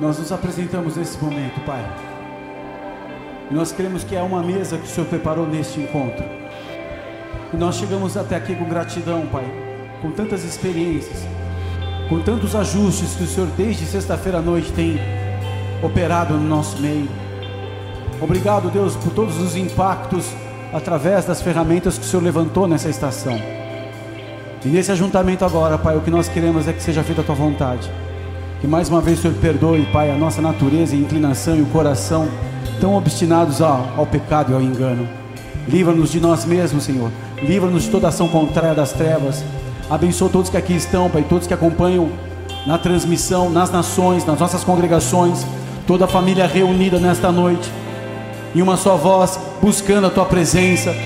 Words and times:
Nós 0.00 0.18
nos 0.18 0.32
apresentamos 0.32 0.96
nesse 0.96 1.22
momento, 1.22 1.60
Pai. 1.64 1.84
E 3.48 3.54
nós 3.54 3.70
queremos 3.70 4.02
que 4.02 4.16
é 4.16 4.22
uma 4.22 4.42
mesa 4.42 4.76
que 4.76 4.84
o 4.84 4.88
Senhor 4.88 5.06
preparou 5.06 5.46
neste 5.46 5.80
encontro. 5.80 6.24
E 7.52 7.56
nós 7.56 7.76
chegamos 7.76 8.16
até 8.16 8.34
aqui 8.34 8.56
com 8.56 8.64
gratidão, 8.64 9.24
Pai, 9.26 9.44
com 10.02 10.10
tantas 10.10 10.42
experiências, 10.42 11.24
com 12.08 12.20
tantos 12.20 12.56
ajustes 12.56 13.14
que 13.14 13.22
o 13.22 13.26
Senhor 13.26 13.48
desde 13.56 13.86
sexta-feira 13.86 14.38
à 14.38 14.42
noite 14.42 14.72
tem 14.72 14.98
operado 15.80 16.34
no 16.34 16.48
nosso 16.48 16.76
meio. 16.78 17.08
Obrigado, 18.20 18.70
Deus, 18.70 18.96
por 18.96 19.12
todos 19.12 19.38
os 19.40 19.54
impactos 19.54 20.34
através 20.72 21.24
das 21.24 21.40
ferramentas 21.40 21.96
que 21.96 22.04
o 22.04 22.08
Senhor 22.08 22.22
levantou 22.22 22.66
nessa 22.66 22.88
estação. 22.88 23.40
E 24.64 24.68
nesse 24.68 24.90
ajuntamento 24.90 25.44
agora, 25.44 25.78
Pai, 25.78 25.96
o 25.96 26.00
que 26.00 26.10
nós 26.10 26.28
queremos 26.28 26.66
é 26.66 26.72
que 26.72 26.82
seja 26.82 27.04
feita 27.04 27.20
a 27.20 27.24
tua 27.24 27.34
vontade. 27.36 27.88
Que 28.64 28.70
mais 28.70 28.88
uma 28.88 29.02
vez 29.02 29.18
Senhor 29.18 29.36
perdoe, 29.42 29.86
Pai, 29.92 30.10
a 30.10 30.16
nossa 30.16 30.40
natureza 30.40 30.96
e 30.96 30.98
inclinação 30.98 31.54
e 31.54 31.60
o 31.60 31.66
coração 31.66 32.26
tão 32.80 32.94
obstinados 32.94 33.60
ao, 33.60 33.86
ao 33.94 34.06
pecado 34.06 34.52
e 34.52 34.54
ao 34.54 34.62
engano. 34.62 35.06
Livra-nos 35.68 36.10
de 36.10 36.18
nós 36.18 36.46
mesmos, 36.46 36.84
Senhor. 36.84 37.10
Livra-nos 37.42 37.82
de 37.82 37.90
toda 37.90 38.08
ação 38.08 38.26
contrária 38.26 38.74
das 38.74 38.90
trevas. 38.90 39.44
Abençoa 39.90 40.30
todos 40.30 40.48
que 40.48 40.56
aqui 40.56 40.72
estão, 40.74 41.10
Pai, 41.10 41.26
todos 41.28 41.46
que 41.46 41.52
acompanham 41.52 42.08
na 42.66 42.78
transmissão, 42.78 43.50
nas 43.50 43.70
nações, 43.70 44.24
nas 44.24 44.40
nossas 44.40 44.64
congregações, 44.64 45.44
toda 45.86 46.06
a 46.06 46.08
família 46.08 46.46
reunida 46.46 46.98
nesta 46.98 47.30
noite, 47.30 47.70
em 48.54 48.62
uma 48.62 48.78
só 48.78 48.96
voz, 48.96 49.38
buscando 49.60 50.06
a 50.06 50.10
tua 50.10 50.24
presença, 50.24 50.96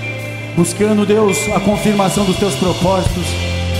buscando, 0.55 1.05
Deus, 1.05 1.37
a 1.53 1.59
confirmação 1.59 2.23
dos 2.23 2.37
teus 2.37 2.55
propósitos. 2.55 3.25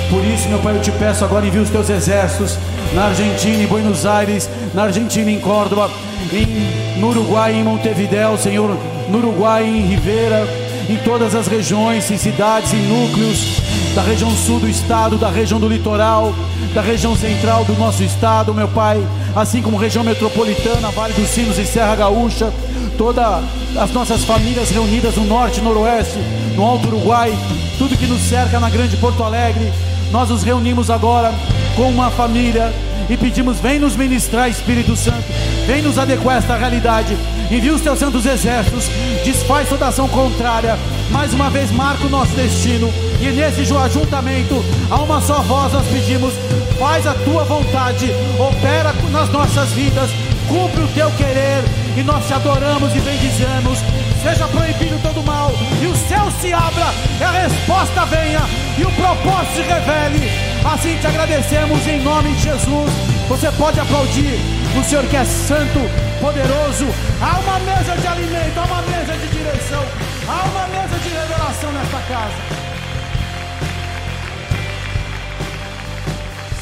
Por 0.09 0.25
isso, 0.25 0.49
meu 0.49 0.59
Pai, 0.59 0.75
eu 0.75 0.81
te 0.81 0.91
peço 0.91 1.23
agora 1.23 1.47
envia 1.47 1.61
os 1.61 1.69
teus 1.69 1.89
exércitos 1.89 2.57
na 2.93 3.05
Argentina, 3.05 3.63
em 3.63 3.67
Buenos 3.67 4.05
Aires, 4.05 4.49
na 4.73 4.83
Argentina, 4.83 5.29
em 5.29 5.39
Córdoba, 5.39 5.89
em, 6.31 6.99
no 6.99 7.09
Uruguai, 7.09 7.53
em 7.53 7.63
Montevidéu, 7.63 8.37
Senhor, 8.37 8.77
no 9.09 9.17
Uruguai, 9.17 9.65
em 9.65 9.85
Ribeira, 9.85 10.47
em 10.89 10.97
todas 10.97 11.35
as 11.35 11.47
regiões, 11.47 12.09
em 12.09 12.17
cidades, 12.17 12.73
em 12.73 12.81
núcleos 12.81 13.61
da 13.93 14.01
região 14.01 14.29
sul 14.31 14.59
do 14.59 14.67
estado, 14.67 15.17
da 15.17 15.29
região 15.29 15.59
do 15.59 15.67
litoral, 15.67 16.33
da 16.73 16.81
região 16.81 17.15
central 17.15 17.65
do 17.65 17.73
nosso 17.73 18.03
estado, 18.03 18.53
meu 18.53 18.67
Pai, 18.67 19.01
assim 19.35 19.61
como 19.61 19.77
região 19.77 20.03
metropolitana, 20.03 20.89
Vale 20.91 21.13
dos 21.13 21.29
Sinos 21.29 21.57
e 21.57 21.65
Serra 21.65 21.95
Gaúcha, 21.95 22.51
todas 22.97 23.43
as 23.77 23.91
nossas 23.91 24.23
famílias 24.23 24.69
reunidas 24.69 25.15
no 25.15 25.25
norte, 25.25 25.61
noroeste, 25.61 26.17
no 26.55 26.63
Alto 26.63 26.87
Uruguai, 26.87 27.33
tudo 27.77 27.97
que 27.97 28.05
nos 28.05 28.21
cerca 28.21 28.59
na 28.59 28.69
Grande 28.69 28.97
Porto 28.97 29.23
Alegre, 29.23 29.71
nós 30.11 30.29
nos 30.29 30.43
reunimos 30.43 30.89
agora 30.89 31.33
com 31.75 31.89
uma 31.89 32.09
família 32.09 32.73
e 33.09 33.17
pedimos: 33.17 33.59
vem 33.59 33.79
nos 33.79 33.95
ministrar, 33.95 34.49
Espírito 34.49 34.95
Santo, 34.95 35.23
vem 35.65 35.81
nos 35.81 35.97
adequar 35.97 36.35
a 36.35 36.37
esta 36.39 36.55
realidade. 36.55 37.17
Envia 37.51 37.73
os 37.73 37.81
teus 37.81 37.97
santos 37.97 38.25
exércitos, 38.25 38.85
desfaz 39.23 39.67
toda 39.67 39.87
ação 39.87 40.07
contrária. 40.07 40.77
Mais 41.09 41.33
uma 41.33 41.49
vez, 41.49 41.71
marca 41.71 42.05
o 42.05 42.09
nosso 42.09 42.31
destino. 42.33 42.91
E 43.19 43.27
nesse 43.31 43.61
ajuntamento, 43.75 44.63
a 44.89 44.97
uma 44.97 45.19
só 45.21 45.41
voz, 45.41 45.73
nós 45.73 45.85
pedimos: 45.87 46.33
faz 46.77 47.05
a 47.07 47.13
tua 47.13 47.43
vontade, 47.43 48.11
opera 48.37 48.93
nas 49.11 49.29
nossas 49.29 49.71
vidas, 49.71 50.09
cumpre 50.49 50.83
o 50.83 50.87
teu 50.89 51.09
querer. 51.11 51.63
E 51.95 52.03
nós 52.03 52.25
te 52.27 52.33
adoramos 52.33 52.93
e 52.95 52.99
bendizemos. 52.99 53.79
Seja 54.21 54.47
proibido 54.49 54.99
todo 55.01 55.23
mal, 55.23 55.51
e 55.81 55.85
o 55.85 55.95
céu 55.95 56.29
se 56.41 56.51
abra, 56.51 56.87
e 57.19 57.23
a 57.23 57.31
resposta 57.31 58.05
venha, 58.05 58.41
e 58.77 58.83
o 58.83 58.91
propósito 58.91 59.55
se 59.55 59.61
revele. 59.61 60.29
Assim 60.65 60.97
te 60.97 61.07
agradecemos 61.07 61.87
em 61.87 62.01
nome 62.01 62.33
de 62.33 62.43
Jesus. 62.43 62.91
Você 63.29 63.49
pode 63.53 63.79
aplaudir 63.79 64.37
o 64.77 64.83
Senhor 64.83 65.05
que 65.05 65.15
é 65.15 65.23
santo, 65.23 65.79
poderoso. 66.19 66.85
Há 67.21 67.39
uma 67.39 67.59
mesa 67.59 67.95
de 67.95 68.07
alimento, 68.07 68.57
há 68.57 68.63
uma 68.65 68.81
mesa 68.81 69.13
de 69.13 69.27
direção, 69.27 69.85
há 70.27 70.43
uma 70.49 70.67
mesa 70.67 70.99
de 70.99 71.09
revelação 71.09 71.71
nesta 71.71 71.99
casa. 72.07 72.69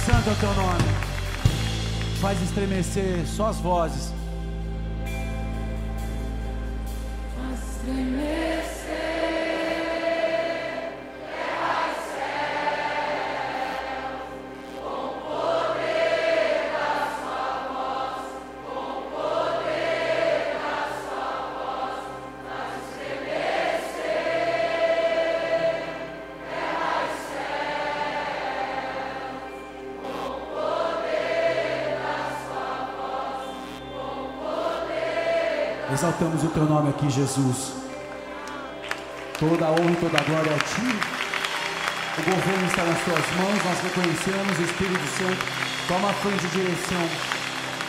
Santo 0.05 0.29
é 0.29 0.31
o 0.31 0.35
teu 0.35 0.53
nome. 0.53 0.96
Faz 2.19 2.41
estremecer 2.41 3.25
só 3.27 3.47
as 3.47 3.57
vozes. 3.57 4.11
Faz 7.35 7.59
estremecer. 7.75 8.66
Exaltamos 35.97 36.43
o 36.43 36.49
teu 36.49 36.63
nome 36.63 36.91
aqui, 36.91 37.09
Jesus. 37.09 37.73
Toda 39.39 39.65
a 39.65 39.71
honra 39.71 39.91
e 39.93 39.95
toda 39.95 40.15
a 40.15 40.23
glória 40.23 40.53
a 40.53 40.59
ti. 40.59 40.89
O 42.19 42.21
governo 42.21 42.67
está 42.67 42.83
nas 42.83 43.03
tuas 43.03 43.25
mãos, 43.35 43.65
nós 43.65 43.81
reconhecemos, 43.81 44.59
Espírito 44.59 45.07
Santo, 45.17 45.43
toma 45.87 46.11
a 46.11 46.13
frente 46.13 46.41
de 46.41 46.49
direção, 46.49 47.01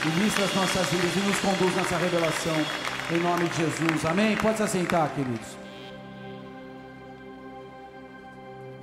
ministra 0.07 0.47
as 0.47 0.55
nossas 0.55 0.87
vidas 0.87 1.17
e 1.17 1.19
nos 1.19 1.39
conduz 1.39 1.77
nessa 1.77 1.99
revelação, 1.99 2.57
em 3.11 3.21
nome 3.21 3.47
de 3.47 3.57
Jesus. 3.59 4.07
Amém? 4.07 4.39
Pode 4.39 4.57
se 4.57 4.63
assentar, 4.63 5.11
queridos. 5.15 5.49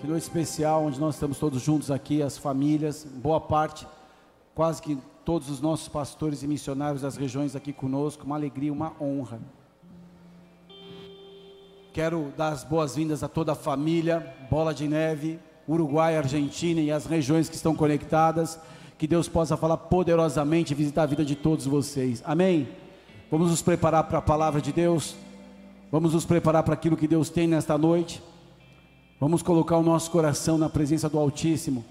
Que 0.01 0.05
noite 0.05 0.21
especial, 0.21 0.85
onde 0.85 0.99
nós 0.99 1.15
estamos 1.15 1.39
todos 1.39 1.63
juntos 1.63 1.89
aqui, 1.89 2.21
as 2.21 2.37
famílias, 2.37 3.03
boa 3.03 3.41
parte, 3.41 3.87
quase 4.53 4.83
que 4.83 4.99
todos 5.25 5.49
os 5.49 5.59
nossos 5.59 5.87
pastores 5.87 6.43
e 6.43 6.47
missionários 6.47 7.01
das 7.01 7.17
regiões 7.17 7.55
aqui 7.55 7.73
conosco, 7.73 8.25
uma 8.25 8.35
alegria, 8.35 8.71
uma 8.71 8.93
honra. 9.01 9.39
Quero 11.91 12.31
dar 12.37 12.49
as 12.49 12.63
boas-vindas 12.63 13.23
a 13.23 13.27
toda 13.27 13.53
a 13.53 13.55
família, 13.55 14.35
Bola 14.51 14.71
de 14.71 14.87
Neve, 14.87 15.39
Uruguai, 15.67 16.15
Argentina 16.15 16.79
e 16.79 16.91
as 16.91 17.07
regiões 17.07 17.49
que 17.49 17.55
estão 17.55 17.75
conectadas. 17.75 18.59
Que 18.99 19.07
Deus 19.07 19.27
possa 19.27 19.57
falar 19.57 19.77
poderosamente 19.77 20.73
e 20.73 20.75
visitar 20.75 21.03
a 21.03 21.07
vida 21.07 21.25
de 21.25 21.35
todos 21.35 21.65
vocês. 21.65 22.21
Amém? 22.23 22.67
Vamos 23.31 23.49
nos 23.49 23.61
preparar 23.63 24.03
para 24.03 24.19
a 24.19 24.21
palavra 24.21 24.61
de 24.61 24.71
Deus. 24.71 25.15
Vamos 25.91 26.13
nos 26.13 26.23
preparar 26.23 26.61
para 26.63 26.75
aquilo 26.75 26.95
que 26.95 27.07
Deus 27.07 27.29
tem 27.29 27.47
nesta 27.47 27.77
noite. 27.77 28.21
Vamos 29.19 29.41
colocar 29.41 29.77
o 29.77 29.83
nosso 29.83 30.11
coração 30.11 30.57
na 30.57 30.69
presença 30.69 31.09
do 31.09 31.17
Altíssimo. 31.17 31.83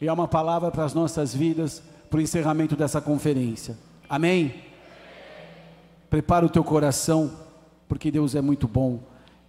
E 0.00 0.08
há 0.08 0.12
uma 0.12 0.26
palavra 0.26 0.70
para 0.70 0.84
as 0.84 0.94
nossas 0.94 1.32
vidas 1.32 1.82
para 2.12 2.18
o 2.18 2.22
encerramento 2.22 2.76
dessa 2.76 3.00
conferência. 3.00 3.74
Amém? 4.06 4.54
Prepara 6.10 6.44
o 6.44 6.48
teu 6.50 6.62
coração, 6.62 7.32
porque 7.88 8.10
Deus 8.10 8.34
é 8.34 8.42
muito 8.42 8.68
bom. 8.68 9.00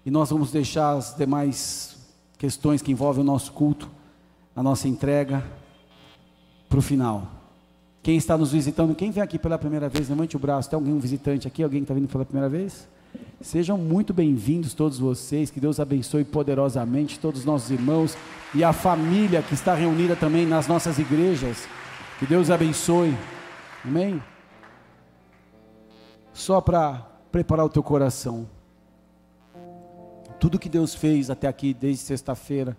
E 0.05 0.09
nós 0.09 0.29
vamos 0.29 0.49
deixar 0.49 0.95
as 0.95 1.13
demais 1.13 1.97
questões 2.37 2.81
que 2.81 2.89
envolvem 2.89 3.21
o 3.21 3.25
nosso 3.25 3.51
culto, 3.51 3.91
a 4.55 4.63
nossa 4.63 4.87
entrega, 4.87 5.43
para 6.69 6.79
o 6.79 6.81
final. 6.81 7.27
Quem 8.01 8.15
está 8.15 8.37
nos 8.37 8.53
visitando, 8.53 8.95
quem 8.95 9.11
vem 9.11 9.21
aqui 9.21 9.37
pela 9.37 9.57
primeira 9.57 9.89
vez, 9.89 10.07
levante 10.07 10.37
o 10.37 10.39
braço. 10.39 10.69
Tem 10.69 10.77
algum 10.77 10.97
visitante 10.99 11.45
aqui? 11.45 11.63
Alguém 11.63 11.81
que 11.81 11.83
está 11.83 11.93
vindo 11.93 12.07
pela 12.07 12.23
primeira 12.23 12.47
vez? 12.47 12.87
Sejam 13.41 13.77
muito 13.77 14.13
bem-vindos 14.13 14.73
todos 14.73 14.97
vocês, 14.97 15.51
que 15.51 15.59
Deus 15.59 15.81
abençoe 15.81 16.23
poderosamente 16.23 17.19
todos 17.19 17.41
os 17.41 17.45
nossos 17.45 17.69
irmãos 17.71 18.15
e 18.55 18.63
a 18.63 18.71
família 18.71 19.41
que 19.41 19.53
está 19.53 19.73
reunida 19.75 20.15
também 20.15 20.45
nas 20.45 20.65
nossas 20.65 20.97
igrejas. 20.97 21.67
Que 22.23 22.29
Deus 22.29 22.49
abençoe. 22.49 23.13
Amém? 23.83 24.23
Só 26.31 26.61
para 26.61 27.05
preparar 27.29 27.65
o 27.65 27.69
teu 27.69 27.83
coração. 27.83 28.47
Tudo 30.39 30.57
que 30.57 30.69
Deus 30.69 30.95
fez 30.95 31.29
até 31.29 31.49
aqui, 31.49 31.73
desde 31.73 32.01
sexta-feira, 32.05 32.77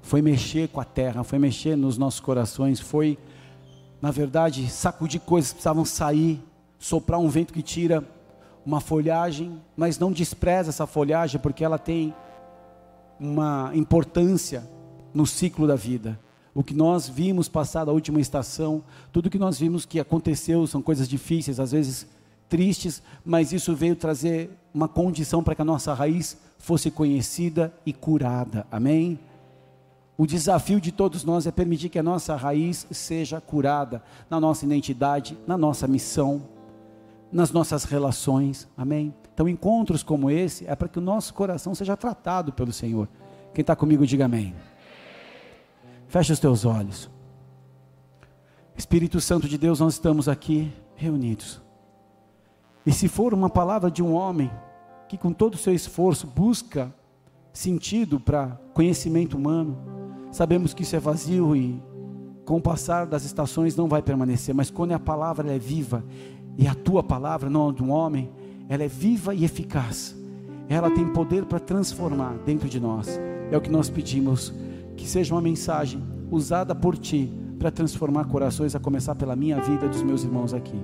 foi 0.00 0.22
mexer 0.22 0.68
com 0.68 0.80
a 0.80 0.84
terra, 0.84 1.24
foi 1.24 1.40
mexer 1.40 1.74
nos 1.74 1.98
nossos 1.98 2.20
corações, 2.20 2.78
foi, 2.78 3.18
na 4.00 4.12
verdade, 4.12 4.70
sacudir 4.70 5.22
coisas 5.22 5.50
que 5.50 5.56
precisavam 5.56 5.84
sair, 5.84 6.40
soprar 6.78 7.18
um 7.18 7.28
vento 7.28 7.52
que 7.52 7.62
tira 7.62 8.04
uma 8.64 8.80
folhagem, 8.80 9.60
mas 9.76 9.98
não 9.98 10.12
despreza 10.12 10.68
essa 10.68 10.86
folhagem, 10.86 11.40
porque 11.40 11.64
ela 11.64 11.80
tem 11.80 12.14
uma 13.18 13.72
importância 13.74 14.62
no 15.12 15.26
ciclo 15.26 15.66
da 15.66 15.74
vida 15.74 16.16
o 16.56 16.64
que 16.64 16.72
nós 16.72 17.06
vimos 17.06 17.50
passar 17.50 17.84
da 17.84 17.92
última 17.92 18.18
estação, 18.18 18.82
tudo 19.12 19.28
que 19.28 19.38
nós 19.38 19.58
vimos 19.58 19.84
que 19.84 20.00
aconteceu 20.00 20.66
são 20.66 20.80
coisas 20.80 21.06
difíceis, 21.06 21.60
às 21.60 21.72
vezes 21.72 22.06
tristes, 22.48 23.02
mas 23.22 23.52
isso 23.52 23.76
veio 23.76 23.94
trazer 23.94 24.48
uma 24.72 24.88
condição 24.88 25.44
para 25.44 25.54
que 25.54 25.60
a 25.60 25.66
nossa 25.66 25.92
raiz 25.92 26.38
fosse 26.58 26.90
conhecida 26.90 27.74
e 27.84 27.92
curada. 27.92 28.66
Amém? 28.72 29.18
O 30.16 30.26
desafio 30.26 30.80
de 30.80 30.90
todos 30.90 31.24
nós 31.24 31.46
é 31.46 31.50
permitir 31.50 31.90
que 31.90 31.98
a 31.98 32.02
nossa 32.02 32.34
raiz 32.34 32.86
seja 32.90 33.38
curada 33.38 34.02
na 34.30 34.40
nossa 34.40 34.64
identidade, 34.64 35.36
na 35.46 35.58
nossa 35.58 35.86
missão, 35.86 36.42
nas 37.30 37.52
nossas 37.52 37.84
relações. 37.84 38.66
Amém? 38.74 39.14
Então, 39.34 39.46
encontros 39.46 40.02
como 40.02 40.30
esse 40.30 40.66
é 40.66 40.74
para 40.74 40.88
que 40.88 40.98
o 40.98 41.02
nosso 41.02 41.34
coração 41.34 41.74
seja 41.74 41.98
tratado 41.98 42.50
pelo 42.50 42.72
Senhor. 42.72 43.06
Quem 43.52 43.60
está 43.60 43.76
comigo, 43.76 44.06
diga 44.06 44.24
amém. 44.24 44.54
Feche 46.08 46.32
os 46.32 46.38
teus 46.38 46.64
olhos. 46.64 47.10
Espírito 48.76 49.20
Santo 49.20 49.48
de 49.48 49.56
Deus, 49.56 49.80
nós 49.80 49.94
estamos 49.94 50.28
aqui 50.28 50.72
reunidos. 50.94 51.60
E 52.84 52.92
se 52.92 53.08
for 53.08 53.34
uma 53.34 53.50
palavra 53.50 53.90
de 53.90 54.02
um 54.02 54.14
homem 54.14 54.50
que, 55.08 55.16
com 55.18 55.32
todo 55.32 55.54
o 55.54 55.58
seu 55.58 55.74
esforço, 55.74 56.26
busca 56.26 56.94
sentido 57.52 58.20
para 58.20 58.60
conhecimento 58.74 59.36
humano, 59.36 59.76
sabemos 60.30 60.74
que 60.74 60.82
isso 60.82 60.94
é 60.94 61.00
vazio 61.00 61.56
e, 61.56 61.82
com 62.44 62.58
o 62.58 62.62
passar 62.62 63.06
das 63.06 63.24
estações, 63.24 63.74
não 63.74 63.88
vai 63.88 64.02
permanecer. 64.02 64.54
Mas 64.54 64.70
quando 64.70 64.92
a 64.92 64.98
palavra 64.98 65.52
é 65.52 65.58
viva, 65.58 66.04
e 66.58 66.66
a 66.66 66.74
tua 66.74 67.02
palavra, 67.02 67.50
não 67.50 67.68
a 67.68 67.72
de 67.72 67.82
um 67.82 67.90
homem, 67.90 68.30
ela 68.68 68.82
é 68.82 68.88
viva 68.88 69.34
e 69.34 69.44
eficaz. 69.44 70.16
Ela 70.68 70.90
tem 70.90 71.06
poder 71.06 71.44
para 71.44 71.60
transformar 71.60 72.34
dentro 72.44 72.68
de 72.68 72.80
nós. 72.80 73.20
É 73.50 73.56
o 73.56 73.60
que 73.60 73.70
nós 73.70 73.90
pedimos, 73.90 74.52
que 74.96 75.08
seja 75.08 75.34
uma 75.34 75.40
mensagem 75.40 76.02
usada 76.30 76.74
por 76.74 76.96
ti 76.96 77.30
para 77.58 77.70
transformar 77.70 78.24
corações, 78.26 78.74
a 78.74 78.80
começar 78.80 79.14
pela 79.14 79.34
minha 79.34 79.60
vida 79.60 79.86
e 79.86 79.88
dos 79.88 80.02
meus 80.02 80.22
irmãos 80.24 80.52
aqui. 80.52 80.80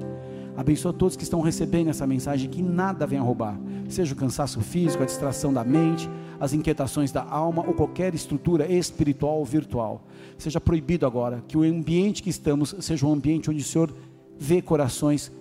Abençoa 0.57 0.93
todos 0.93 1.17
que 1.17 1.23
estão 1.23 1.41
recebendo 1.41 1.89
essa 1.89 2.07
mensagem, 2.07 2.49
que 2.49 2.63
nada 2.63 3.07
venha 3.07 3.23
roubar, 3.23 3.59
seja 3.89 4.13
o 4.13 4.17
cansaço 4.17 4.61
físico, 4.61 5.03
a 5.03 5.07
distração 5.07 5.53
da 5.53 5.65
mente, 5.65 6.09
as 6.39 6.53
inquietações 6.53 7.11
da 7.11 7.23
alma 7.23 7.65
ou 7.67 7.73
qualquer 7.73 8.15
estrutura 8.15 8.71
espiritual 8.71 9.39
ou 9.39 9.45
virtual. 9.45 10.05
Seja 10.37 10.61
proibido 10.61 11.07
agora 11.07 11.43
que 11.47 11.57
o 11.57 11.63
ambiente 11.63 12.23
que 12.23 12.31
estamos 12.31 12.75
seja 12.81 13.07
um 13.07 13.13
ambiente 13.13 13.51
onde 13.51 13.63
o 13.63 13.65
Senhor 13.65 13.95
vê 14.39 14.61
corações 14.61 15.33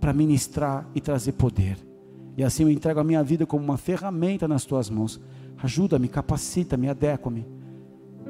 para 0.00 0.12
ministrar 0.12 0.88
e 0.94 1.00
trazer 1.00 1.32
poder. 1.32 1.76
E 2.36 2.42
assim 2.42 2.62
eu 2.62 2.70
entrego 2.70 3.00
a 3.00 3.04
minha 3.04 3.22
vida 3.22 3.46
como 3.46 3.62
uma 3.62 3.76
ferramenta 3.76 4.48
nas 4.48 4.64
tuas 4.64 4.88
mãos. 4.88 5.20
Ajuda-me, 5.62 6.08
capacita-me, 6.08 6.88
adequa-me 6.88 7.59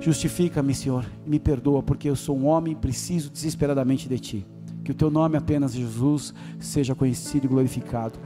Justifica-me, 0.00 0.74
Senhor, 0.74 1.04
e 1.26 1.30
me 1.30 1.38
perdoa, 1.38 1.82
porque 1.82 2.08
eu 2.08 2.16
sou 2.16 2.36
um 2.36 2.46
homem 2.46 2.72
e 2.72 2.76
preciso 2.76 3.30
desesperadamente 3.30 4.08
de 4.08 4.18
Ti. 4.18 4.46
Que 4.82 4.92
o 4.92 4.94
Teu 4.94 5.10
nome 5.10 5.36
apenas, 5.36 5.74
Jesus, 5.74 6.32
seja 6.58 6.94
conhecido 6.94 7.44
e 7.44 7.48
glorificado. 7.48 8.18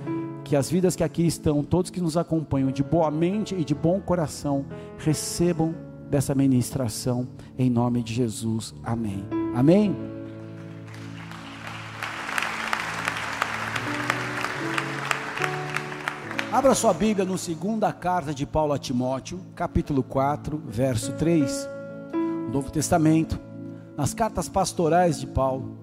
Que 0.44 0.54
as 0.54 0.70
vidas 0.70 0.94
que 0.94 1.02
aqui 1.02 1.26
estão, 1.26 1.64
todos 1.64 1.90
que 1.90 2.00
nos 2.00 2.16
acompanham, 2.16 2.70
de 2.70 2.82
boa 2.84 3.10
mente 3.10 3.54
e 3.54 3.64
de 3.64 3.74
bom 3.74 4.00
coração, 4.00 4.64
recebam 4.98 5.74
dessa 6.08 6.34
ministração, 6.34 7.26
em 7.58 7.68
nome 7.68 8.02
de 8.02 8.14
Jesus. 8.14 8.72
Amém. 8.84 9.24
Amém. 9.54 10.13
Abra 16.54 16.72
sua 16.72 16.94
Bíblia 16.94 17.26
no 17.26 17.36
segunda 17.36 17.92
carta 17.92 18.32
de 18.32 18.46
Paulo 18.46 18.72
a 18.72 18.78
Timóteo, 18.78 19.40
capítulo 19.56 20.04
4, 20.04 20.62
verso 20.64 21.12
3. 21.14 21.68
Novo 22.52 22.70
Testamento, 22.70 23.40
nas 23.96 24.14
cartas 24.14 24.48
pastorais 24.48 25.18
de 25.18 25.26
Paulo. 25.26 25.76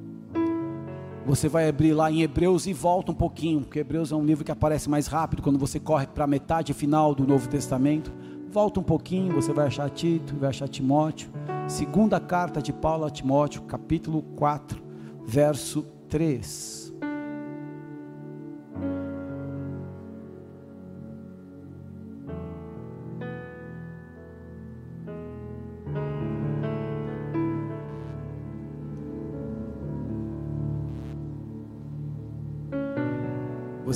Você 1.25 1.49
vai 1.49 1.67
abrir 1.67 1.93
lá 1.93 2.09
em 2.09 2.21
Hebreus 2.21 2.67
e 2.67 2.73
volta 2.73 3.11
um 3.11 3.15
pouquinho, 3.15 3.59
porque 3.59 3.79
Hebreus 3.79 4.13
é 4.13 4.15
um 4.15 4.23
livro 4.23 4.45
que 4.45 4.51
aparece 4.53 4.89
mais 4.89 5.07
rápido 5.07 5.41
quando 5.41 5.59
você 5.59 5.77
corre 5.77 6.07
para 6.07 6.23
a 6.23 6.27
metade 6.27 6.73
final 6.73 7.13
do 7.13 7.27
Novo 7.27 7.49
Testamento. 7.49 8.09
Volta 8.49 8.79
um 8.79 8.83
pouquinho, 8.83 9.35
você 9.35 9.51
vai 9.51 9.67
achar 9.67 9.89
Tito, 9.89 10.37
vai 10.37 10.51
achar 10.51 10.69
Timóteo. 10.69 11.29
Segunda 11.67 12.17
carta 12.17 12.61
de 12.61 12.71
Paulo 12.71 13.03
a 13.03 13.09
Timóteo, 13.09 13.63
capítulo 13.63 14.21
4, 14.37 14.81
verso 15.25 15.85
3. 16.07 16.80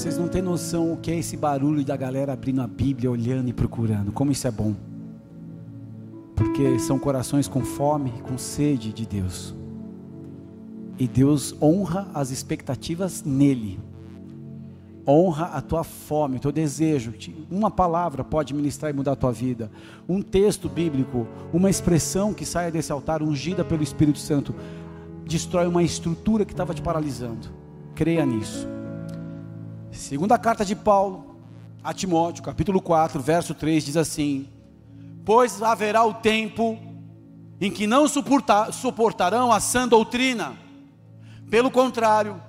Vocês 0.05 0.19
não 0.19 0.27
têm 0.27 0.39
noção 0.43 0.93
o 0.93 0.97
que 0.97 1.09
é 1.09 1.17
esse 1.17 1.35
barulho 1.35 1.83
da 1.83 1.97
galera 1.97 2.31
abrindo 2.31 2.61
a 2.61 2.67
Bíblia, 2.67 3.09
olhando 3.09 3.49
e 3.49 3.53
procurando. 3.53 4.11
Como 4.11 4.31
isso 4.31 4.47
é 4.47 4.51
bom. 4.51 4.75
Porque 6.35 6.77
são 6.77 6.99
corações 6.99 7.47
com 7.47 7.61
fome, 7.61 8.11
com 8.21 8.37
sede 8.37 8.93
de 8.93 9.03
Deus. 9.03 9.55
E 10.99 11.07
Deus 11.07 11.55
honra 11.59 12.07
as 12.13 12.29
expectativas 12.29 13.23
nele. 13.23 13.79
Honra 15.07 15.45
a 15.45 15.59
tua 15.59 15.83
fome, 15.83 16.37
o 16.37 16.39
teu 16.39 16.51
desejo. 16.51 17.11
Uma 17.49 17.71
palavra 17.71 18.23
pode 18.23 18.53
ministrar 18.53 18.91
e 18.91 18.95
mudar 18.95 19.13
a 19.13 19.15
tua 19.15 19.31
vida. 19.31 19.71
Um 20.07 20.21
texto 20.21 20.69
bíblico, 20.69 21.27
uma 21.51 21.67
expressão 21.67 22.31
que 22.31 22.45
saia 22.45 22.69
desse 22.69 22.91
altar 22.91 23.23
ungida 23.23 23.65
pelo 23.65 23.81
Espírito 23.81 24.19
Santo, 24.19 24.53
destrói 25.25 25.65
uma 25.65 25.81
estrutura 25.81 26.45
que 26.45 26.53
estava 26.53 26.75
te 26.75 26.81
paralisando. 26.83 27.47
Creia 27.95 28.23
nisso. 28.23 28.74
Segunda 29.95 30.37
carta 30.37 30.65
de 30.65 30.75
Paulo 30.75 31.37
a 31.83 31.93
Timóteo, 31.93 32.43
capítulo 32.43 32.81
4, 32.81 33.21
verso 33.21 33.53
3 33.53 33.85
diz 33.85 33.97
assim: 33.97 34.47
Pois 35.23 35.63
haverá 35.63 36.03
o 36.03 36.13
tempo 36.13 36.77
em 37.61 37.71
que 37.71 37.87
não 37.87 38.07
suportar, 38.07 38.73
suportarão 38.73 39.51
a 39.51 39.59
sã 39.59 39.87
doutrina. 39.87 40.57
Pelo 41.49 41.71
contrário, 41.71 42.41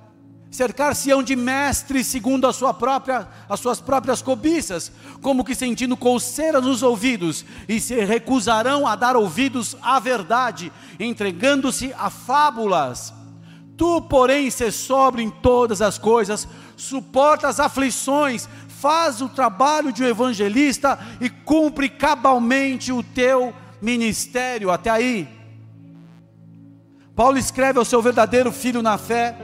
cercar-se-ão 0.51 1.23
de 1.23 1.35
mestres 1.35 2.07
segundo 2.07 2.45
a 2.45 2.53
sua 2.53 2.73
própria, 2.73 3.27
as 3.47 3.59
suas 3.59 3.79
próprias 3.79 4.21
cobiças, 4.21 4.91
como 5.21 5.43
que 5.43 5.55
sentindo 5.55 5.95
coceira 5.95 6.59
nos 6.59 6.83
ouvidos, 6.83 7.45
e 7.67 7.79
se 7.79 7.95
recusarão 8.03 8.85
a 8.85 8.95
dar 8.95 9.15
ouvidos 9.15 9.77
à 9.81 9.99
verdade, 9.99 10.71
entregando-se 10.99 11.93
a 11.97 12.09
fábulas. 12.09 13.13
Tu, 13.77 14.01
porém, 14.01 14.49
se 14.49 14.71
sobre 14.71 15.21
em 15.21 15.29
todas 15.29 15.83
as 15.83 15.99
coisas, 15.99 16.47
suporta 16.77 17.47
as 17.47 17.59
aflições, 17.59 18.47
faz 18.67 19.19
o 19.21 19.27
trabalho 19.27 19.91
de 19.91 20.03
um 20.03 20.07
evangelista 20.07 20.97
e 21.19 21.29
cumpre 21.29 21.89
cabalmente 21.89 22.93
o 22.93 23.01
teu 23.01 23.53
ministério. 23.81 24.71
Até 24.71 24.91
aí. 24.91 25.27
Paulo 27.15 27.37
escreve 27.37 27.79
ao 27.79 27.85
seu 27.85 27.99
verdadeiro 27.99 28.51
filho 28.51 28.83
na 28.83 28.97
fé, 28.97 29.35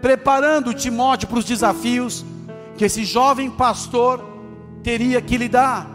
preparando 0.00 0.72
Timóteo 0.72 1.26
para 1.26 1.40
os 1.40 1.44
desafios 1.44 2.24
que 2.76 2.84
esse 2.84 3.04
jovem 3.04 3.50
pastor 3.50 4.24
teria 4.84 5.20
que 5.20 5.36
lidar. 5.36 5.86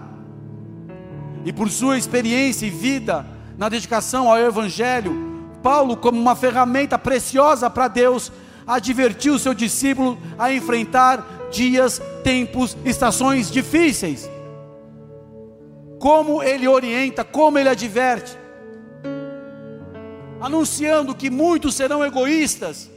E 1.45 1.53
por 1.53 1.69
sua 1.69 1.97
experiência 1.97 2.65
e 2.65 2.69
vida 2.69 3.25
na 3.57 3.69
dedicação 3.69 4.29
ao 4.29 4.37
evangelho, 4.37 5.31
Paulo, 5.61 5.95
como 5.95 6.19
uma 6.19 6.35
ferramenta 6.35 6.99
preciosa 6.99 7.69
para 7.69 7.87
Deus, 7.87 8.29
advertiu 8.65 9.35
o 9.35 9.39
seu 9.39 9.53
discípulo 9.53 10.17
a 10.37 10.51
enfrentar 10.53 11.49
dias, 11.51 12.01
tempos, 12.23 12.75
estações 12.83 13.51
difíceis. 13.51 14.29
Como 15.99 16.43
ele 16.43 16.67
orienta, 16.67 17.23
como 17.23 17.57
ele 17.57 17.69
adverte, 17.69 18.37
anunciando 20.41 21.15
que 21.15 21.29
muitos 21.29 21.75
serão 21.75 22.03
egoístas, 22.03 22.91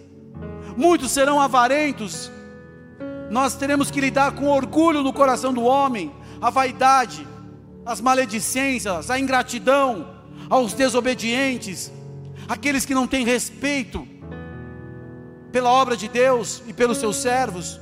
muitos 0.76 1.12
serão 1.12 1.40
avarentos. 1.40 2.32
Nós 3.30 3.54
teremos 3.54 3.90
que 3.90 4.00
lidar 4.00 4.32
com 4.32 4.48
orgulho 4.48 5.02
no 5.02 5.12
coração 5.12 5.52
do 5.52 5.62
homem, 5.62 6.12
a 6.40 6.50
vaidade, 6.50 7.26
as 7.84 8.00
maledicências, 8.00 9.10
a 9.10 9.18
ingratidão, 9.18 10.16
aos 10.48 10.72
desobedientes, 10.72 11.92
aqueles 12.48 12.84
que 12.84 12.94
não 12.94 13.06
têm 13.06 13.24
respeito 13.24 14.06
pela 15.56 15.72
obra 15.72 15.96
de 15.96 16.06
Deus 16.06 16.62
e 16.66 16.72
pelos 16.74 16.98
seus 16.98 17.16
servos. 17.16 17.80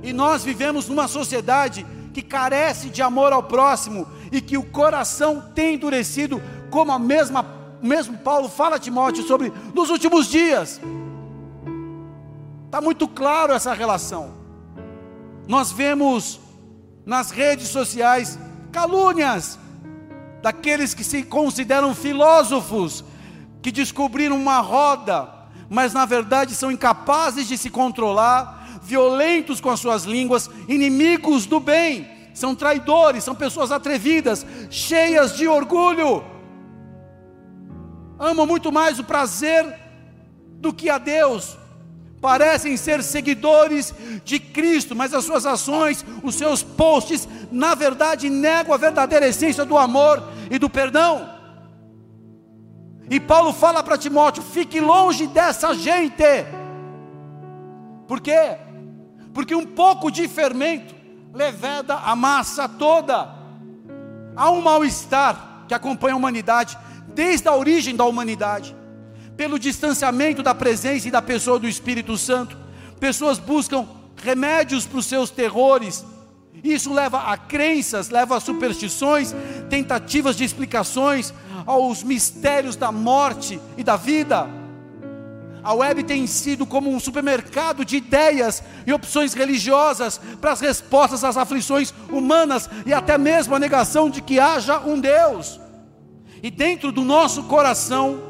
E 0.00 0.12
nós 0.12 0.44
vivemos 0.44 0.88
numa 0.88 1.08
sociedade 1.08 1.84
que 2.12 2.22
carece 2.22 2.88
de 2.88 3.02
amor 3.02 3.32
ao 3.32 3.42
próximo 3.42 4.06
e 4.30 4.40
que 4.40 4.56
o 4.56 4.62
coração 4.62 5.42
tem 5.56 5.74
endurecido, 5.74 6.40
como 6.70 6.92
a 6.92 6.98
mesma 7.00 7.44
mesmo 7.82 8.16
Paulo 8.18 8.48
fala 8.48 8.76
a 8.76 8.78
Timóteo 8.78 9.26
sobre 9.26 9.52
nos 9.74 9.90
últimos 9.90 10.28
dias. 10.28 10.80
Está 12.66 12.80
muito 12.80 13.08
claro 13.08 13.52
essa 13.52 13.74
relação. 13.74 14.32
Nós 15.48 15.72
vemos 15.72 16.38
nas 17.04 17.32
redes 17.32 17.70
sociais 17.70 18.38
calúnias 18.70 19.58
daqueles 20.40 20.94
que 20.94 21.02
se 21.02 21.24
consideram 21.24 21.92
filósofos, 21.92 23.04
que 23.60 23.72
descobriram 23.72 24.36
uma 24.36 24.60
roda 24.60 25.33
mas 25.74 25.92
na 25.92 26.06
verdade 26.06 26.54
são 26.54 26.70
incapazes 26.70 27.48
de 27.48 27.58
se 27.58 27.68
controlar, 27.68 28.80
violentos 28.80 29.60
com 29.60 29.70
as 29.70 29.80
suas 29.80 30.04
línguas, 30.04 30.48
inimigos 30.68 31.46
do 31.46 31.58
bem, 31.58 32.08
são 32.32 32.54
traidores, 32.54 33.24
são 33.24 33.34
pessoas 33.34 33.72
atrevidas, 33.72 34.46
cheias 34.70 35.36
de 35.36 35.48
orgulho, 35.48 36.24
amam 38.20 38.46
muito 38.46 38.70
mais 38.70 39.00
o 39.00 39.04
prazer 39.04 39.80
do 40.60 40.72
que 40.72 40.88
a 40.88 40.96
Deus. 40.96 41.58
Parecem 42.20 42.76
ser 42.76 43.02
seguidores 43.02 43.92
de 44.24 44.38
Cristo, 44.38 44.94
mas 44.94 45.12
as 45.12 45.24
suas 45.24 45.44
ações, 45.44 46.04
os 46.22 46.36
seus 46.36 46.62
posts, 46.62 47.28
na 47.50 47.74
verdade 47.74 48.30
negam 48.30 48.72
a 48.72 48.78
verdadeira 48.78 49.26
essência 49.26 49.64
do 49.64 49.76
amor 49.76 50.22
e 50.50 50.58
do 50.58 50.70
perdão. 50.70 51.34
E 53.10 53.20
Paulo 53.20 53.52
fala 53.52 53.82
para 53.82 53.98
Timóteo: 53.98 54.42
fique 54.42 54.80
longe 54.80 55.26
dessa 55.26 55.74
gente. 55.74 56.24
Por 58.06 58.20
quê? 58.20 58.56
Porque 59.32 59.54
um 59.54 59.66
pouco 59.66 60.10
de 60.10 60.28
fermento 60.28 60.94
leveda 61.32 61.94
a 61.96 62.14
massa 62.14 62.68
toda. 62.68 63.34
Há 64.36 64.50
um 64.50 64.60
mal-estar 64.60 65.64
que 65.66 65.74
acompanha 65.74 66.14
a 66.14 66.16
humanidade 66.16 66.78
desde 67.08 67.48
a 67.48 67.54
origem 67.54 67.94
da 67.94 68.04
humanidade, 68.04 68.74
pelo 69.36 69.58
distanciamento 69.58 70.42
da 70.42 70.54
presença 70.54 71.08
e 71.08 71.10
da 71.10 71.22
pessoa 71.22 71.58
do 71.58 71.68
Espírito 71.68 72.16
Santo. 72.16 72.56
Pessoas 72.98 73.38
buscam 73.38 73.86
remédios 74.16 74.86
para 74.86 74.98
os 74.98 75.06
seus 75.06 75.30
terrores. 75.30 76.04
Isso 76.62 76.92
leva 76.92 77.18
a 77.18 77.36
crenças, 77.36 78.10
leva 78.10 78.36
a 78.36 78.40
superstições, 78.40 79.34
tentativas 79.68 80.36
de 80.36 80.44
explicações 80.44 81.32
aos 81.66 82.02
mistérios 82.02 82.76
da 82.76 82.92
morte 82.92 83.60
e 83.76 83.82
da 83.82 83.96
vida. 83.96 84.48
A 85.62 85.72
web 85.72 86.02
tem 86.02 86.26
sido 86.26 86.66
como 86.66 86.90
um 86.90 87.00
supermercado 87.00 87.86
de 87.86 87.96
ideias 87.96 88.62
e 88.86 88.92
opções 88.92 89.32
religiosas 89.32 90.20
para 90.38 90.52
as 90.52 90.60
respostas 90.60 91.24
às 91.24 91.38
aflições 91.38 91.92
humanas 92.10 92.68
e 92.84 92.92
até 92.92 93.16
mesmo 93.16 93.54
a 93.54 93.58
negação 93.58 94.10
de 94.10 94.20
que 94.20 94.38
haja 94.38 94.78
um 94.80 95.00
Deus. 95.00 95.58
E 96.42 96.50
dentro 96.50 96.92
do 96.92 97.02
nosso 97.02 97.44
coração, 97.44 98.20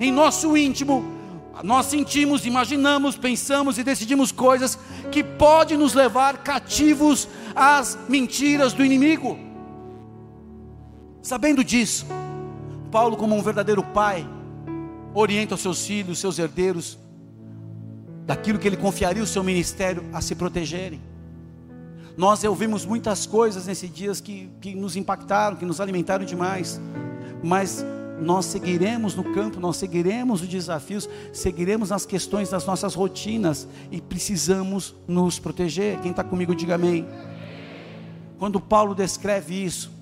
em 0.00 0.10
nosso 0.10 0.56
íntimo, 0.56 1.20
nós 1.62 1.86
sentimos, 1.86 2.44
imaginamos, 2.44 3.16
pensamos 3.16 3.78
e 3.78 3.84
decidimos 3.84 4.32
coisas 4.32 4.76
que 5.12 5.22
podem 5.22 5.76
nos 5.76 5.94
levar 5.94 6.38
cativos 6.38 7.28
às 7.54 7.98
mentiras 8.08 8.72
do 8.72 8.84
inimigo. 8.84 9.38
Sabendo 11.22 11.62
disso, 11.62 12.06
Paulo, 12.90 13.16
como 13.16 13.36
um 13.36 13.42
verdadeiro 13.42 13.82
pai, 13.82 14.26
orienta 15.14 15.54
os 15.54 15.60
seus 15.60 15.86
filhos, 15.86 16.18
seus 16.18 16.38
herdeiros, 16.38 16.98
daquilo 18.26 18.58
que 18.58 18.66
ele 18.66 18.76
confiaria 18.76 19.22
o 19.22 19.26
seu 19.26 19.42
ministério 19.42 20.04
a 20.12 20.20
se 20.20 20.34
protegerem. 20.34 21.00
Nós 22.16 22.42
ouvimos 22.44 22.84
muitas 22.84 23.26
coisas 23.26 23.66
nesses 23.66 23.92
dias 23.92 24.20
que, 24.20 24.50
que 24.60 24.74
nos 24.74 24.96
impactaram, 24.96 25.56
que 25.56 25.64
nos 25.64 25.80
alimentaram 25.80 26.24
demais, 26.24 26.80
mas 27.42 27.84
nós 28.20 28.44
seguiremos 28.44 29.14
no 29.14 29.24
campo, 29.32 29.58
nós 29.58 29.76
seguiremos 29.76 30.42
os 30.42 30.48
desafios, 30.48 31.08
seguiremos 31.32 31.90
nas 31.90 32.04
questões 32.04 32.50
das 32.50 32.66
nossas 32.66 32.94
rotinas 32.94 33.66
e 33.90 34.00
precisamos 34.00 34.94
nos 35.08 35.38
proteger. 35.38 35.98
Quem 36.00 36.10
está 36.10 36.22
comigo, 36.22 36.54
diga 36.54 36.74
amém. 36.74 37.06
Quando 38.40 38.58
Paulo 38.58 38.94
descreve 38.94 39.66
isso, 39.66 39.92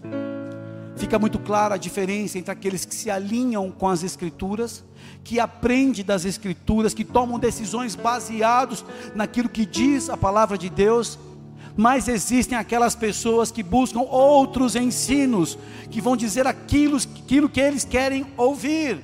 fica 0.95 1.19
muito 1.19 1.41
clara 1.41 1.75
a 1.75 1.77
diferença 1.77 2.39
entre 2.39 2.53
aqueles 2.53 2.85
que 2.85 2.95
se 2.95 3.11
alinham 3.11 3.69
com 3.69 3.89
as 3.89 4.05
Escrituras, 4.05 4.85
que 5.25 5.41
aprendem 5.41 6.05
das 6.05 6.25
Escrituras, 6.25 6.95
que 6.95 7.05
tomam 7.05 7.37
decisões 7.37 7.97
baseados 7.97 8.85
naquilo 9.13 9.49
que 9.49 9.67
diz 9.67 10.09
a 10.09 10.17
palavra 10.17 10.57
de 10.57 10.71
Deus, 10.71 11.19
mas 11.77 12.07
existem 12.07 12.57
aquelas 12.57 12.95
pessoas 12.95 13.51
que 13.51 13.61
buscam 13.61 14.03
outros 14.03 14.77
ensinos, 14.77 15.59
que 15.91 16.01
vão 16.01 16.17
dizer 16.17 16.47
aquilo, 16.47 16.97
aquilo 16.97 17.49
que 17.49 17.61
eles 17.61 17.85
querem 17.85 18.25
ouvir. 18.37 19.01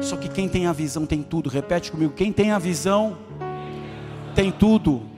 Só 0.00 0.16
que 0.16 0.28
quem 0.28 0.48
tem 0.48 0.66
a 0.66 0.72
visão 0.72 1.04
tem 1.06 1.24
tudo, 1.24 1.50
repete 1.50 1.90
comigo: 1.90 2.12
quem 2.12 2.32
tem 2.32 2.52
a 2.52 2.58
visão 2.60 3.18
tem 4.32 4.52
tudo, 4.52 5.09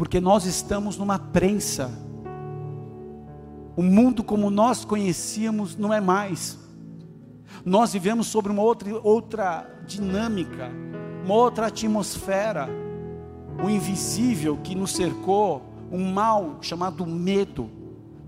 porque 0.00 0.18
nós 0.18 0.46
estamos 0.46 0.96
numa 0.96 1.18
prensa 1.18 1.90
o 3.76 3.82
mundo 3.82 4.24
como 4.24 4.48
nós 4.48 4.82
conhecíamos 4.82 5.76
não 5.76 5.92
é 5.92 6.00
mais. 6.00 6.58
Nós 7.66 7.92
vivemos 7.92 8.26
sobre 8.26 8.50
uma 8.50 8.62
outra, 8.62 8.98
outra 9.02 9.70
dinâmica, 9.86 10.70
uma 11.22 11.34
outra 11.34 11.66
atmosfera. 11.66 12.66
O 13.62 13.68
invisível 13.68 14.56
que 14.64 14.74
nos 14.74 14.92
cercou, 14.92 15.62
um 15.92 16.10
mal 16.10 16.56
chamado 16.62 17.04
medo, 17.04 17.68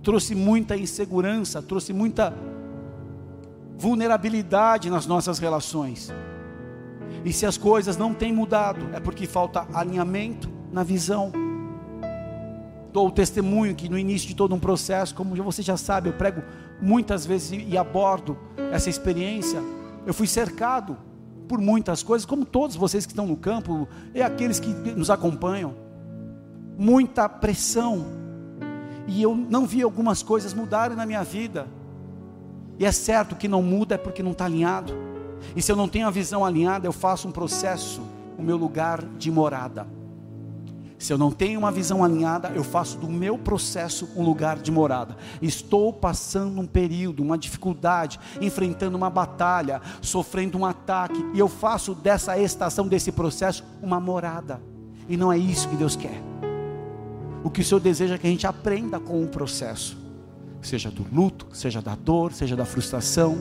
trouxe 0.03 0.35
muita 0.35 0.77
insegurança, 0.77 1.63
trouxe 1.63 1.95
muita 1.95 2.35
vulnerabilidade 3.79 4.91
nas 4.91 5.07
nossas 5.07 5.39
relações. 5.39 6.13
E 7.25 7.33
se 7.33 7.47
as 7.47 7.57
coisas 7.57 7.97
não 7.97 8.13
têm 8.13 8.31
mudado, 8.31 8.91
é 8.93 9.01
porque 9.01 9.27
falta 9.27 9.67
alinhamento 9.73 10.51
na 10.71 10.83
visão 10.83 11.33
dou 12.93 13.09
o 13.09 13.11
testemunho 13.11 13.75
que 13.75 13.89
no 13.89 13.99
início 13.99 14.29
de 14.29 14.35
todo 14.35 14.55
um 14.55 14.61
processo, 14.61 15.15
como 15.15 15.35
você 15.43 15.63
já 15.63 15.77
sabe, 15.77 16.09
eu 16.09 16.13
prego 16.13 16.43
muitas 16.81 17.25
vezes 17.25 17.65
e 17.67 17.77
abordo 17.77 18.37
essa 18.71 18.91
experiência. 18.91 19.61
Eu 20.07 20.13
fui 20.13 20.27
cercado 20.27 20.97
por 21.49 21.61
muitas 21.61 22.03
coisas, 22.03 22.27
como 22.27 22.45
todos 22.45 22.77
vocês 22.77 23.07
que 23.07 23.13
estão 23.13 23.27
no 23.27 23.37
campo 23.37 23.89
e 24.15 24.21
aqueles 24.21 24.61
que 24.61 24.69
nos 24.93 25.11
acompanham. 25.11 25.75
Muita 26.77 27.29
pressão. 27.29 28.05
E 29.07 29.23
eu 29.23 29.35
não 29.35 29.67
vi 29.67 29.83
algumas 29.83 30.23
coisas 30.23 30.53
mudarem 30.55 30.97
na 30.97 31.07
minha 31.07 31.23
vida. 31.23 31.67
E 32.79 32.85
é 32.85 32.93
certo 32.93 33.37
que 33.37 33.49
não 33.49 33.63
muda 33.63 33.95
é 33.95 33.99
porque 33.99 34.23
não 34.23 34.33
está 34.33 34.45
alinhado. 34.45 34.93
E 35.57 35.63
se 35.63 35.71
eu 35.71 35.77
não 35.77 35.89
tenho 35.89 36.07
a 36.07 36.11
visão 36.11 36.45
alinhada, 36.45 36.87
eu 36.87 36.93
faço 36.93 37.29
um 37.29 37.33
processo, 37.33 38.03
o 38.39 38.43
meu 38.43 38.57
lugar 38.57 39.03
de 39.19 39.31
morada. 39.31 39.87
Se 41.03 41.13
eu 41.13 41.19
não 41.19 41.33
tenho 41.33 41.59
uma 41.59 41.73
visão 41.73 42.05
alinhada, 42.05 42.53
eu 42.55 42.63
faço 42.63 42.97
do 42.97 43.09
meu 43.09 43.37
processo 43.37 44.09
um 44.15 44.23
lugar 44.23 44.61
de 44.61 44.71
morada. 44.71 45.17
Estou 45.43 45.93
passando 45.93 46.61
um 46.61 46.67
período, 46.67 47.25
uma 47.25 47.37
dificuldade, 47.37 48.21
enfrentando 48.41 48.97
uma 48.97 49.11
batalha, 49.11 49.83
sofrendo 50.01 50.57
um 50.57 50.65
ataque, 50.65 51.21
e 51.35 51.41
eu 51.41 51.49
faço 51.49 51.93
dessa 51.93 52.39
estação, 52.39 52.87
desse 52.87 53.11
processo, 53.11 53.65
uma 53.83 53.99
morada. 53.99 54.63
E 55.09 55.17
não 55.17 55.33
é 55.33 55.37
isso 55.37 55.69
que 55.69 55.75
Deus 55.75 55.97
quer. 55.97 56.23
O 57.43 57.51
que 57.51 57.63
o 57.63 57.65
Senhor 57.65 57.81
deseja 57.81 58.15
é 58.15 58.19
que 58.19 58.29
a 58.29 58.31
gente 58.31 58.47
aprenda 58.47 59.01
com 59.01 59.25
o 59.25 59.27
processo, 59.27 59.99
seja 60.61 60.89
do 60.89 61.05
luto, 61.13 61.49
seja 61.53 61.83
da 61.83 61.97
dor, 61.97 62.33
seja 62.33 62.55
da 62.55 62.65
frustração, 62.65 63.39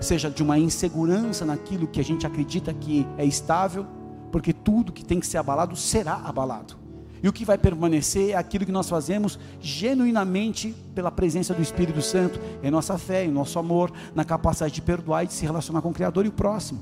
seja 0.00 0.30
de 0.30 0.40
uma 0.40 0.56
insegurança 0.56 1.44
naquilo 1.44 1.88
que 1.88 1.98
a 1.98 2.04
gente 2.04 2.28
acredita 2.28 2.72
que 2.72 3.04
é 3.18 3.24
estável, 3.24 3.88
porque 4.30 4.52
tudo 4.52 4.92
que 4.92 5.04
tem 5.04 5.18
que 5.18 5.26
ser 5.26 5.38
abalado 5.38 5.74
será 5.74 6.14
abalado. 6.14 6.81
E 7.22 7.28
o 7.28 7.32
que 7.32 7.44
vai 7.44 7.56
permanecer 7.56 8.30
é 8.30 8.34
aquilo 8.34 8.66
que 8.66 8.72
nós 8.72 8.88
fazemos 8.88 9.38
genuinamente 9.60 10.74
pela 10.94 11.10
presença 11.10 11.54
do 11.54 11.62
Espírito 11.62 12.02
Santo, 12.02 12.40
em 12.62 12.70
nossa 12.70 12.98
fé, 12.98 13.24
em 13.24 13.30
nosso 13.30 13.58
amor, 13.58 13.92
na 14.14 14.24
capacidade 14.24 14.74
de 14.74 14.82
perdoar 14.82 15.24
e 15.24 15.28
de 15.28 15.32
se 15.32 15.46
relacionar 15.46 15.80
com 15.82 15.90
o 15.90 15.94
Criador 15.94 16.24
e 16.24 16.28
o 16.28 16.32
próximo. 16.32 16.80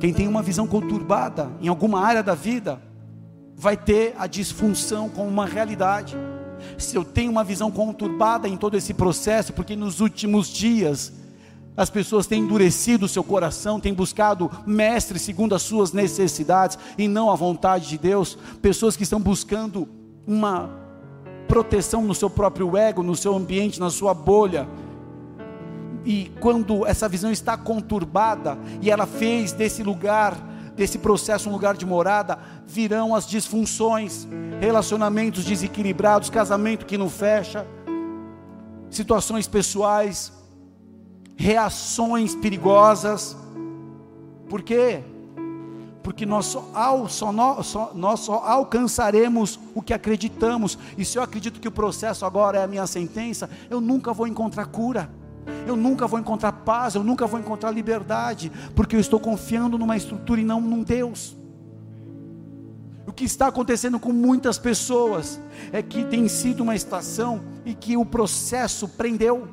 Quem 0.00 0.14
tem 0.14 0.26
uma 0.26 0.42
visão 0.42 0.66
conturbada 0.66 1.50
em 1.60 1.68
alguma 1.68 2.00
área 2.00 2.22
da 2.22 2.34
vida, 2.34 2.80
vai 3.54 3.76
ter 3.76 4.14
a 4.18 4.26
disfunção 4.26 5.08
como 5.08 5.28
uma 5.28 5.46
realidade. 5.46 6.16
Se 6.78 6.96
eu 6.96 7.04
tenho 7.04 7.30
uma 7.30 7.44
visão 7.44 7.70
conturbada 7.70 8.48
em 8.48 8.56
todo 8.56 8.76
esse 8.76 8.94
processo, 8.94 9.52
porque 9.52 9.76
nos 9.76 10.00
últimos 10.00 10.48
dias 10.48 11.12
as 11.76 11.88
pessoas 11.88 12.26
têm 12.26 12.42
endurecido 12.42 13.06
o 13.06 13.08
seu 13.08 13.24
coração, 13.24 13.80
têm 13.80 13.94
buscado 13.94 14.50
mestres 14.66 15.22
segundo 15.22 15.54
as 15.54 15.62
suas 15.62 15.92
necessidades 15.92 16.78
e 16.98 17.08
não 17.08 17.30
a 17.30 17.34
vontade 17.34 17.88
de 17.88 17.96
Deus. 17.96 18.36
Pessoas 18.60 18.94
que 18.94 19.04
estão 19.04 19.18
buscando 19.18 19.88
uma 20.26 20.70
proteção 21.48 22.02
no 22.02 22.14
seu 22.14 22.28
próprio 22.28 22.76
ego, 22.76 23.02
no 23.02 23.16
seu 23.16 23.34
ambiente, 23.34 23.80
na 23.80 23.88
sua 23.88 24.12
bolha. 24.12 24.68
E 26.04 26.30
quando 26.40 26.86
essa 26.86 27.08
visão 27.08 27.30
está 27.30 27.56
conturbada 27.56 28.58
e 28.82 28.90
ela 28.90 29.06
fez 29.06 29.52
desse 29.52 29.82
lugar, 29.82 30.36
desse 30.76 30.98
processo 30.98 31.48
um 31.48 31.52
lugar 31.52 31.74
de 31.74 31.86
morada, 31.86 32.38
virão 32.66 33.14
as 33.14 33.26
disfunções, 33.26 34.26
relacionamentos 34.60 35.44
desequilibrados, 35.44 36.28
casamento 36.28 36.84
que 36.84 36.98
não 36.98 37.08
fecha, 37.08 37.66
situações 38.90 39.48
pessoais 39.48 40.41
reações 41.36 42.34
perigosas. 42.34 43.36
Por 44.48 44.62
quê? 44.62 45.02
Porque 46.02 46.26
nós 46.26 46.46
só, 46.46 46.64
só, 47.08 47.32
nós, 47.32 47.66
só, 47.66 47.92
nós 47.94 48.20
só 48.20 48.34
alcançaremos 48.34 49.58
o 49.74 49.80
que 49.80 49.94
acreditamos. 49.94 50.78
E 50.98 51.04
se 51.04 51.18
eu 51.18 51.22
acredito 51.22 51.60
que 51.60 51.68
o 51.68 51.72
processo 51.72 52.26
agora 52.26 52.58
é 52.58 52.64
a 52.64 52.66
minha 52.66 52.86
sentença, 52.86 53.48
eu 53.70 53.80
nunca 53.80 54.12
vou 54.12 54.26
encontrar 54.26 54.66
cura. 54.66 55.10
Eu 55.66 55.76
nunca 55.76 56.06
vou 56.06 56.18
encontrar 56.18 56.52
paz, 56.52 56.94
eu 56.94 57.02
nunca 57.02 57.26
vou 57.26 57.38
encontrar 57.38 57.70
liberdade, 57.70 58.50
porque 58.74 58.94
eu 58.94 59.00
estou 59.00 59.18
confiando 59.18 59.78
numa 59.78 59.96
estrutura 59.96 60.40
e 60.40 60.44
não 60.44 60.60
num 60.60 60.82
Deus. 60.82 61.36
O 63.06 63.12
que 63.12 63.24
está 63.24 63.48
acontecendo 63.48 63.98
com 63.98 64.12
muitas 64.12 64.58
pessoas 64.58 65.40
é 65.72 65.82
que 65.82 66.04
tem 66.04 66.28
sido 66.28 66.62
uma 66.62 66.74
estação 66.74 67.42
e 67.64 67.74
que 67.74 67.96
o 67.96 68.04
processo 68.04 68.88
prendeu 68.88 69.48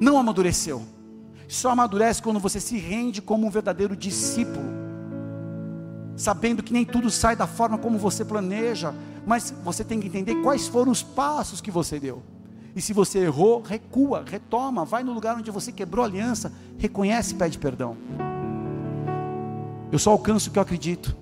não 0.00 0.18
amadureceu. 0.18 0.82
Só 1.48 1.70
amadurece 1.70 2.22
quando 2.22 2.40
você 2.40 2.58
se 2.60 2.76
rende 2.76 3.20
como 3.20 3.46
um 3.46 3.50
verdadeiro 3.50 3.94
discípulo, 3.94 4.64
sabendo 6.16 6.62
que 6.62 6.72
nem 6.72 6.84
tudo 6.84 7.10
sai 7.10 7.36
da 7.36 7.46
forma 7.46 7.76
como 7.76 7.98
você 7.98 8.24
planeja, 8.24 8.94
mas 9.26 9.54
você 9.62 9.84
tem 9.84 10.00
que 10.00 10.06
entender 10.06 10.36
quais 10.36 10.66
foram 10.66 10.90
os 10.90 11.02
passos 11.02 11.60
que 11.60 11.70
você 11.70 12.00
deu. 12.00 12.22
E 12.74 12.80
se 12.80 12.92
você 12.92 13.20
errou, 13.20 13.62
recua, 13.62 14.24
retoma, 14.26 14.84
vai 14.84 15.04
no 15.04 15.12
lugar 15.12 15.36
onde 15.36 15.50
você 15.50 15.70
quebrou 15.70 16.02
a 16.04 16.08
aliança, 16.08 16.52
reconhece 16.76 17.34
e 17.34 17.36
pede 17.36 17.58
perdão. 17.58 17.96
Eu 19.92 19.98
só 19.98 20.10
alcanço 20.10 20.48
o 20.48 20.52
que 20.52 20.58
eu 20.58 20.62
acredito. 20.62 21.16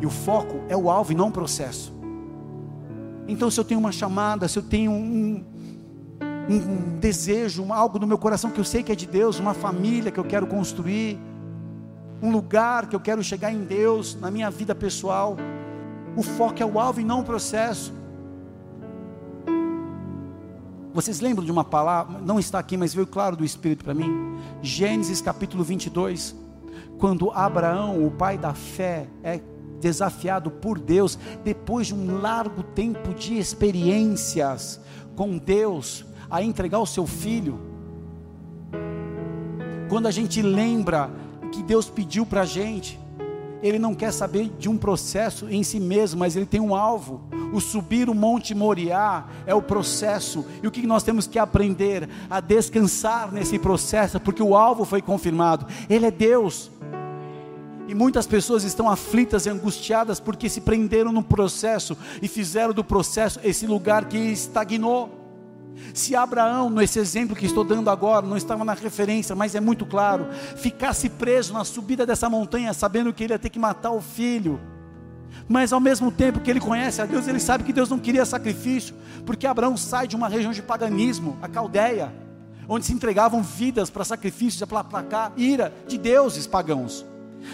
E 0.00 0.06
o 0.06 0.10
foco 0.10 0.62
é 0.68 0.76
o 0.76 0.88
alvo 0.88 1.12
e 1.12 1.14
não 1.14 1.28
o 1.28 1.32
processo. 1.32 1.92
Então, 3.28 3.50
se 3.50 3.60
eu 3.60 3.64
tenho 3.64 3.78
uma 3.78 3.92
chamada, 3.92 4.48
se 4.48 4.58
eu 4.58 4.62
tenho 4.62 4.90
um, 4.90 5.44
um 6.50 6.98
desejo, 6.98 7.62
um, 7.62 7.72
algo 7.72 7.98
no 7.98 8.06
meu 8.06 8.18
coração 8.18 8.50
que 8.50 8.58
eu 8.58 8.64
sei 8.64 8.82
que 8.82 8.90
é 8.90 8.94
de 8.94 9.06
Deus, 9.06 9.38
uma 9.38 9.54
família 9.54 10.10
que 10.10 10.18
eu 10.18 10.24
quero 10.24 10.46
construir, 10.46 11.18
um 12.20 12.30
lugar 12.30 12.88
que 12.88 12.96
eu 12.96 13.00
quero 13.00 13.22
chegar 13.22 13.52
em 13.52 13.64
Deus, 13.64 14.16
na 14.20 14.30
minha 14.30 14.50
vida 14.50 14.74
pessoal, 14.74 15.36
o 16.16 16.22
foco 16.22 16.62
é 16.62 16.66
o 16.66 16.78
alvo 16.78 17.00
e 17.00 17.04
não 17.04 17.20
o 17.20 17.24
processo. 17.24 17.92
Vocês 20.92 21.20
lembram 21.20 21.44
de 21.44 21.52
uma 21.52 21.62
palavra, 21.62 22.18
não 22.18 22.38
está 22.38 22.58
aqui, 22.58 22.76
mas 22.76 22.92
veio 22.92 23.06
claro 23.06 23.36
do 23.36 23.44
Espírito 23.44 23.84
para 23.84 23.94
mim? 23.94 24.10
Gênesis 24.60 25.20
capítulo 25.20 25.62
22, 25.62 26.34
quando 26.98 27.30
Abraão, 27.30 28.04
o 28.04 28.10
pai 28.10 28.36
da 28.36 28.52
fé, 28.52 29.06
é 29.22 29.40
desafiado 29.80 30.50
por 30.50 30.78
Deus, 30.78 31.18
depois 31.44 31.86
de 31.86 31.94
um 31.94 32.20
largo 32.20 32.62
tempo 32.62 33.14
de 33.14 33.38
experiências 33.38 34.80
com 35.14 35.38
Deus, 35.38 36.04
a 36.30 36.42
entregar 36.42 36.78
o 36.78 36.86
seu 36.86 37.06
filho. 37.06 37.58
Quando 39.88 40.06
a 40.06 40.10
gente 40.10 40.40
lembra 40.40 41.10
que 41.50 41.62
Deus 41.62 41.90
pediu 41.90 42.24
para 42.24 42.42
a 42.42 42.46
gente, 42.46 42.98
ele 43.62 43.78
não 43.78 43.94
quer 43.94 44.12
saber 44.12 44.50
de 44.58 44.68
um 44.68 44.78
processo 44.78 45.48
em 45.48 45.62
si 45.62 45.78
mesmo, 45.80 46.20
mas 46.20 46.36
ele 46.36 46.46
tem 46.46 46.60
um 46.60 46.74
alvo. 46.74 47.20
O 47.52 47.60
subir 47.60 48.08
o 48.08 48.14
Monte 48.14 48.54
Moriá 48.54 49.26
é 49.44 49.54
o 49.54 49.60
processo, 49.60 50.46
e 50.62 50.66
o 50.66 50.70
que 50.70 50.86
nós 50.86 51.02
temos 51.02 51.26
que 51.26 51.38
aprender? 51.38 52.08
A 52.30 52.40
descansar 52.40 53.32
nesse 53.32 53.58
processo, 53.58 54.20
porque 54.20 54.42
o 54.42 54.56
alvo 54.56 54.84
foi 54.84 55.02
confirmado. 55.02 55.66
Ele 55.88 56.06
é 56.06 56.10
Deus. 56.10 56.70
E 57.88 57.94
muitas 57.94 58.24
pessoas 58.24 58.62
estão 58.62 58.88
aflitas 58.88 59.46
e 59.46 59.50
angustiadas 59.50 60.20
porque 60.20 60.48
se 60.48 60.60
prenderam 60.60 61.10
no 61.10 61.24
processo 61.24 61.98
e 62.22 62.28
fizeram 62.28 62.72
do 62.72 62.84
processo 62.84 63.40
esse 63.42 63.66
lugar 63.66 64.04
que 64.04 64.16
estagnou. 64.16 65.19
Se 65.94 66.14
Abraão, 66.14 66.70
nesse 66.70 66.98
exemplo 66.98 67.34
que 67.36 67.46
estou 67.46 67.64
dando 67.64 67.90
agora, 67.90 68.26
não 68.26 68.36
estava 68.36 68.64
na 68.64 68.74
referência, 68.74 69.34
mas 69.34 69.54
é 69.54 69.60
muito 69.60 69.84
claro, 69.84 70.28
ficasse 70.56 71.08
preso 71.08 71.52
na 71.52 71.64
subida 71.64 72.06
dessa 72.06 72.28
montanha, 72.30 72.72
sabendo 72.72 73.12
que 73.12 73.24
ele 73.24 73.32
ia 73.32 73.38
ter 73.38 73.50
que 73.50 73.58
matar 73.58 73.90
o 73.90 74.00
filho, 74.00 74.60
mas 75.48 75.72
ao 75.72 75.80
mesmo 75.80 76.12
tempo 76.12 76.40
que 76.40 76.50
ele 76.50 76.60
conhece 76.60 77.02
a 77.02 77.06
Deus, 77.06 77.26
ele 77.26 77.40
sabe 77.40 77.64
que 77.64 77.72
Deus 77.72 77.88
não 77.88 77.98
queria 77.98 78.24
sacrifício, 78.24 78.94
porque 79.26 79.46
Abraão 79.46 79.76
sai 79.76 80.06
de 80.06 80.14
uma 80.14 80.28
região 80.28 80.52
de 80.52 80.62
paganismo, 80.62 81.36
a 81.42 81.48
Caldeia, 81.48 82.12
onde 82.68 82.86
se 82.86 82.92
entregavam 82.92 83.42
vidas 83.42 83.90
para 83.90 84.04
sacrifícios, 84.04 84.62
para 84.68 84.80
aplacar 84.80 85.32
ira 85.36 85.72
de 85.88 85.98
deuses 85.98 86.46
pagãos. 86.46 87.04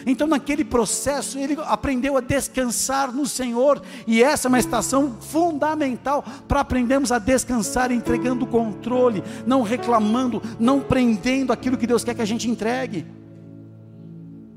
Então, 0.04 0.26
naquele 0.26 0.64
processo, 0.64 1.38
ele 1.38 1.56
aprendeu 1.64 2.16
a 2.16 2.20
descansar 2.20 3.12
no 3.12 3.26
Senhor, 3.26 3.82
e 4.06 4.22
essa 4.22 4.48
é 4.48 4.50
uma 4.50 4.58
estação 4.58 5.16
fundamental 5.20 6.24
para 6.46 6.60
aprendermos 6.60 7.12
a 7.12 7.18
descansar, 7.18 7.90
entregando 7.90 8.44
o 8.44 8.48
controle, 8.48 9.22
não 9.46 9.62
reclamando, 9.62 10.42
não 10.58 10.80
prendendo 10.80 11.52
aquilo 11.52 11.76
que 11.76 11.86
Deus 11.86 12.04
quer 12.04 12.14
que 12.14 12.22
a 12.22 12.26
gente 12.26 12.50
entregue, 12.50 13.06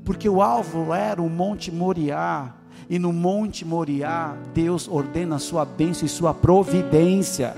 porque 0.04 0.28
o 0.28 0.42
alvo 0.42 0.92
era 0.92 1.22
o 1.22 1.30
Monte 1.30 1.70
Moriá, 1.70 2.54
e 2.88 2.98
no 2.98 3.12
Monte 3.12 3.64
Moriá, 3.64 4.34
Deus 4.52 4.88
ordena 4.88 5.36
a 5.36 5.38
sua 5.38 5.64
bênção 5.64 6.06
e 6.06 6.08
sua 6.08 6.34
providência. 6.34 7.54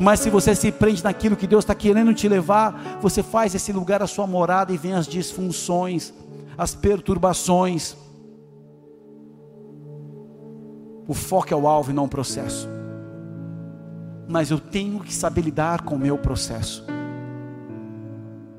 Mas 0.00 0.20
se 0.20 0.30
você 0.30 0.54
se 0.54 0.72
prende 0.72 1.04
naquilo 1.04 1.36
que 1.36 1.46
Deus 1.46 1.64
está 1.64 1.74
querendo 1.74 2.14
te 2.14 2.26
levar, 2.26 2.98
você 3.00 3.22
faz 3.22 3.54
esse 3.54 3.72
lugar 3.72 4.02
a 4.02 4.06
sua 4.06 4.26
morada 4.26 4.72
e 4.72 4.78
vem 4.78 4.94
as 4.94 5.06
disfunções 5.06 6.14
as 6.56 6.74
perturbações. 6.74 7.96
O 11.06 11.14
foco 11.14 11.52
é 11.52 11.56
o 11.56 11.68
alvo 11.68 11.90
e 11.90 11.94
não 11.94 12.04
o 12.04 12.08
processo. 12.08 12.68
Mas 14.28 14.50
eu 14.50 14.58
tenho 14.58 15.00
que 15.00 15.12
saber 15.12 15.42
lidar 15.42 15.82
com 15.82 15.96
o 15.96 15.98
meu 15.98 16.16
processo. 16.16 16.84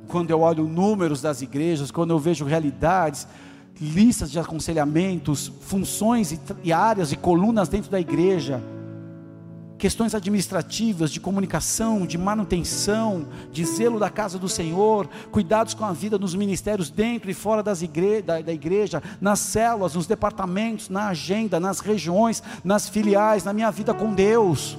Quando 0.07 0.29
eu 0.29 0.41
olho 0.41 0.65
números 0.65 1.21
das 1.21 1.41
igrejas, 1.41 1.89
quando 1.89 2.11
eu 2.11 2.19
vejo 2.19 2.45
realidades, 2.45 3.27
listas 3.81 4.31
de 4.31 4.39
aconselhamentos, 4.39 5.51
funções 5.61 6.39
e, 6.63 6.71
áreas 6.71 7.11
e 7.11 7.17
colunas 7.17 7.67
dentro 7.67 7.89
da 7.89 7.99
igreja, 7.99 8.61
questões 9.77 10.15
administrativas, 10.15 11.11
de 11.11 11.19
comunicação, 11.19 12.05
de 12.05 12.17
manutenção, 12.17 13.27
de 13.51 13.65
zelo 13.65 13.99
da 13.99 14.09
casa 14.09 14.39
do 14.39 14.47
Senhor, 14.47 15.07
cuidados 15.31 15.73
com 15.73 15.83
a 15.83 15.91
vida 15.91 16.17
nos 16.17 16.33
ministérios 16.33 16.89
dentro 16.89 17.29
e 17.29 17.33
fora 17.33 17.61
das 17.61 17.81
igre 17.81 18.21
da, 18.21 18.41
da 18.41 18.53
igreja, 18.53 19.03
nas 19.19 19.39
células, 19.39 19.95
nos 19.95 20.07
departamentos, 20.07 20.89
na 20.89 21.09
agenda, 21.09 21.59
nas 21.59 21.79
regiões, 21.79 22.41
nas 22.63 22.87
filiais, 22.87 23.43
na 23.43 23.53
minha 23.53 23.71
vida 23.71 23.93
com 23.93 24.13
Deus. 24.13 24.77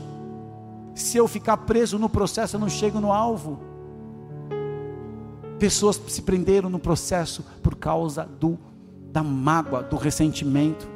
Se 0.95 1.19
eu 1.19 1.29
ficar 1.29 1.59
preso 1.59 1.99
no 1.99 2.09
processo, 2.09 2.57
eu 2.57 2.61
não 2.61 2.69
chego 2.69 3.01
no 3.01 3.13
alvo. 3.13 3.61
Pessoas 5.59 6.01
se 6.09 6.23
prenderam 6.23 6.71
no 6.71 6.79
processo 6.79 7.45
por 7.63 7.77
causa 7.77 8.25
do 8.25 8.59
da 9.13 9.23
mágoa, 9.23 9.83
do 9.83 9.97
ressentimento. 9.97 10.96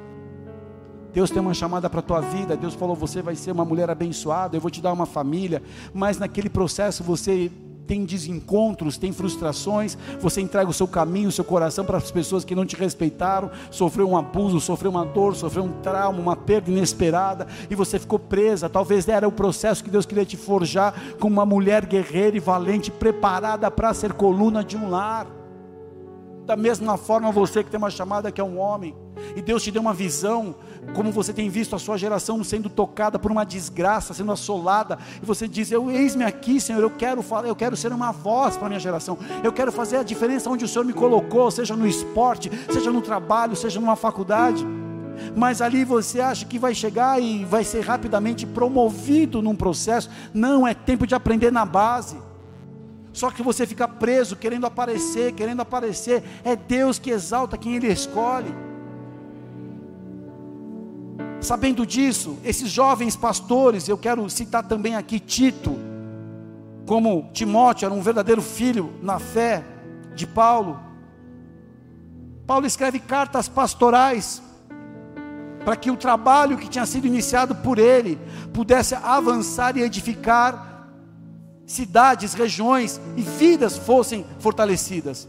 Deus 1.12 1.30
tem 1.30 1.40
uma 1.40 1.54
chamada 1.54 1.88
para 1.90 2.00
a 2.00 2.02
tua 2.02 2.20
vida. 2.20 2.56
Deus 2.56 2.74
falou: 2.74 2.94
você 2.94 3.22
vai 3.22 3.34
ser 3.34 3.52
uma 3.52 3.64
mulher 3.64 3.90
abençoada, 3.90 4.56
eu 4.56 4.60
vou 4.60 4.70
te 4.70 4.80
dar 4.80 4.92
uma 4.92 5.06
família. 5.06 5.62
Mas 5.92 6.18
naquele 6.18 6.48
processo 6.48 7.02
você 7.02 7.50
tem 7.90 8.04
desencontros, 8.04 8.96
tem 8.96 9.10
frustrações, 9.10 9.98
você 10.20 10.40
entrega 10.40 10.70
o 10.70 10.72
seu 10.72 10.86
caminho, 10.86 11.28
o 11.28 11.32
seu 11.32 11.42
coração 11.42 11.84
para 11.84 11.98
as 11.98 12.08
pessoas 12.08 12.44
que 12.44 12.54
não 12.54 12.64
te 12.64 12.76
respeitaram, 12.76 13.50
sofreu 13.68 14.08
um 14.08 14.16
abuso, 14.16 14.60
sofreu 14.60 14.92
uma 14.92 15.04
dor, 15.04 15.34
sofreu 15.34 15.64
um 15.64 15.72
trauma, 15.82 16.20
uma 16.20 16.36
perda 16.36 16.70
inesperada, 16.70 17.48
e 17.68 17.74
você 17.74 17.98
ficou 17.98 18.16
presa. 18.16 18.68
Talvez 18.68 19.08
era 19.08 19.26
o 19.26 19.32
processo 19.32 19.82
que 19.82 19.90
Deus 19.90 20.06
queria 20.06 20.24
te 20.24 20.36
forjar 20.36 20.94
como 21.18 21.32
uma 21.32 21.44
mulher 21.44 21.84
guerreira 21.84 22.36
e 22.36 22.40
valente, 22.40 22.92
preparada 22.92 23.68
para 23.72 23.92
ser 23.92 24.12
coluna 24.12 24.62
de 24.62 24.76
um 24.76 24.88
lar. 24.88 25.26
Da 26.46 26.54
mesma 26.54 26.96
forma, 26.96 27.32
você 27.32 27.64
que 27.64 27.70
tem 27.72 27.78
uma 27.78 27.90
chamada 27.90 28.30
que 28.30 28.40
é 28.40 28.44
um 28.44 28.56
homem, 28.56 28.94
e 29.34 29.42
Deus 29.42 29.64
te 29.64 29.72
deu 29.72 29.82
uma 29.82 29.92
visão 29.92 30.54
como 30.94 31.12
você 31.12 31.32
tem 31.32 31.48
visto 31.48 31.76
a 31.76 31.78
sua 31.78 31.96
geração 31.96 32.42
sendo 32.42 32.68
tocada 32.68 33.18
por 33.18 33.30
uma 33.30 33.44
desgraça, 33.44 34.14
sendo 34.14 34.32
assolada, 34.32 34.98
e 35.22 35.26
você 35.26 35.46
diz: 35.46 35.70
Eu 35.70 35.90
eis-me 35.90 36.24
aqui, 36.24 36.60
Senhor, 36.60 36.82
eu 36.82 36.90
quero 36.90 37.22
falar, 37.22 37.48
eu 37.48 37.56
quero 37.56 37.76
ser 37.76 37.92
uma 37.92 38.12
voz 38.12 38.56
para 38.56 38.66
a 38.66 38.68
minha 38.68 38.80
geração, 38.80 39.18
eu 39.42 39.52
quero 39.52 39.70
fazer 39.70 39.98
a 39.98 40.02
diferença 40.02 40.50
onde 40.50 40.64
o 40.64 40.68
Senhor 40.68 40.84
me 40.84 40.92
colocou, 40.92 41.50
seja 41.50 41.76
no 41.76 41.86
esporte, 41.86 42.50
seja 42.72 42.90
no 42.90 43.00
trabalho, 43.00 43.54
seja 43.56 43.80
numa 43.80 43.96
faculdade. 43.96 44.66
Mas 45.36 45.60
ali 45.60 45.84
você 45.84 46.20
acha 46.20 46.46
que 46.46 46.58
vai 46.58 46.74
chegar 46.74 47.20
e 47.20 47.44
vai 47.44 47.62
ser 47.62 47.80
rapidamente 47.80 48.46
promovido 48.46 49.42
num 49.42 49.54
processo. 49.54 50.10
Não, 50.32 50.66
é 50.66 50.72
tempo 50.72 51.06
de 51.06 51.14
aprender 51.14 51.52
na 51.52 51.64
base. 51.64 52.16
Só 53.12 53.30
que 53.30 53.42
você 53.42 53.66
fica 53.66 53.86
preso, 53.86 54.36
querendo 54.36 54.66
aparecer, 54.66 55.32
querendo 55.32 55.60
aparecer. 55.60 56.22
É 56.42 56.56
Deus 56.56 56.98
que 56.98 57.10
exalta 57.10 57.58
quem 57.58 57.76
Ele 57.76 57.88
escolhe. 57.88 58.69
Sabendo 61.40 61.86
disso, 61.86 62.38
esses 62.44 62.70
jovens 62.70 63.16
pastores, 63.16 63.88
eu 63.88 63.96
quero 63.96 64.28
citar 64.28 64.62
também 64.62 64.94
aqui 64.94 65.18
Tito, 65.18 65.74
como 66.86 67.30
Timóteo 67.32 67.86
era 67.86 67.94
um 67.94 68.02
verdadeiro 68.02 68.42
filho 68.42 68.92
na 69.02 69.18
fé 69.18 69.64
de 70.14 70.26
Paulo. 70.26 70.78
Paulo 72.46 72.66
escreve 72.66 72.98
cartas 72.98 73.48
pastorais 73.48 74.42
para 75.64 75.76
que 75.76 75.90
o 75.90 75.96
trabalho 75.96 76.58
que 76.58 76.68
tinha 76.68 76.84
sido 76.84 77.06
iniciado 77.06 77.54
por 77.54 77.78
ele 77.78 78.18
pudesse 78.52 78.94
avançar 78.94 79.76
e 79.76 79.82
edificar 79.82 80.88
cidades, 81.64 82.34
regiões 82.34 83.00
e 83.16 83.22
vidas 83.22 83.78
fossem 83.78 84.26
fortalecidas. 84.40 85.28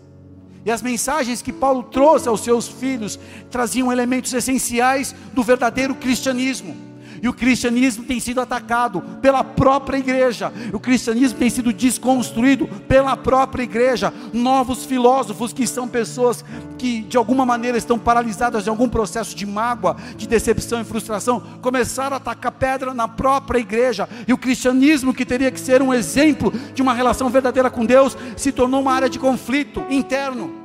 E 0.65 0.69
as 0.69 0.81
mensagens 0.81 1.41
que 1.41 1.51
Paulo 1.51 1.83
trouxe 1.83 2.27
aos 2.27 2.41
seus 2.41 2.67
filhos 2.67 3.19
traziam 3.49 3.91
elementos 3.91 4.33
essenciais 4.33 5.15
do 5.33 5.43
verdadeiro 5.43 5.95
cristianismo. 5.95 6.90
E 7.21 7.29
o 7.29 7.33
cristianismo 7.33 8.03
tem 8.03 8.19
sido 8.19 8.41
atacado 8.41 9.01
pela 9.21 9.43
própria 9.43 9.97
igreja. 9.97 10.51
O 10.73 10.79
cristianismo 10.79 11.37
tem 11.37 11.49
sido 11.51 11.71
desconstruído 11.71 12.67
pela 12.87 13.15
própria 13.15 13.61
igreja. 13.61 14.11
Novos 14.33 14.85
filósofos 14.85 15.53
que 15.53 15.67
são 15.67 15.87
pessoas 15.87 16.43
que 16.79 17.01
de 17.01 17.17
alguma 17.17 17.45
maneira 17.45 17.77
estão 17.77 17.99
paralisadas 17.99 18.63
de 18.63 18.71
algum 18.71 18.89
processo 18.89 19.35
de 19.35 19.45
mágoa, 19.45 19.95
de 20.17 20.27
decepção 20.27 20.81
e 20.81 20.83
frustração, 20.83 21.41
começaram 21.61 22.15
a 22.15 22.17
atacar 22.17 22.51
pedra 22.53 22.91
na 22.91 23.07
própria 23.07 23.59
igreja. 23.59 24.09
E 24.27 24.33
o 24.33 24.37
cristianismo, 24.37 25.13
que 25.13 25.25
teria 25.25 25.51
que 25.51 25.59
ser 25.59 25.81
um 25.81 25.93
exemplo 25.93 26.51
de 26.73 26.81
uma 26.81 26.93
relação 26.93 27.29
verdadeira 27.29 27.69
com 27.69 27.85
Deus, 27.85 28.17
se 28.35 28.51
tornou 28.51 28.81
uma 28.81 28.93
área 28.93 29.09
de 29.09 29.19
conflito 29.19 29.83
interno. 29.91 30.59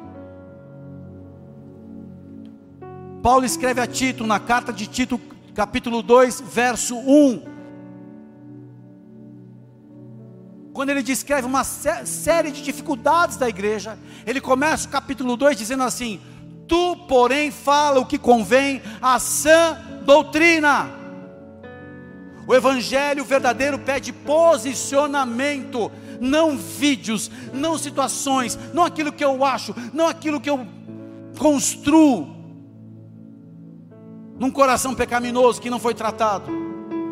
Paulo 3.22 3.44
escreve 3.44 3.80
a 3.80 3.86
Tito, 3.86 4.24
na 4.26 4.38
carta 4.38 4.72
de 4.72 4.86
Tito, 4.86 5.20
capítulo 5.56 6.02
2, 6.02 6.42
verso 6.42 6.98
1. 6.98 7.42
Quando 10.74 10.90
ele 10.90 11.02
descreve 11.02 11.46
uma 11.46 11.64
série 11.64 12.50
de 12.50 12.62
dificuldades 12.62 13.38
da 13.38 13.48
igreja, 13.48 13.98
ele 14.26 14.38
começa 14.38 14.86
o 14.86 14.90
capítulo 14.90 15.34
2 15.34 15.56
dizendo 15.56 15.82
assim: 15.82 16.20
Tu, 16.68 16.96
porém, 17.08 17.50
fala 17.50 18.00
o 18.00 18.04
que 18.04 18.18
convém 18.18 18.82
à 19.00 19.18
sã 19.18 19.78
doutrina. 20.04 20.90
O 22.46 22.54
evangelho 22.54 23.24
verdadeiro 23.24 23.78
pede 23.78 24.12
posicionamento, 24.12 25.90
não 26.20 26.54
vídeos, 26.56 27.30
não 27.54 27.78
situações, 27.78 28.58
não 28.74 28.84
aquilo 28.84 29.10
que 29.10 29.24
eu 29.24 29.42
acho, 29.42 29.74
não 29.94 30.06
aquilo 30.06 30.38
que 30.38 30.50
eu 30.50 30.66
construo 31.38 32.35
num 34.38 34.50
coração 34.50 34.94
pecaminoso 34.94 35.60
que 35.60 35.70
não 35.70 35.78
foi 35.78 35.94
tratado. 35.94 36.50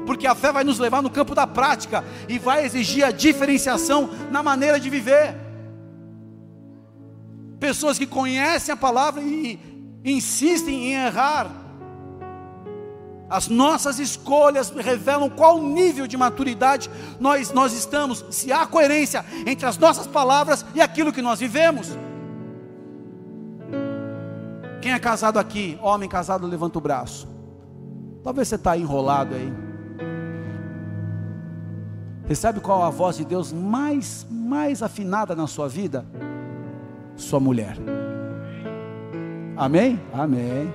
Porque 0.07 0.27
a 0.27 0.35
fé 0.35 0.53
vai 0.53 0.65
nos 0.65 0.79
levar 0.79 1.03
no 1.03 1.11
campo 1.11 1.35
da 1.35 1.47
prática 1.47 2.05
e 2.29 2.39
vai 2.39 2.65
exigir 2.65 3.05
a 3.05 3.11
diferenciação 3.11 4.11
na 4.31 4.43
maneira 4.43 4.79
de 4.79 4.91
viver. 4.91 5.35
Pessoas 7.59 7.99
que 7.99 8.07
conhecem 8.07 8.73
a 8.73 8.77
palavra 8.77 9.23
e 9.23 9.59
insistem 10.05 10.89
em 10.89 10.95
errar. 10.95 11.51
As 13.31 13.49
nossas 13.49 13.99
escolhas 13.99 14.71
revelam 14.71 15.31
qual 15.31 15.61
nível 15.61 16.07
de 16.07 16.17
maturidade 16.17 16.91
nós, 17.19 17.53
nós 17.53 17.73
estamos, 17.73 18.23
se 18.31 18.53
há 18.53 18.67
coerência 18.67 19.25
entre 19.47 19.65
as 19.67 19.79
nossas 19.79 20.07
palavras 20.07 20.65
e 20.75 20.81
aquilo 20.81 21.13
que 21.13 21.23
nós 21.23 21.41
vivemos. 21.41 21.89
Quem 24.85 24.93
é 24.93 24.99
casado 24.99 25.39
aqui? 25.39 25.79
Homem 25.81 26.07
casado, 26.07 26.47
levanta 26.47 26.77
o 26.77 26.81
braço. 26.81 27.27
Talvez 28.23 28.49
você 28.49 28.57
está 28.57 28.77
enrolado 28.77 29.35
aí. 29.35 29.51
Você 32.27 32.35
sabe 32.35 32.61
qual 32.61 32.83
a 32.83 32.91
voz 32.91 33.17
de 33.17 33.25
Deus 33.25 33.51
mais, 33.51 34.27
mais 34.31 34.83
afinada 34.83 35.35
na 35.35 35.47
sua 35.47 35.71
vida? 35.71 36.05
Sua 37.17 37.41
mulher. 37.41 37.79
Amém? 39.57 39.99
Amém. 40.13 40.71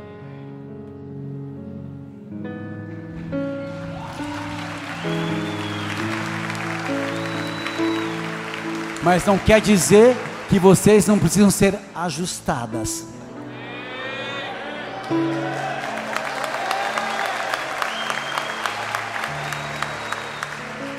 Mas 9.04 9.24
não 9.24 9.38
quer 9.38 9.62
dizer 9.62 10.18
que 10.50 10.58
vocês 10.58 11.06
não 11.06 11.20
precisam 11.20 11.52
ser 11.52 11.78
ajustadas. 11.94 13.09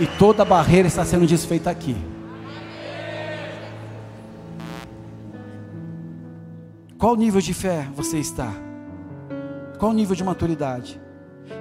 E 0.00 0.06
toda 0.18 0.44
barreira 0.44 0.88
está 0.88 1.04
sendo 1.04 1.26
desfeita 1.26 1.70
aqui. 1.70 1.94
Qual 6.96 7.16
nível 7.16 7.40
de 7.40 7.52
fé 7.52 7.88
você 7.94 8.18
está? 8.18 8.52
Qual 9.78 9.92
nível 9.92 10.16
de 10.16 10.24
maturidade? 10.24 11.00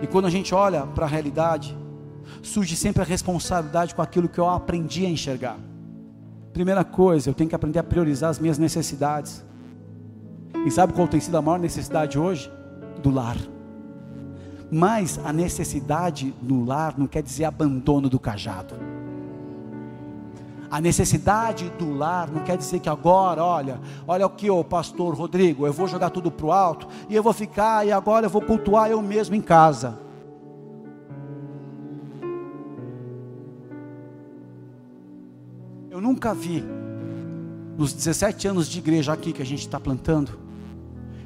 E 0.02 0.08
quando 0.08 0.26
a 0.26 0.30
gente 0.30 0.54
olha 0.56 0.86
para 0.86 1.06
a 1.06 1.08
realidade, 1.08 1.78
surge 2.42 2.76
sempre 2.76 3.02
a 3.02 3.06
responsabilidade 3.06 3.96
com 3.96 4.02
aquilo 4.02 4.30
que 4.30 4.40
eu 4.40 4.50
aprendi 4.50 5.06
a 5.06 5.10
enxergar. 5.10 5.58
Primeira 6.54 6.84
coisa, 6.84 7.30
eu 7.30 7.34
tenho 7.34 7.50
que 7.50 7.56
aprender 7.56 7.80
a 7.80 7.84
priorizar 7.84 8.30
as 8.30 8.40
minhas 8.40 8.58
necessidades. 8.58 9.46
E 10.66 10.72
sabe 10.72 10.94
qual 10.94 11.08
tem 11.08 11.20
sido 11.20 11.38
a 11.38 11.42
maior 11.42 11.60
necessidade 11.60 12.18
hoje? 12.18 12.52
Do 13.02 13.10
lar. 13.10 13.38
Mas 14.72 15.20
a 15.24 15.34
necessidade 15.34 16.34
no 16.42 16.66
lar 16.66 16.96
não 16.98 17.08
quer 17.08 17.24
dizer 17.24 17.46
abandono 17.46 18.10
do 18.10 18.20
cajado. 18.20 18.76
A 20.72 20.80
necessidade 20.80 21.72
do 21.80 21.96
lar 21.96 22.30
não 22.30 22.44
quer 22.44 22.56
dizer 22.56 22.80
que 22.80 22.90
agora, 22.90 23.44
olha, 23.44 23.80
olha 24.08 24.28
o 24.28 24.30
que 24.30 24.52
o 24.52 24.64
pastor 24.64 25.16
Rodrigo, 25.16 25.66
eu 25.66 25.74
vou 25.74 25.88
jogar 25.88 26.12
tudo 26.12 26.30
para 26.30 26.46
o 26.46 26.52
alto 26.52 26.88
e 27.10 27.16
eu 27.16 27.24
vou 27.24 27.34
ficar 27.34 27.88
e 27.88 27.92
agora 27.92 28.28
eu 28.28 28.30
vou 28.30 28.42
cultuar 28.42 28.92
eu 28.92 29.02
mesmo 29.02 29.36
em 29.36 29.42
casa. 29.42 29.98
Eu 35.90 36.00
nunca 36.00 36.36
vi, 36.36 36.64
nos 37.80 37.94
17 37.94 38.46
anos 38.46 38.68
de 38.68 38.78
igreja 38.78 39.14
aqui 39.14 39.32
que 39.32 39.42
a 39.42 39.46
gente 39.46 39.62
está 39.62 39.80
plantando, 39.80 40.38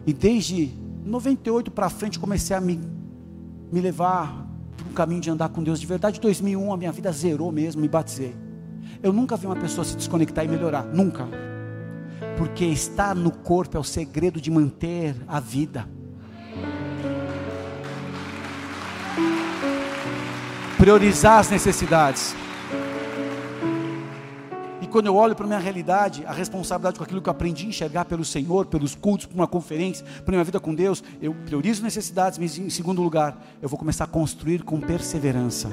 e 0.06 0.14
desde 0.14 0.72
98 1.04 1.72
para 1.72 1.90
frente 1.90 2.20
comecei 2.20 2.56
a 2.56 2.62
me, 2.62 2.80
me 3.72 3.82
levar 3.82 4.48
para 4.78 4.88
um 4.88 4.94
caminho 4.94 5.20
de 5.20 5.32
andar 5.32 5.50
com 5.50 5.64
Deus 5.64 5.80
de 5.80 5.88
verdade. 5.88 6.20
Em 6.20 6.22
2001 6.22 6.72
a 6.72 6.78
minha 6.78 6.92
vida 6.92 7.12
zerou 7.12 7.52
mesmo, 7.52 7.82
me 7.82 7.88
batizei. 7.88 8.36
Eu 9.02 9.12
nunca 9.12 9.36
vi 9.36 9.48
uma 9.48 9.56
pessoa 9.56 9.84
se 9.84 9.98
desconectar 9.98 10.46
e 10.46 10.48
melhorar, 10.48 10.84
nunca. 10.84 11.28
Porque 12.38 12.66
estar 12.66 13.16
no 13.16 13.32
corpo 13.32 13.76
é 13.76 13.80
o 13.80 13.84
segredo 13.84 14.40
de 14.40 14.52
manter 14.52 15.16
a 15.28 15.40
vida. 15.40 15.90
Priorizar 20.78 21.40
as 21.40 21.50
necessidades 21.50 22.36
quando 24.94 25.08
eu 25.08 25.16
olho 25.16 25.36
para 25.36 25.44
a 25.44 25.48
minha 25.48 25.60
realidade, 25.60 26.24
a 26.24 26.32
responsabilidade 26.32 27.00
com 27.00 27.04
aquilo 27.04 27.20
que 27.20 27.28
eu 27.28 27.32
aprendi 27.32 27.66
a 27.66 27.70
enxergar 27.70 28.06
pelo 28.06 28.24
Senhor, 28.24 28.68
pelos 28.68 28.94
cultos, 28.94 29.26
por 29.26 29.34
uma 29.34 29.48
conferência, 29.48 30.06
para 30.24 30.32
minha 30.34 30.44
vida 30.44 30.60
com 30.60 30.74
Deus, 30.74 31.04
eu 31.20 31.34
priorizo 31.34 31.82
necessidades, 31.82 32.38
mas 32.38 32.60
em 32.60 32.70
segundo 32.70 33.02
lugar, 33.02 33.44
eu 33.60 33.68
vou 33.68 33.80
começar 33.80 34.04
a 34.04 34.08
construir 34.08 34.62
com 34.62 34.80
perseverança. 34.80 35.72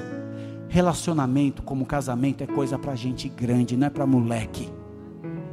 Relacionamento, 0.67 1.61
como 1.61 1.85
casamento, 1.85 2.43
é 2.43 2.47
coisa 2.47 2.79
para 2.79 2.95
gente 2.95 3.29
grande, 3.29 3.77
não 3.77 3.85
é 3.85 3.89
para 3.91 4.07
moleque, 4.07 4.67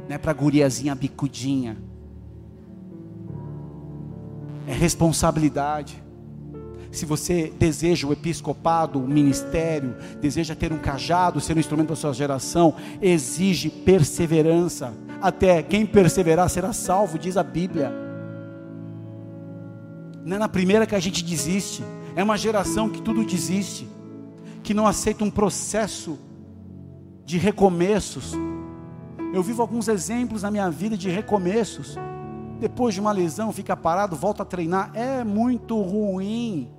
não 0.07 0.15
é 0.15 0.17
para 0.17 0.33
guriazinha 0.33 0.95
bicudinha. 0.95 1.77
É 4.65 4.73
responsabilidade 4.73 6.03
se 6.91 7.05
você 7.05 7.53
deseja 7.57 8.07
o 8.07 8.13
episcopado, 8.13 8.99
o 8.99 9.07
ministério, 9.07 9.95
deseja 10.19 10.55
ter 10.55 10.73
um 10.73 10.79
cajado, 10.79 11.39
ser 11.39 11.55
um 11.55 11.59
instrumento 11.59 11.89
da 11.89 11.95
sua 11.95 12.13
geração, 12.13 12.73
exige 13.01 13.69
perseverança. 13.69 14.93
Até 15.21 15.61
quem 15.61 15.85
perseverar 15.85 16.49
será 16.49 16.73
salvo, 16.73 17.19
diz 17.19 17.37
a 17.37 17.43
Bíblia. 17.43 17.91
Não 20.25 20.35
é 20.35 20.39
na 20.39 20.49
primeira 20.49 20.87
que 20.87 20.95
a 20.95 20.99
gente 20.99 21.23
desiste, 21.23 21.83
é 22.15 22.23
uma 22.23 22.37
geração 22.37 22.89
que 22.89 23.01
tudo 23.01 23.23
desiste, 23.23 23.87
que 24.63 24.73
não 24.73 24.87
aceita 24.87 25.23
um 25.23 25.29
processo 25.29 26.17
de 27.23 27.37
recomeços. 27.37 28.33
Eu 29.31 29.43
vivo 29.43 29.61
alguns 29.61 29.87
exemplos 29.87 30.41
na 30.41 30.49
minha 30.49 30.69
vida 30.71 30.97
de 30.97 31.09
recomeços. 31.09 31.95
Depois 32.59 32.95
de 32.95 32.99
uma 32.99 33.11
lesão, 33.11 33.53
fica 33.53 33.77
parado, 33.77 34.15
volta 34.15 34.41
a 34.41 34.45
treinar. 34.45 34.91
É 34.95 35.23
muito 35.23 35.79
ruim 35.81 36.78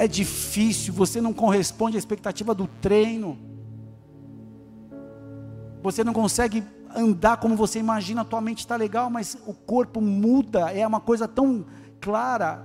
é 0.00 0.08
difícil, 0.08 0.94
você 0.94 1.20
não 1.20 1.30
corresponde 1.30 1.94
à 1.94 1.98
expectativa 1.98 2.54
do 2.54 2.66
treino, 2.66 3.38
você 5.82 6.02
não 6.02 6.14
consegue 6.14 6.64
andar 6.96 7.36
como 7.36 7.54
você 7.54 7.78
imagina, 7.78 8.22
a 8.22 8.24
tua 8.24 8.40
mente 8.40 8.60
está 8.60 8.76
legal, 8.76 9.10
mas 9.10 9.36
o 9.46 9.52
corpo 9.52 10.00
muda, 10.00 10.72
é 10.72 10.86
uma 10.86 11.00
coisa 11.00 11.28
tão 11.28 11.66
clara. 12.00 12.64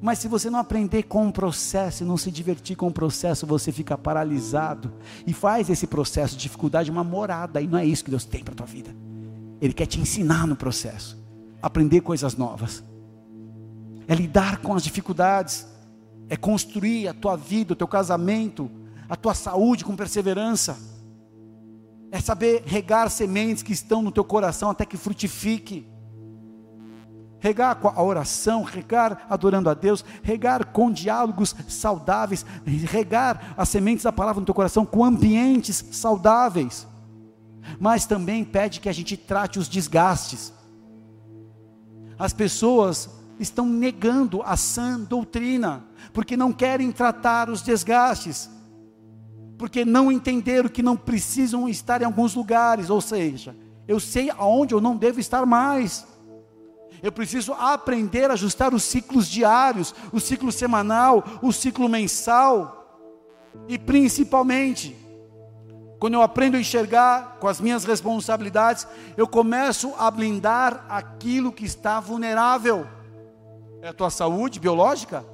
Mas 0.00 0.20
se 0.20 0.28
você 0.28 0.48
não 0.48 0.60
aprender 0.60 1.02
com 1.02 1.26
o 1.26 1.32
processo, 1.32 2.04
não 2.04 2.16
se 2.16 2.30
divertir 2.30 2.76
com 2.76 2.86
o 2.86 2.92
processo, 2.92 3.48
você 3.48 3.72
fica 3.72 3.98
paralisado 3.98 4.92
e 5.26 5.32
faz 5.32 5.68
esse 5.68 5.88
processo 5.88 6.36
de 6.36 6.42
dificuldade 6.42 6.88
uma 6.88 7.02
morada, 7.02 7.60
e 7.60 7.66
não 7.66 7.80
é 7.80 7.84
isso 7.84 8.04
que 8.04 8.10
Deus 8.10 8.24
tem 8.24 8.44
para 8.44 8.54
a 8.54 8.56
tua 8.56 8.66
vida. 8.66 8.94
Ele 9.60 9.72
quer 9.72 9.86
te 9.86 9.98
ensinar 9.98 10.46
no 10.46 10.54
processo, 10.54 11.18
aprender 11.60 12.00
coisas 12.00 12.36
novas, 12.36 12.84
é 14.06 14.14
lidar 14.14 14.58
com 14.58 14.72
as 14.72 14.84
dificuldades 14.84 15.66
é 16.30 16.36
construir 16.36 17.08
a 17.08 17.12
tua 17.12 17.36
vida, 17.36 17.72
o 17.72 17.76
teu 17.76 17.88
casamento, 17.88 18.70
a 19.08 19.16
tua 19.16 19.34
saúde 19.34 19.84
com 19.84 19.96
perseverança, 19.96 20.78
é 22.12 22.20
saber 22.20 22.62
regar 22.64 23.10
sementes 23.10 23.64
que 23.64 23.72
estão 23.72 24.00
no 24.00 24.12
teu 24.12 24.24
coração 24.24 24.70
até 24.70 24.86
que 24.86 24.96
frutifique. 24.96 25.86
regar 27.40 27.76
com 27.76 27.88
a 27.88 28.02
oração, 28.02 28.62
regar 28.62 29.26
adorando 29.28 29.70
a 29.70 29.74
Deus, 29.74 30.04
regar 30.22 30.66
com 30.66 30.92
diálogos 30.92 31.56
saudáveis, 31.68 32.44
regar 32.66 33.54
as 33.56 33.68
sementes 33.68 34.04
da 34.04 34.12
palavra 34.12 34.40
no 34.40 34.46
teu 34.46 34.54
coração 34.54 34.84
com 34.84 35.02
ambientes 35.02 35.82
saudáveis. 35.90 36.86
Mas 37.78 38.04
também 38.04 38.44
pede 38.44 38.78
que 38.78 38.90
a 38.90 38.92
gente 38.92 39.16
trate 39.16 39.58
os 39.58 39.68
desgastes. 39.68 40.52
As 42.18 42.34
pessoas 42.34 43.08
estão 43.38 43.64
negando 43.66 44.42
a 44.42 44.54
sã 44.54 45.00
doutrina, 45.00 45.84
porque 46.12 46.36
não 46.36 46.52
querem 46.52 46.90
tratar 46.92 47.48
os 47.50 47.62
desgastes, 47.62 48.50
porque 49.58 49.84
não 49.84 50.10
entenderam 50.10 50.68
que 50.68 50.82
não 50.82 50.96
precisam 50.96 51.68
estar 51.68 52.00
em 52.02 52.04
alguns 52.04 52.34
lugares, 52.34 52.88
ou 52.90 53.00
seja, 53.00 53.54
eu 53.86 54.00
sei 54.00 54.30
aonde 54.30 54.74
eu 54.74 54.80
não 54.80 54.96
devo 54.96 55.20
estar 55.20 55.44
mais. 55.44 56.06
Eu 57.02 57.10
preciso 57.10 57.52
aprender 57.52 58.30
a 58.30 58.34
ajustar 58.34 58.74
os 58.74 58.82
ciclos 58.82 59.28
diários, 59.28 59.94
o 60.12 60.20
ciclo 60.20 60.52
semanal, 60.52 61.24
o 61.42 61.52
ciclo 61.52 61.88
mensal. 61.88 62.76
E 63.68 63.78
principalmente, 63.78 64.96
quando 65.98 66.14
eu 66.14 66.22
aprendo 66.22 66.56
a 66.56 66.60
enxergar 66.60 67.36
com 67.40 67.48
as 67.48 67.60
minhas 67.60 67.84
responsabilidades, 67.84 68.86
eu 69.16 69.26
começo 69.26 69.92
a 69.98 70.10
blindar 70.10 70.86
aquilo 70.88 71.52
que 71.52 71.64
está 71.64 72.00
vulnerável. 72.00 72.86
É 73.82 73.88
a 73.88 73.92
tua 73.92 74.10
saúde 74.10 74.60
biológica? 74.60 75.24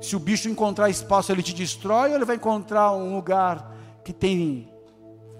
Se 0.00 0.14
o 0.14 0.18
bicho 0.18 0.48
encontrar 0.48 0.90
espaço, 0.90 1.32
ele 1.32 1.42
te 1.42 1.54
destrói, 1.54 2.10
ou 2.10 2.16
ele 2.16 2.24
vai 2.24 2.36
encontrar 2.36 2.92
um 2.92 3.16
lugar 3.16 3.74
que 4.04 4.12
tem 4.12 4.70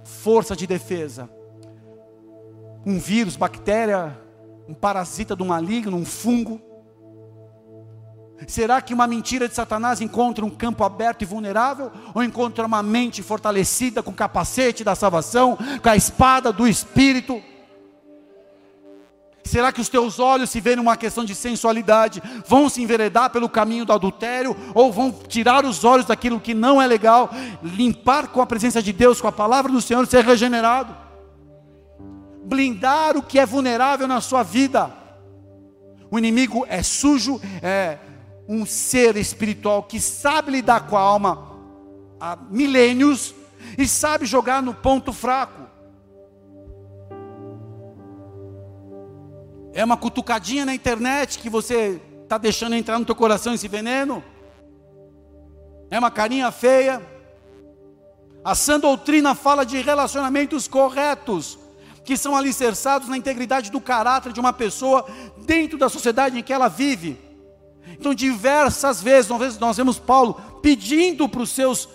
força 0.05 0.57
de 0.57 0.67
defesa. 0.67 1.29
Um 2.85 2.99
vírus, 2.99 3.37
bactéria, 3.37 4.19
um 4.69 4.75
parasita 4.75 5.37
do 5.37 5.45
maligno, 5.45 5.97
um 5.97 6.05
fungo. 6.05 6.61
Será 8.47 8.81
que 8.81 8.93
uma 8.93 9.07
mentira 9.07 9.49
de 9.49 9.55
Satanás 9.55 10.01
encontra 10.01 10.45
um 10.45 10.51
campo 10.51 10.85
aberto 10.85 11.23
e 11.23 11.25
vulnerável? 11.25 11.91
Ou 12.15 12.23
encontra 12.23 12.67
uma 12.67 12.83
mente 12.83 13.23
fortalecida 13.23 14.03
com 14.03 14.11
o 14.11 14.15
capacete 14.15 14.85
da 14.85 14.95
salvação, 14.95 15.57
com 15.83 15.89
a 15.89 15.97
espada 15.97 16.53
do 16.53 16.67
Espírito? 16.67 17.43
Será 19.47 19.73
que 19.73 19.81
os 19.81 19.89
teus 19.89 20.19
olhos, 20.19 20.51
se 20.51 20.61
verem 20.61 20.83
uma 20.83 20.97
questão 20.97 21.25
de 21.25 21.35
sensualidade, 21.35 22.23
vão 22.47 22.69
se 22.69 22.83
enveredar 22.83 23.31
pelo 23.31 23.49
caminho 23.49 23.85
do 23.85 23.93
adultério, 23.93 24.57
ou 24.75 24.93
vão 24.93 25.13
tirar 25.13 25.65
os 25.65 25.85
olhos 25.85 26.07
daquilo 26.07 26.41
que 26.41 26.53
não 26.53 26.83
é 26.83 26.87
legal, 26.87 27.31
limpar 27.63 28.29
com 28.29 28.41
a 28.41 28.47
presença 28.47 28.83
de 28.83 28.93
Deus, 28.93 29.21
com 29.21 29.29
a 29.29 29.33
palavra 29.33 29.71
do 29.71 29.81
Senhor, 29.81 30.07
ser 30.07 30.25
regenerado? 30.25 30.95
Blindar 32.45 33.17
o 33.17 33.23
que 33.23 33.39
é 33.39 33.47
vulnerável 33.47 34.07
na 34.07 34.21
sua 34.21 34.43
vida. 34.43 34.91
O 36.11 36.19
inimigo 36.19 36.65
é 36.69 36.83
sujo, 36.83 37.41
é 37.63 37.99
um 38.49 38.65
ser 38.65 39.17
espiritual 39.17 39.83
que 39.83 40.01
sabe 40.01 40.53
lidar 40.53 40.87
com 40.87 40.97
a 40.97 41.01
alma 41.01 41.57
há 42.21 42.37
milênios 42.51 43.35
e 43.77 43.87
sabe 43.87 44.27
jogar 44.27 44.63
no 44.63 44.75
ponto 44.75 45.13
fraco. 45.13 45.66
É 49.77 49.85
uma 49.85 49.99
cutucadinha 49.99 50.65
na 50.65 50.75
internet 50.75 51.39
que 51.39 51.51
você 51.51 52.01
está 52.23 52.39
deixando 52.39 52.75
entrar 52.75 52.99
no 52.99 53.05
teu 53.05 53.15
coração 53.15 53.53
esse 53.53 53.69
veneno? 53.69 54.25
É 55.91 55.99
uma 55.99 56.11
carinha 56.11 56.51
feia? 56.51 57.03
A 58.43 58.55
sã 58.55 58.81
doutrina 58.81 59.35
fala 59.35 59.67
de 59.67 59.79
relacionamentos 59.83 60.67
corretos, 60.67 61.59
que 62.07 62.17
são 62.17 62.35
alicerçados 62.35 63.07
na 63.07 63.19
integridade 63.19 63.71
do 63.71 63.79
caráter 63.79 64.33
de 64.33 64.41
uma 64.41 64.51
pessoa 64.51 65.07
dentro 65.45 65.77
da 65.77 65.91
sociedade 65.91 66.39
em 66.39 66.43
que 66.43 66.55
ela 66.55 66.69
vive. 66.69 67.19
Então, 67.87 68.15
diversas 68.15 69.03
vezes, 69.03 69.31
nós 69.61 69.77
vemos 69.77 69.99
Paulo 69.99 70.41
pedindo 70.63 71.29
para 71.29 71.43
os 71.43 71.51
seus 71.51 71.87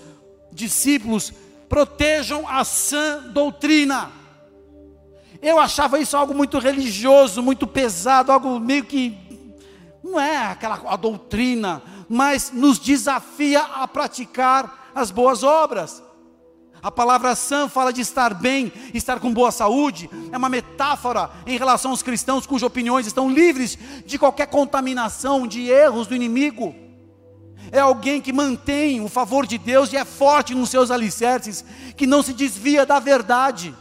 discípulos: 0.52 1.34
protejam 1.68 2.48
a 2.48 2.64
sã 2.64 3.24
doutrina. 3.34 4.21
Eu 5.42 5.60
achava 5.60 6.00
isso 6.00 6.16
algo 6.16 6.36
muito 6.36 6.60
religioso, 6.60 7.42
muito 7.42 7.66
pesado, 7.66 8.32
algo 8.32 8.60
meio 8.60 8.86
que 8.86 9.18
não 10.04 10.20
é 10.20 10.48
aquela 10.48 10.96
doutrina, 10.96 11.82
mas 12.08 12.52
nos 12.52 12.78
desafia 12.78 13.62
a 13.62 13.88
praticar 13.88 14.92
as 14.94 15.10
boas 15.10 15.44
obras. 15.44 16.04
A 16.84 16.92
palavra 16.92 17.36
sã 17.36 17.70
fala 17.70 17.94
de 17.94 18.02
estar 18.02 18.34
bem, 18.34 18.72
estar 18.94 19.20
com 19.20 19.32
boa 19.32 19.52
saúde, 19.52 20.10
é 20.32 20.38
uma 20.38 20.50
metáfora 20.50 21.30
em 21.46 21.58
relação 21.58 21.92
aos 21.92 22.02
cristãos 22.02 22.48
cujas 22.48 22.64
opiniões 22.64 23.06
estão 23.06 23.30
livres 23.30 23.78
de 24.06 24.18
qualquer 24.18 24.48
contaminação, 24.48 25.46
de 25.46 25.70
erros 25.70 26.08
do 26.08 26.16
inimigo. 26.16 26.76
É 27.72 27.80
alguém 27.80 28.20
que 28.20 28.34
mantém 28.34 29.00
o 29.00 29.08
favor 29.08 29.46
de 29.46 29.60
Deus 29.60 29.94
e 29.94 29.98
é 29.98 30.04
forte 30.04 30.56
nos 30.56 30.70
seus 30.70 30.90
alicerces, 30.90 31.64
que 31.96 32.08
não 32.08 32.24
se 32.24 32.34
desvia 32.34 32.86
da 32.86 33.00
verdade. 33.00 33.76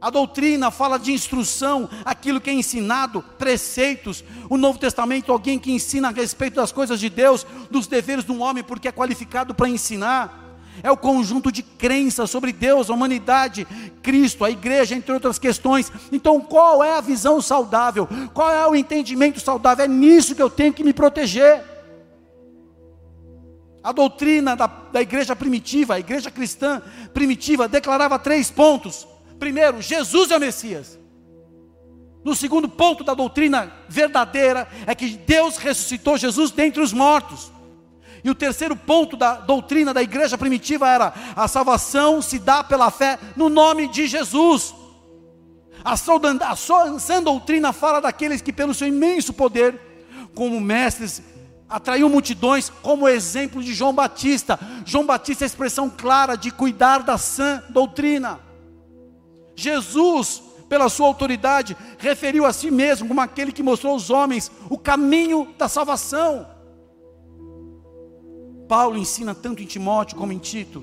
A 0.00 0.08
doutrina 0.08 0.70
fala 0.70 0.98
de 0.98 1.12
instrução, 1.12 1.88
aquilo 2.06 2.40
que 2.40 2.48
é 2.48 2.54
ensinado, 2.54 3.22
preceitos. 3.36 4.24
O 4.48 4.56
Novo 4.56 4.78
Testamento, 4.78 5.30
alguém 5.30 5.58
que 5.58 5.70
ensina 5.70 6.08
a 6.08 6.10
respeito 6.12 6.54
das 6.54 6.72
coisas 6.72 6.98
de 6.98 7.10
Deus, 7.10 7.46
dos 7.70 7.86
deveres 7.86 8.24
de 8.24 8.32
um 8.32 8.40
homem, 8.40 8.64
porque 8.64 8.88
é 8.88 8.92
qualificado 8.92 9.54
para 9.54 9.68
ensinar. 9.68 10.38
É 10.82 10.90
o 10.90 10.96
conjunto 10.96 11.52
de 11.52 11.62
crenças 11.62 12.30
sobre 12.30 12.50
Deus, 12.50 12.88
a 12.88 12.94
humanidade, 12.94 13.66
Cristo, 14.02 14.42
a 14.42 14.50
igreja, 14.50 14.94
entre 14.94 15.12
outras 15.12 15.38
questões. 15.38 15.92
Então, 16.10 16.40
qual 16.40 16.82
é 16.82 16.96
a 16.96 17.02
visão 17.02 17.42
saudável? 17.42 18.08
Qual 18.32 18.50
é 18.50 18.66
o 18.66 18.74
entendimento 18.74 19.38
saudável? 19.38 19.84
É 19.84 19.88
nisso 19.88 20.34
que 20.34 20.42
eu 20.42 20.48
tenho 20.48 20.72
que 20.72 20.82
me 20.82 20.94
proteger. 20.94 21.62
A 23.84 23.92
doutrina 23.92 24.56
da, 24.56 24.66
da 24.66 25.02
igreja 25.02 25.36
primitiva, 25.36 25.94
a 25.94 26.00
igreja 26.00 26.30
cristã 26.30 26.80
primitiva, 27.12 27.68
declarava 27.68 28.18
três 28.18 28.50
pontos 28.50 29.06
Primeiro, 29.40 29.80
Jesus 29.80 30.30
é 30.30 30.36
o 30.36 30.40
Messias. 30.40 31.00
No 32.22 32.36
segundo 32.36 32.68
ponto 32.68 33.02
da 33.02 33.14
doutrina 33.14 33.72
verdadeira 33.88 34.68
é 34.86 34.94
que 34.94 35.16
Deus 35.16 35.56
ressuscitou 35.56 36.18
Jesus 36.18 36.50
dentre 36.50 36.82
os 36.82 36.92
mortos. 36.92 37.50
E 38.22 38.28
o 38.28 38.34
terceiro 38.34 38.76
ponto 38.76 39.16
da 39.16 39.36
doutrina 39.36 39.94
da 39.94 40.02
igreja 40.02 40.36
primitiva 40.36 40.86
era: 40.86 41.14
a 41.34 41.48
salvação 41.48 42.20
se 42.20 42.38
dá 42.38 42.62
pela 42.62 42.90
fé 42.90 43.18
no 43.34 43.48
nome 43.48 43.88
de 43.88 44.06
Jesus. 44.06 44.74
A 45.82 45.96
sã 45.96 47.22
doutrina 47.22 47.72
fala 47.72 48.02
daqueles 48.02 48.42
que, 48.42 48.52
pelo 48.52 48.74
seu 48.74 48.86
imenso 48.86 49.32
poder, 49.32 49.80
como 50.34 50.60
mestres, 50.60 51.22
atraiu 51.66 52.10
multidões, 52.10 52.70
como 52.82 53.08
exemplo 53.08 53.62
de 53.62 53.72
João 53.72 53.94
Batista. 53.94 54.60
João 54.84 55.06
Batista 55.06 55.44
é 55.44 55.46
a 55.46 55.46
expressão 55.46 55.88
clara 55.88 56.36
de 56.36 56.50
cuidar 56.50 56.98
da 56.98 57.16
sã 57.16 57.62
doutrina. 57.70 58.49
Jesus, 59.60 60.42
pela 60.68 60.88
sua 60.88 61.06
autoridade, 61.06 61.76
referiu 61.98 62.46
a 62.46 62.52
si 62.52 62.70
mesmo 62.70 63.06
como 63.06 63.20
aquele 63.20 63.52
que 63.52 63.62
mostrou 63.62 63.92
aos 63.92 64.08
homens 64.08 64.50
o 64.70 64.78
caminho 64.78 65.48
da 65.58 65.68
salvação. 65.68 66.46
Paulo 68.66 68.96
ensina 68.96 69.34
tanto 69.34 69.62
em 69.62 69.66
Timóteo 69.66 70.16
como 70.16 70.32
em 70.32 70.38
Tito 70.38 70.82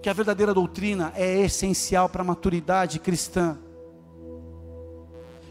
que 0.00 0.08
a 0.08 0.12
verdadeira 0.12 0.54
doutrina 0.54 1.12
é 1.16 1.40
essencial 1.40 2.08
para 2.08 2.22
a 2.22 2.24
maturidade 2.24 2.98
cristã. 2.98 3.58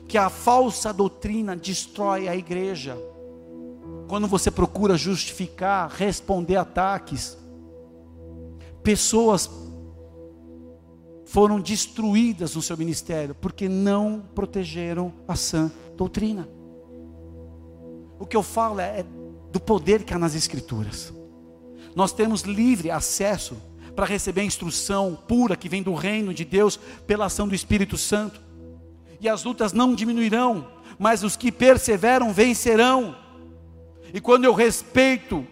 Que 0.08 0.18
a 0.18 0.30
falsa 0.30 0.94
doutrina 0.94 1.56
destrói 1.56 2.28
a 2.28 2.36
igreja. 2.36 2.98
Quando 4.08 4.28
você 4.28 4.50
procura 4.52 4.96
justificar, 4.96 5.90
responder 5.90 6.56
ataques, 6.56 7.38
pessoas 8.84 9.48
foram 11.34 11.60
destruídas 11.60 12.56
no 12.56 12.62
seu 12.62 12.78
ministério, 12.78 13.34
porque 13.34 13.68
não 13.68 14.24
protegeram 14.36 15.12
a 15.28 15.36
sã 15.36 15.72
doutrina. 15.98 16.48
O 18.20 18.26
que 18.28 18.38
eu 18.38 18.44
falo 18.44 18.80
é 18.80 19.04
do 19.52 19.60
poder 19.60 20.04
que 20.04 20.14
há 20.14 20.20
nas 20.20 20.36
Escrituras. 20.36 21.12
Nós 21.96 22.14
temos 22.14 22.44
livre 22.44 22.92
acesso 22.92 23.58
para 23.96 24.06
receber 24.06 24.42
a 24.42 24.46
instrução 24.46 25.18
pura 25.28 25.56
que 25.56 25.68
vem 25.68 25.82
do 25.82 25.96
reino 25.96 26.36
de 26.36 26.46
Deus 26.46 26.78
pela 27.08 27.26
ação 27.26 27.48
do 27.48 27.56
Espírito 27.56 27.98
Santo. 27.98 28.40
E 29.20 29.28
as 29.28 29.44
lutas 29.44 29.74
não 29.74 29.96
diminuirão, 29.96 30.68
mas 31.00 31.24
os 31.24 31.36
que 31.36 31.52
perseveram 31.52 32.32
vencerão. 32.32 33.16
E 34.14 34.22
quando 34.22 34.46
eu 34.46 34.54
respeito 34.54 35.48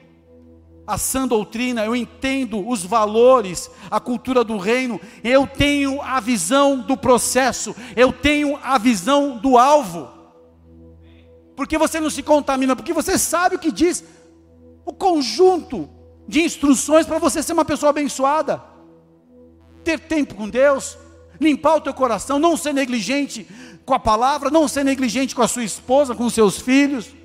a 0.91 0.97
sã 0.97 1.25
doutrina, 1.25 1.85
eu 1.85 1.95
entendo 1.95 2.67
os 2.67 2.83
valores, 2.83 3.71
a 3.89 3.97
cultura 3.97 4.43
do 4.43 4.57
reino, 4.57 4.99
eu 5.23 5.47
tenho 5.47 6.01
a 6.01 6.19
visão 6.19 6.79
do 6.79 6.97
processo, 6.97 7.73
eu 7.95 8.11
tenho 8.11 8.59
a 8.61 8.77
visão 8.77 9.37
do 9.37 9.57
alvo. 9.57 10.09
Porque 11.55 11.77
você 11.77 11.97
não 12.01 12.09
se 12.09 12.21
contamina, 12.21 12.75
porque 12.75 12.91
você 12.91 13.17
sabe 13.17 13.55
o 13.55 13.59
que 13.59 13.71
diz 13.71 14.03
o 14.85 14.91
conjunto 14.91 15.89
de 16.27 16.41
instruções 16.41 17.05
para 17.05 17.19
você 17.19 17.41
ser 17.41 17.53
uma 17.53 17.63
pessoa 17.63 17.91
abençoada. 17.91 18.61
Ter 19.85 19.97
tempo 19.97 20.35
com 20.35 20.49
Deus, 20.49 20.97
limpar 21.39 21.77
o 21.77 21.81
teu 21.81 21.93
coração, 21.93 22.37
não 22.37 22.57
ser 22.57 22.73
negligente 22.73 23.47
com 23.85 23.93
a 23.93 23.99
palavra, 23.99 24.49
não 24.49 24.67
ser 24.67 24.83
negligente 24.83 25.33
com 25.33 25.41
a 25.41 25.47
sua 25.47 25.63
esposa, 25.63 26.13
com 26.13 26.25
os 26.25 26.33
seus 26.33 26.59
filhos. 26.59 27.20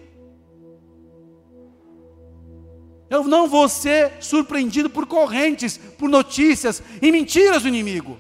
Eu 3.09 3.25
não 3.25 3.49
vou 3.49 3.69
ser 3.69 4.15
surpreendido 4.21 4.91
por 4.91 5.07
correntes, 5.07 5.77
por 5.77 6.09
notícias 6.09 6.83
e 7.01 7.13
mentiras 7.13 7.63
do 7.63 7.69
inimigo. 7.69 8.19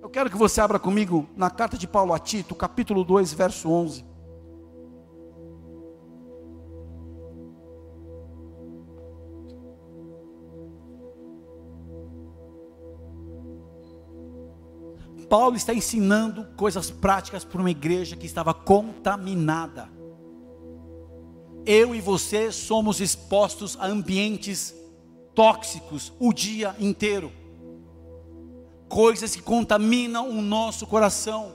Eu 0.00 0.08
quero 0.08 0.30
que 0.30 0.36
você 0.36 0.60
abra 0.60 0.78
comigo 0.78 1.28
na 1.36 1.50
carta 1.50 1.76
de 1.76 1.86
Paulo 1.86 2.14
a 2.14 2.18
Tito, 2.18 2.54
capítulo 2.54 3.04
2, 3.04 3.32
verso 3.32 3.70
11. 3.70 4.04
Paulo 15.28 15.56
está 15.56 15.74
ensinando 15.74 16.44
coisas 16.54 16.90
práticas 16.90 17.44
para 17.44 17.60
uma 17.60 17.70
igreja 17.70 18.14
que 18.14 18.26
estava 18.26 18.54
contaminada. 18.54 19.93
Eu 21.66 21.94
e 21.94 22.00
você 22.00 22.52
somos 22.52 23.00
expostos 23.00 23.76
a 23.80 23.86
ambientes 23.86 24.74
tóxicos 25.34 26.12
o 26.18 26.32
dia 26.32 26.76
inteiro, 26.78 27.32
coisas 28.88 29.34
que 29.34 29.42
contaminam 29.42 30.28
o 30.28 30.42
nosso 30.42 30.86
coração. 30.86 31.54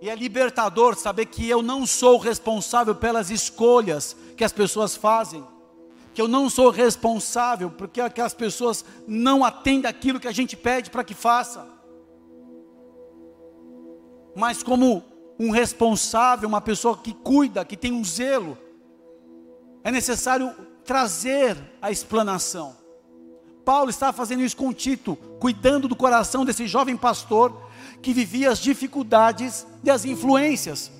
E 0.00 0.08
é 0.08 0.14
libertador 0.14 0.96
saber 0.96 1.26
que 1.26 1.46
eu 1.46 1.60
não 1.62 1.86
sou 1.86 2.16
responsável 2.16 2.94
pelas 2.94 3.30
escolhas 3.30 4.16
que 4.34 4.42
as 4.42 4.52
pessoas 4.52 4.96
fazem, 4.96 5.44
que 6.14 6.22
eu 6.22 6.26
não 6.26 6.48
sou 6.48 6.70
responsável 6.70 7.70
porque 7.70 8.00
aquelas 8.00 8.32
pessoas 8.32 8.82
não 9.06 9.44
atendem 9.44 9.88
aquilo 9.90 10.18
que 10.18 10.28
a 10.28 10.32
gente 10.32 10.56
pede 10.56 10.88
para 10.88 11.04
que 11.04 11.12
faça. 11.12 11.68
Mas 14.34 14.62
como 14.62 15.04
um 15.38 15.50
responsável, 15.50 16.48
uma 16.48 16.62
pessoa 16.62 16.96
que 16.96 17.12
cuida, 17.12 17.64
que 17.64 17.76
tem 17.76 17.92
um 17.92 18.04
zelo, 18.04 18.56
é 19.82 19.90
necessário 19.90 20.54
trazer 20.84 21.56
a 21.80 21.90
explanação. 21.90 22.76
Paulo 23.64 23.90
estava 23.90 24.12
fazendo 24.12 24.42
isso 24.42 24.56
com 24.56 24.72
Tito, 24.72 25.16
cuidando 25.38 25.86
do 25.86 25.94
coração 25.94 26.44
desse 26.44 26.66
jovem 26.66 26.96
pastor 26.96 27.70
que 28.02 28.12
vivia 28.12 28.50
as 28.50 28.58
dificuldades 28.58 29.66
e 29.84 29.90
as 29.90 30.04
influências 30.04 30.90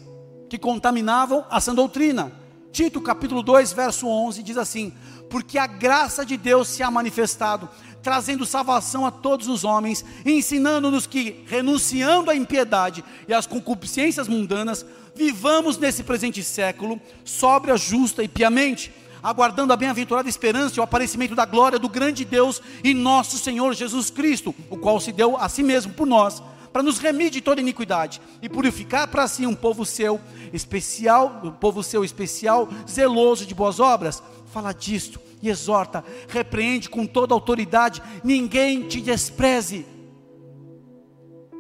que 0.48 0.58
contaminavam 0.58 1.44
a 1.50 1.60
sã 1.60 1.74
doutrina. 1.74 2.32
Tito 2.70 3.00
capítulo 3.00 3.42
2, 3.42 3.72
verso 3.72 4.06
11 4.06 4.42
diz 4.42 4.56
assim: 4.56 4.92
Porque 5.28 5.58
a 5.58 5.66
graça 5.66 6.24
de 6.24 6.36
Deus 6.36 6.68
se 6.68 6.82
ha 6.82 6.90
manifestado, 6.90 7.68
trazendo 8.02 8.46
salvação 8.46 9.04
a 9.04 9.10
todos 9.10 9.48
os 9.48 9.64
homens, 9.64 10.04
ensinando-nos 10.24 11.06
que, 11.06 11.44
renunciando 11.46 12.30
à 12.30 12.34
impiedade 12.34 13.04
e 13.28 13.34
às 13.34 13.46
concupiscências 13.46 14.28
mundanas, 14.28 14.84
vivamos 15.14 15.76
nesse 15.76 16.02
presente 16.02 16.42
século, 16.42 17.00
sóbria, 17.24 17.76
justa 17.76 18.22
e 18.22 18.28
piamente, 18.28 18.92
aguardando 19.22 19.72
a 19.72 19.76
bem-aventurada 19.76 20.28
esperança 20.28 20.76
e 20.76 20.80
o 20.80 20.82
aparecimento 20.82 21.34
da 21.34 21.44
glória 21.44 21.78
do 21.78 21.88
grande 21.88 22.24
Deus 22.24 22.60
e 22.82 22.94
nosso 22.94 23.38
Senhor 23.38 23.74
Jesus 23.74 24.10
Cristo, 24.10 24.54
o 24.70 24.76
qual 24.76 24.98
se 24.98 25.12
deu 25.12 25.36
a 25.36 25.48
si 25.48 25.62
mesmo 25.62 25.92
por 25.92 26.06
nós, 26.06 26.42
para 26.72 26.82
nos 26.82 26.98
remir 26.98 27.30
de 27.30 27.40
toda 27.40 27.60
iniquidade 27.60 28.20
e 28.40 28.48
purificar 28.48 29.08
para 29.08 29.26
si 29.26 29.44
um 29.44 29.54
povo 29.54 29.84
seu 29.84 30.20
especial, 30.52 31.40
um 31.44 31.50
povo 31.50 31.82
seu 31.82 32.04
especial, 32.04 32.68
zeloso 32.88 33.44
de 33.44 33.54
boas 33.54 33.80
obras. 33.80 34.22
Fala 34.52 34.72
disto 34.72 35.20
e 35.42 35.48
exorta, 35.48 36.04
repreende 36.28 36.88
com 36.88 37.06
toda 37.06 37.34
autoridade, 37.34 38.02
ninguém 38.22 38.86
te 38.86 39.00
despreze. 39.00 39.86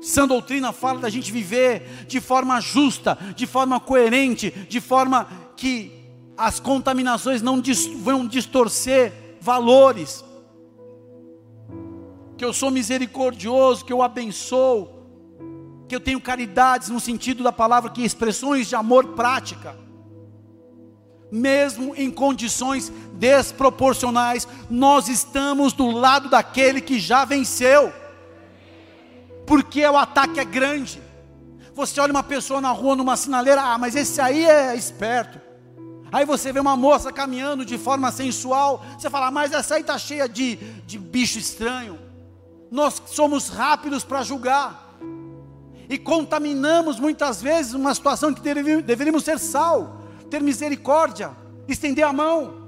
Sã 0.00 0.26
doutrina 0.26 0.72
fala 0.72 1.00
da 1.00 1.10
gente 1.10 1.30
viver 1.30 2.06
de 2.06 2.20
forma 2.20 2.60
justa, 2.60 3.18
de 3.36 3.46
forma 3.46 3.78
coerente, 3.78 4.50
de 4.50 4.80
forma 4.80 5.28
que 5.56 5.92
as 6.36 6.58
contaminações 6.58 7.42
não 7.42 7.62
vão 7.98 8.26
distorcer 8.26 9.12
valores. 9.40 10.24
Que 12.36 12.44
eu 12.44 12.52
sou 12.52 12.70
misericordioso, 12.70 13.84
que 13.84 13.92
eu 13.92 14.02
abençoo, 14.02 14.88
que 15.86 15.94
eu 15.94 16.00
tenho 16.00 16.20
caridades 16.20 16.88
no 16.88 16.98
sentido 16.98 17.42
da 17.42 17.52
palavra, 17.52 17.90
que 17.90 18.02
expressões 18.02 18.68
de 18.68 18.74
amor 18.74 19.08
prática 19.08 19.76
mesmo 21.30 21.94
em 21.96 22.10
condições 22.10 22.92
desproporcionais, 23.14 24.48
nós 24.68 25.08
estamos 25.08 25.72
do 25.72 25.90
lado 25.90 26.28
daquele 26.28 26.80
que 26.80 26.98
já 26.98 27.24
venceu, 27.24 27.92
porque 29.46 29.84
o 29.86 29.96
ataque 29.96 30.40
é 30.40 30.44
grande. 30.44 31.00
Você 31.74 32.00
olha 32.00 32.12
uma 32.12 32.22
pessoa 32.22 32.60
na 32.60 32.70
rua, 32.70 32.96
numa 32.96 33.16
sinaleira, 33.16 33.62
ah, 33.62 33.78
mas 33.78 33.94
esse 33.94 34.20
aí 34.20 34.44
é 34.44 34.74
esperto. 34.74 35.40
Aí 36.12 36.24
você 36.24 36.52
vê 36.52 36.58
uma 36.58 36.76
moça 36.76 37.12
caminhando 37.12 37.64
de 37.64 37.78
forma 37.78 38.10
sensual, 38.10 38.84
você 38.98 39.08
fala, 39.08 39.28
ah, 39.28 39.30
mas 39.30 39.52
essa 39.52 39.76
aí 39.76 39.80
está 39.80 39.96
cheia 39.96 40.28
de, 40.28 40.56
de 40.56 40.98
bicho 40.98 41.38
estranho. 41.38 41.98
Nós 42.70 43.00
somos 43.06 43.48
rápidos 43.48 44.02
para 44.04 44.22
julgar, 44.22 44.90
e 45.88 45.98
contaminamos 45.98 47.00
muitas 47.00 47.42
vezes 47.42 47.74
uma 47.74 47.92
situação 47.92 48.32
que 48.32 48.40
deveríamos 48.40 49.24
ser 49.24 49.40
sal 49.40 49.99
ter 50.30 50.40
misericórdia, 50.40 51.32
estender 51.68 52.04
a 52.04 52.12
mão. 52.12 52.60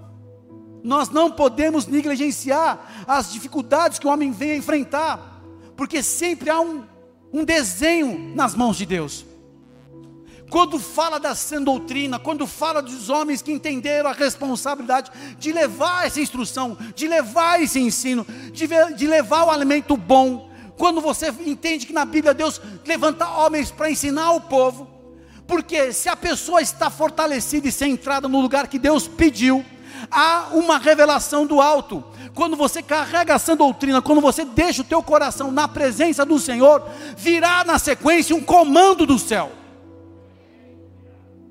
Nós 0.83 1.09
não 1.09 1.31
podemos 1.31 1.87
negligenciar 1.87 3.05
as 3.07 3.33
dificuldades 3.33 3.99
que 3.99 4.07
o 4.07 4.11
homem 4.11 4.33
vem 4.33 4.53
a 4.53 4.57
enfrentar, 4.57 5.41
porque 5.77 6.03
sempre 6.03 6.51
há 6.51 6.61
um, 6.61 6.85
um 7.33 7.45
desenho 7.45 8.35
nas 8.35 8.55
mãos 8.55 8.77
de 8.77 8.85
Deus. 8.85 9.25
Quando 10.51 10.79
fala 10.79 11.19
da 11.19 11.35
sã 11.35 11.63
doutrina, 11.63 12.19
quando 12.19 12.47
fala 12.47 12.83
dos 12.83 13.09
homens 13.09 13.41
que 13.41 13.51
entenderam 13.51 14.11
a 14.11 14.13
responsabilidade 14.13 15.11
de 15.39 15.51
levar 15.51 16.07
essa 16.07 16.21
instrução, 16.21 16.77
de 16.95 17.09
levar 17.09 17.63
esse 17.63 17.81
ensino, 17.81 18.27
de, 18.53 18.69
de 18.95 19.07
levar 19.07 19.45
o 19.45 19.51
alimento 19.51 19.97
bom, 19.97 20.51
quando 20.77 21.01
você 21.01 21.33
entende 21.47 21.87
que 21.87 21.93
na 21.93 22.05
Bíblia 22.05 22.35
Deus 22.35 22.61
levanta 22.85 23.31
homens 23.31 23.71
para 23.71 23.91
ensinar 23.91 24.33
o 24.33 24.43
povo, 24.43 24.92
porque 25.47 25.93
se 25.93 26.09
a 26.09 26.17
pessoa 26.17 26.61
está 26.63 26.89
fortalecida 26.91 27.69
e 27.69 27.73
centrada 27.73 28.29
no 28.29 28.41
lugar 28.41 28.69
que 28.69 28.79
Deus 28.79 29.07
pediu, 29.09 29.65
há 30.11 30.49
uma 30.53 30.79
revelação 30.79 31.47
do 31.47 31.61
alto. 31.61 32.05
Quando 32.35 32.57
você 32.57 32.83
carrega 32.83 33.35
essa 33.35 33.55
doutrina, 33.55 34.01
quando 34.01 34.21
você 34.21 34.45
deixa 34.45 34.83
o 34.83 34.87
teu 34.87 35.03
coração 35.03 35.51
na 35.51 35.69
presença 35.69 36.25
do 36.25 36.39
Senhor, 36.39 36.83
virá 37.17 37.65
na 37.65 37.79
sequência 37.79 38.35
um 38.35 38.43
comando 38.43 39.05
do 39.05 39.19
céu. 39.19 39.53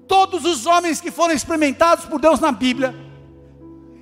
Todos 0.08 0.44
os 0.44 0.66
homens 0.66 1.00
que 1.00 1.12
foram 1.12 1.34
experimentados 1.34 2.06
por 2.06 2.20
Deus 2.20 2.40
na 2.40 2.52
Bíblia, 2.52 2.96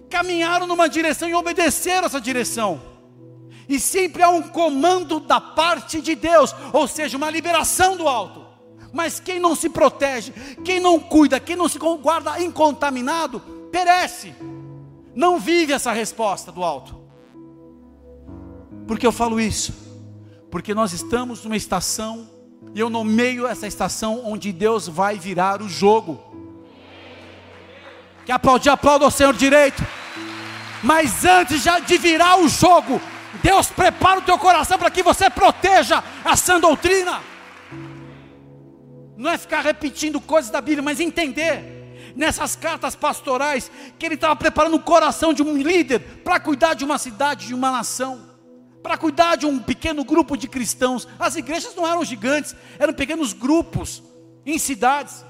caminharam 0.10 0.66
numa 0.66 0.90
direção 0.90 1.30
e 1.30 1.36
obedeceram 1.36 2.08
essa 2.08 2.20
direção. 2.20 2.82
E 3.68 3.80
sempre 3.80 4.24
há 4.24 4.30
um 4.30 4.42
comando 4.42 5.20
da 5.20 5.40
parte 5.40 6.02
de 6.02 6.16
Deus, 6.16 6.56
ou 6.74 6.88
seja, 6.88 7.16
uma 7.16 7.30
liberação 7.30 7.96
do 7.96 8.08
alto. 8.08 8.39
Mas 8.92 9.20
quem 9.20 9.40
não 9.40 9.56
se 9.56 9.70
protege, 9.70 10.32
quem 10.64 10.80
não 10.80 11.00
cuida, 11.00 11.40
quem 11.40 11.56
não 11.56 11.70
se 11.70 11.78
guarda 11.78 12.42
incontaminado, 12.42 13.40
perece. 13.72 14.34
Não 15.16 15.40
vive 15.40 15.74
essa 15.74 15.92
resposta 15.92 16.52
do 16.52 16.64
alto. 16.64 17.00
Por 18.88 18.98
que 18.98 19.06
eu 19.06 19.12
falo 19.12 19.40
isso? 19.40 19.74
Porque 20.50 20.74
nós 20.74 20.94
estamos 20.94 21.44
numa 21.44 21.56
estação, 21.56 22.28
e 22.74 22.80
eu 22.80 22.90
nomeio 22.90 23.46
essa 23.46 23.68
estação 23.68 24.22
onde 24.26 24.52
Deus 24.52 24.88
vai 24.88 25.18
virar 25.18 25.62
o 25.62 25.70
jogo. 25.70 26.20
Que 28.26 28.32
aplaudir, 28.32 28.70
aplauda 28.70 29.06
ao 29.06 29.12
Senhor 29.12 29.34
direito. 29.34 29.86
Mas 30.82 31.26
antes 31.26 31.64
de 31.86 31.98
virar 31.98 32.40
o 32.40 32.48
jogo, 32.48 33.02
Deus 33.44 33.68
prepara 33.68 34.20
o 34.20 34.24
teu 34.24 34.38
coração 34.38 34.78
para 34.78 34.90
que 34.90 35.04
você 35.04 35.30
proteja 35.30 36.04
a 36.24 36.60
doutrina 36.60 37.29
não 39.20 39.30
é 39.30 39.38
ficar 39.38 39.60
repetindo 39.60 40.22
coisas 40.22 40.50
da 40.50 40.62
Bíblia, 40.62 40.82
mas 40.82 41.02
entender 41.02 42.14
nessas 42.16 42.56
cartas 42.56 42.96
pastorais 42.96 43.70
que 44.00 44.06
ele 44.06 44.16
estava 44.16 44.34
preparando 44.34 44.78
o 44.78 44.82
coração 44.82 45.34
de 45.34 45.44
um 45.44 45.58
líder 45.58 46.00
para 46.24 46.40
cuidar 46.40 46.74
de 46.74 46.86
uma 46.86 46.98
cidade, 46.98 47.48
de 47.48 47.54
uma 47.54 47.70
nação, 47.70 48.30
para 48.82 48.98
cuidar 48.98 49.36
de 49.36 49.46
um 49.46 49.60
pequeno 49.60 50.06
grupo 50.06 50.38
de 50.38 50.48
cristãos. 50.48 51.06
As 51.20 51.36
igrejas 51.36 51.76
não 51.76 51.86
eram 51.86 52.06
gigantes, 52.06 52.56
eram 52.80 52.94
pequenos 52.94 53.34
grupos 53.34 54.02
em 54.46 54.58
cidades, 54.58 55.26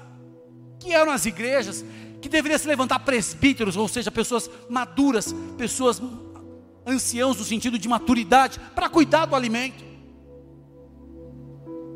que 0.78 0.94
eram 0.94 1.10
as 1.10 1.26
igrejas, 1.26 1.84
que 2.22 2.28
deveriam 2.28 2.60
se 2.60 2.68
levantar 2.68 3.00
presbíteros, 3.00 3.76
ou 3.76 3.88
seja, 3.88 4.08
pessoas 4.08 4.48
maduras, 4.68 5.34
pessoas 5.58 6.00
anciãos 6.86 7.38
no 7.38 7.44
sentido 7.44 7.76
de 7.76 7.88
maturidade, 7.88 8.60
para 8.72 8.88
cuidar 8.88 9.26
do 9.26 9.34
alimento. 9.34 9.89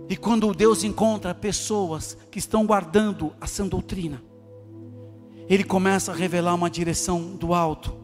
E 0.08 0.16
quando 0.16 0.52
Deus 0.52 0.84
encontra 0.84 1.34
pessoas 1.34 2.16
que 2.30 2.38
estão 2.38 2.66
guardando 2.66 3.32
a 3.40 3.46
sã 3.46 3.66
doutrina, 3.66 4.22
Ele 5.48 5.64
começa 5.64 6.12
a 6.12 6.14
revelar 6.14 6.54
uma 6.54 6.70
direção 6.70 7.36
do 7.36 7.54
alto. 7.54 7.94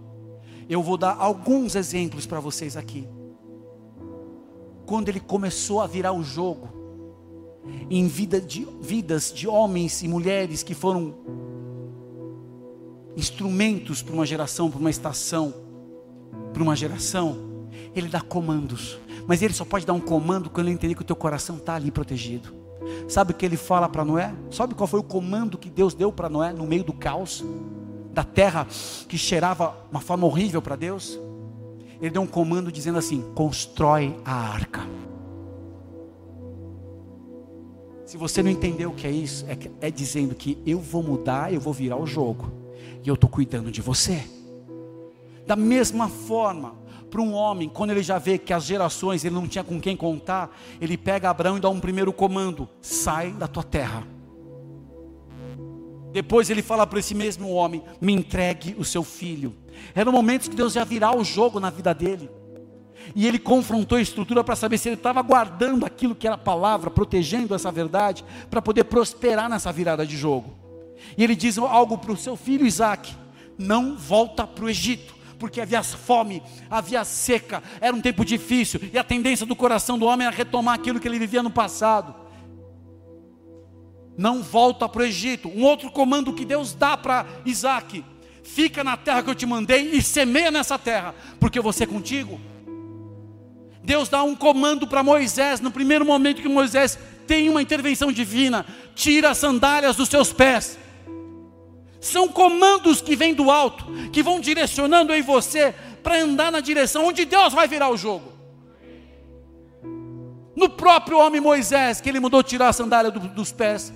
Eu 0.68 0.82
vou 0.82 0.96
dar 0.96 1.16
alguns 1.18 1.74
exemplos 1.74 2.26
para 2.26 2.40
vocês 2.40 2.76
aqui. 2.76 3.09
quando 4.86 5.09
ele 5.09 5.20
começou 5.20 5.80
a 5.80 5.86
virar 5.86 6.12
o 6.12 6.24
jogo 6.24 6.68
em 7.88 8.09
vida 8.09 8.40
de, 8.40 8.66
vidas 8.80 9.32
de 9.32 9.46
homens 9.46 10.03
e 10.03 10.09
mulheres 10.09 10.64
que 10.64 10.74
foram 10.74 11.14
instrumentos 13.16 14.03
para 14.03 14.14
uma 14.14 14.26
geração, 14.26 14.68
para 14.68 14.80
uma 14.80 14.90
estação, 14.90 15.55
para 16.53 16.61
uma 16.61 16.74
geração, 16.74 17.38
ele 17.94 18.09
dá 18.09 18.20
comandos. 18.20 18.98
Mas 19.31 19.43
ele 19.43 19.55
só 19.55 19.64
pode 19.64 19.87
dar 19.87 19.93
um 19.93 20.01
comando 20.01 20.51
quando 20.51 20.66
ele 20.66 20.74
entender 20.74 20.97
que 20.97 21.03
o 21.03 21.05
teu 21.05 21.14
coração 21.14 21.57
está 21.57 21.76
ali 21.76 21.93
protegido. 21.93 22.53
Sabe 23.07 23.31
o 23.31 23.35
que 23.37 23.47
ele 23.47 23.57
fala 23.57 23.89
para 23.89 24.05
Noé? 24.05 24.35
Sabe 24.51 24.74
qual 24.74 24.89
foi 24.89 24.99
o 24.99 25.05
comando 25.05 25.57
que 25.57 25.70
Deus 25.70 25.95
deu 25.95 26.11
para 26.11 26.28
Noé 26.28 26.53
no 26.53 26.66
meio 26.66 26.83
do 26.83 26.93
caos? 26.93 27.45
Da 28.12 28.24
terra 28.24 28.66
que 29.09 29.16
cheirava 29.16 29.72
uma 29.89 30.01
forma 30.01 30.26
horrível 30.26 30.61
para 30.61 30.74
Deus? 30.74 31.16
Ele 32.01 32.11
deu 32.11 32.22
um 32.22 32.26
comando 32.26 32.72
dizendo 32.72 32.99
assim: 32.99 33.22
constrói 33.33 34.16
a 34.24 34.35
arca. 34.35 34.81
Se 38.05 38.16
você 38.16 38.43
não 38.43 38.51
entendeu 38.51 38.91
o 38.91 38.95
que 38.95 39.07
é 39.07 39.12
isso, 39.12 39.47
é, 39.47 39.87
é 39.87 39.91
dizendo 39.93 40.35
que 40.35 40.61
eu 40.66 40.81
vou 40.81 41.05
mudar, 41.05 41.55
eu 41.55 41.61
vou 41.61 41.72
virar 41.72 41.99
o 41.99 42.05
jogo, 42.05 42.51
e 43.05 43.09
eu 43.09 43.14
estou 43.14 43.31
cuidando 43.31 43.70
de 43.70 43.81
você. 43.81 44.24
Da 45.47 45.55
mesma 45.55 46.09
forma, 46.09 46.80
para 47.11 47.20
um 47.20 47.32
homem, 47.32 47.68
quando 47.68 47.90
ele 47.90 48.02
já 48.02 48.18
vê 48.18 48.38
que 48.38 48.52
as 48.52 48.64
gerações 48.64 49.24
ele 49.24 49.34
não 49.34 49.48
tinha 49.48 49.64
com 49.64 49.80
quem 49.80 49.96
contar, 49.96 50.56
ele 50.80 50.96
pega 50.96 51.28
Abraão 51.28 51.56
e 51.56 51.61
dá 51.61 51.68
um 51.68 51.80
primeiro 51.80 52.12
comando: 52.12 52.68
sai 52.80 53.32
da 53.32 53.48
tua 53.48 53.64
terra. 53.64 54.06
Depois 56.12 56.50
ele 56.50 56.62
fala 56.62 56.86
para 56.86 57.00
esse 57.00 57.14
mesmo 57.14 57.50
homem: 57.50 57.82
me 58.00 58.12
entregue 58.12 58.74
o 58.78 58.84
seu 58.84 59.02
filho. 59.02 59.54
Eram 59.94 60.12
momentos 60.12 60.48
que 60.48 60.56
Deus 60.56 60.76
ia 60.76 60.84
virar 60.84 61.16
o 61.16 61.24
jogo 61.24 61.58
na 61.58 61.70
vida 61.70 61.92
dele. 61.92 62.30
E 63.14 63.26
ele 63.26 63.38
confrontou 63.38 63.98
a 63.98 64.00
estrutura 64.00 64.44
para 64.44 64.54
saber 64.54 64.78
se 64.78 64.88
ele 64.88 64.96
estava 64.96 65.20
guardando 65.22 65.84
aquilo 65.84 66.14
que 66.14 66.26
era 66.26 66.36
a 66.36 66.38
palavra, 66.38 66.90
protegendo 66.90 67.54
essa 67.54 67.72
verdade, 67.72 68.24
para 68.48 68.62
poder 68.62 68.84
prosperar 68.84 69.48
nessa 69.48 69.72
virada 69.72 70.06
de 70.06 70.16
jogo. 70.16 70.54
E 71.16 71.24
ele 71.24 71.34
diz 71.34 71.58
algo 71.58 71.98
para 71.98 72.12
o 72.12 72.16
seu 72.16 72.36
filho 72.36 72.66
Isaac: 72.66 73.12
não 73.58 73.96
volta 73.96 74.46
para 74.46 74.64
o 74.64 74.70
Egito 74.70 75.19
porque 75.41 75.61
havia 75.61 75.82
fome, 75.82 76.43
havia 76.70 77.03
seca, 77.03 77.62
era 77.80 77.97
um 77.97 78.01
tempo 78.01 78.24
difícil, 78.24 78.78
e 78.93 78.99
a 78.99 79.03
tendência 79.03 79.47
do 79.47 79.57
coração 79.57 79.99
do 79.99 80.05
homem 80.05 80.26
era 80.26 80.36
retomar 80.36 80.74
aquilo 80.74 81.01
que 81.01 81.09
ele 81.09 81.18
vivia 81.18 81.43
no 81.43 81.51
passado. 81.51 82.14
Não 84.16 84.43
volta 84.43 84.86
para 84.86 85.01
o 85.01 85.05
Egito. 85.05 85.49
Um 85.49 85.64
outro 85.64 85.91
comando 85.91 86.34
que 86.34 86.45
Deus 86.45 86.74
dá 86.74 86.95
para 86.95 87.24
Isaac: 87.47 88.05
fica 88.45 88.84
na 88.84 88.97
terra 88.97 89.22
que 89.22 89.30
eu 89.30 89.34
te 89.34 89.47
mandei 89.47 89.93
e 89.93 90.03
semeia 90.03 90.51
nessa 90.51 90.78
terra, 90.78 91.14
porque 91.41 91.59
eu 91.59 91.62
vou 91.62 91.72
ser 91.72 91.86
contigo. 91.86 92.38
Deus 93.82 94.11
dá 94.11 94.22
um 94.22 94.36
comando 94.36 94.86
para 94.86 95.03
Moisés, 95.03 95.59
no 95.61 95.70
primeiro 95.70 96.05
momento 96.05 96.43
que 96.43 96.49
Moisés 96.49 96.99
tem 97.26 97.49
uma 97.49 97.62
intervenção 97.62 98.12
divina: 98.12 98.66
tira 98.95 99.30
as 99.30 99.38
sandálias 99.38 99.97
dos 99.97 100.11
seus 100.11 100.34
pés. 100.34 100.78
São 102.01 102.28
comandos 102.28 103.03
que 103.03 103.14
vêm 103.14 103.34
do 103.34 103.51
alto, 103.51 103.84
que 104.11 104.22
vão 104.22 104.40
direcionando 104.40 105.14
em 105.14 105.20
você 105.20 105.74
para 106.03 106.20
andar 106.22 106.51
na 106.51 106.61
direção 106.61 107.07
onde 107.07 107.24
Deus 107.24 107.53
vai 107.53 107.68
virar 107.68 107.90
o 107.90 107.96
jogo. 107.96 108.32
No 110.57 110.68
próprio 110.68 111.18
homem 111.18 111.40
Moisés, 111.40 112.01
que 112.01 112.09
ele 112.09 112.20
mudou 112.20 112.42
tirar 112.42 112.68
a 112.68 112.72
sandália 112.72 113.11
do, 113.11 113.20
dos 113.20 113.53
pés, 113.53 113.92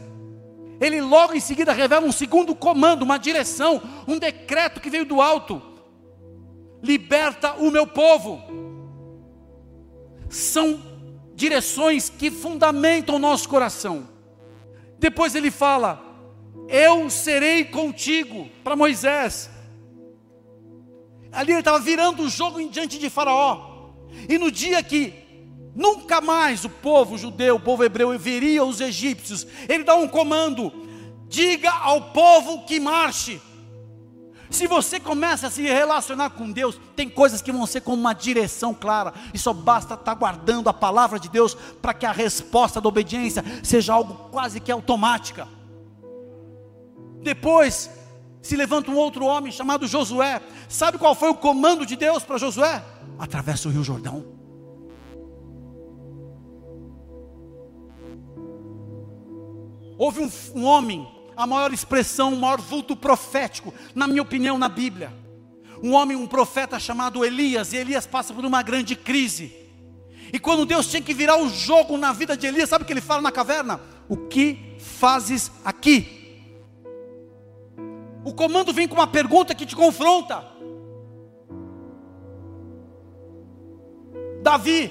ele 0.81 1.01
logo 1.01 1.35
em 1.35 1.41
seguida 1.41 1.73
revela 1.73 2.07
um 2.07 2.13
segundo 2.13 2.55
comando, 2.55 3.03
uma 3.03 3.19
direção, 3.19 3.81
um 4.07 4.19
decreto 4.19 4.81
que 4.81 4.91
veio 4.91 5.07
do 5.07 5.21
alto: 5.21 5.63
liberta 6.83 7.55
o 7.55 7.71
meu 7.71 7.87
povo. 7.87 8.43
São 10.29 10.81
direções 11.35 12.11
que 12.11 12.31
fundamentam 12.31 13.17
o 13.17 13.19
nosso 13.19 13.49
coração. 13.49 14.09
Depois 14.99 15.35
ele 15.35 15.51
fala: 15.51 16.04
eu 16.69 17.11
serei 17.11 17.65
contigo, 17.65 18.49
para 18.63 18.77
Moisés. 18.77 19.51
Ali 21.31 21.53
ele 21.53 21.59
estava 21.59 21.79
virando 21.81 22.23
o 22.23 22.29
jogo 22.29 22.67
diante 22.69 22.99
de 22.99 23.11
Faraó. 23.11 23.91
E 24.29 24.39
no 24.39 24.51
dia 24.51 24.83
que 24.83 25.13
nunca 25.75 26.21
mais 26.21 26.65
o 26.65 26.71
povo 26.71 27.19
judeu, 27.19 27.57
o 27.57 27.61
povo 27.61 27.85
hebreu, 27.85 28.17
veria 28.19 28.65
os 28.65 28.81
egípcios, 28.81 29.47
ele 29.69 29.85
dá 29.85 29.95
um 29.97 30.09
comando: 30.09 30.73
diga 31.29 31.71
ao 31.71 32.13
povo 32.13 32.65
que 32.65 32.79
marche. 32.79 33.41
Se 34.51 34.69
você 34.69 35.01
começa 35.01 35.49
a 35.49 35.51
se 35.51 35.63
relacionar 35.63 36.31
com 36.31 36.53
Deus, 36.53 36.79
tem 36.95 37.09
coisas 37.09 37.43
que 37.43 37.51
vão 37.51 37.67
ser 37.67 37.81
com 37.81 37.93
uma 37.93 38.13
direção 38.13 38.73
clara, 38.73 39.13
e 39.33 39.39
só 39.39 39.53
basta 39.53 39.95
estar 39.95 40.15
guardando 40.15 40.69
a 40.69 40.73
palavra 40.73 41.19
de 41.19 41.29
Deus 41.29 41.57
para 41.83 41.93
que 41.93 42.07
a 42.07 42.13
resposta 42.13 42.81
da 42.81 42.89
obediência 42.89 43.45
seja 43.65 43.95
algo 43.95 44.31
quase 44.31 44.61
que 44.61 44.71
automática. 44.71 45.49
Depois 47.25 47.91
se 48.43 48.55
levanta 48.55 48.91
um 48.91 48.97
outro 48.97 49.25
homem 49.25 49.51
chamado 49.51 49.87
Josué. 49.87 50.43
Sabe 50.69 50.99
qual 50.99 51.15
foi 51.15 51.31
o 51.31 51.35
comando 51.35 51.87
de 51.87 51.97
Deus 51.97 52.23
para 52.23 52.37
Josué? 52.37 52.85
Atravessa 53.19 53.67
o 53.67 53.73
Rio 53.73 53.83
Jordão. 53.83 54.27
Houve 59.97 60.21
um, 60.21 60.31
um 60.55 60.65
homem, 60.65 61.09
a 61.35 61.47
maior 61.47 61.73
expressão, 61.73 62.35
o 62.35 62.37
maior 62.37 62.61
vulto 62.61 62.95
profético, 62.95 63.73
na 63.95 64.07
minha 64.07 64.21
opinião, 64.21 64.59
na 64.59 64.69
Bíblia. 64.69 65.11
Um 65.83 65.93
homem, 65.93 66.17
um 66.17 66.27
profeta 66.27 66.79
chamado 66.79 67.25
Elias, 67.25 67.73
e 67.73 67.79
Elias 67.79 68.07
passa 68.07 68.35
por 68.35 68.45
uma 68.45 68.63
grande 68.63 68.95
crise. 68.95 69.51
E 70.31 70.39
quando 70.39 70.67
Deus 70.67 70.89
tinha 70.89 71.01
que 71.01 71.15
virar 71.15 71.41
o 71.41 71.49
jogo 71.49 71.97
na 71.97 72.13
vida 72.13 72.37
de 72.37 72.47
Elias, 72.47 72.69
sabe 72.69 72.85
o 72.85 72.87
que 72.87 72.93
ele 72.93 73.01
fala 73.01 73.23
na 73.23 73.33
caverna? 73.33 73.81
O 74.09 74.17
que 74.17 74.77
fazes 74.79 75.51
aqui? 75.65 76.14
O 78.25 78.33
comando 78.33 78.73
vem 78.73 78.89
com 78.89 78.95
uma 78.95 79.07
pergunta 79.07 79.55
que 79.55 79.67
te 79.67 79.77
confronta. 79.77 80.43
Davi, 84.43 84.91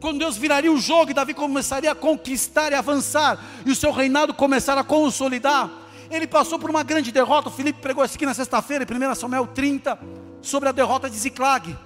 quando 0.00 0.20
Deus 0.20 0.36
viraria 0.36 0.72
o 0.72 0.78
jogo 0.78 1.10
e 1.10 1.14
Davi 1.14 1.34
começaria 1.34 1.90
a 1.90 1.94
conquistar 1.96 2.70
e 2.70 2.76
avançar, 2.76 3.44
e 3.66 3.70
o 3.70 3.74
seu 3.74 3.90
reinado 3.90 4.32
começar 4.32 4.78
a 4.78 4.84
consolidar, 4.84 5.68
ele 6.10 6.26
passou 6.26 6.58
por 6.58 6.70
uma 6.70 6.84
grande 6.84 7.10
derrota. 7.10 7.48
O 7.48 7.52
Felipe 7.52 7.80
pregou 7.80 8.04
isso 8.04 8.14
aqui 8.14 8.24
na 8.24 8.34
sexta-feira, 8.34 8.84
em 8.84 9.10
1 9.10 9.14
Samuel 9.16 9.46
30, 9.48 9.98
sobre 10.40 10.68
a 10.68 10.72
derrota 10.72 11.10
de 11.10 11.16
Ziclag. 11.16 11.76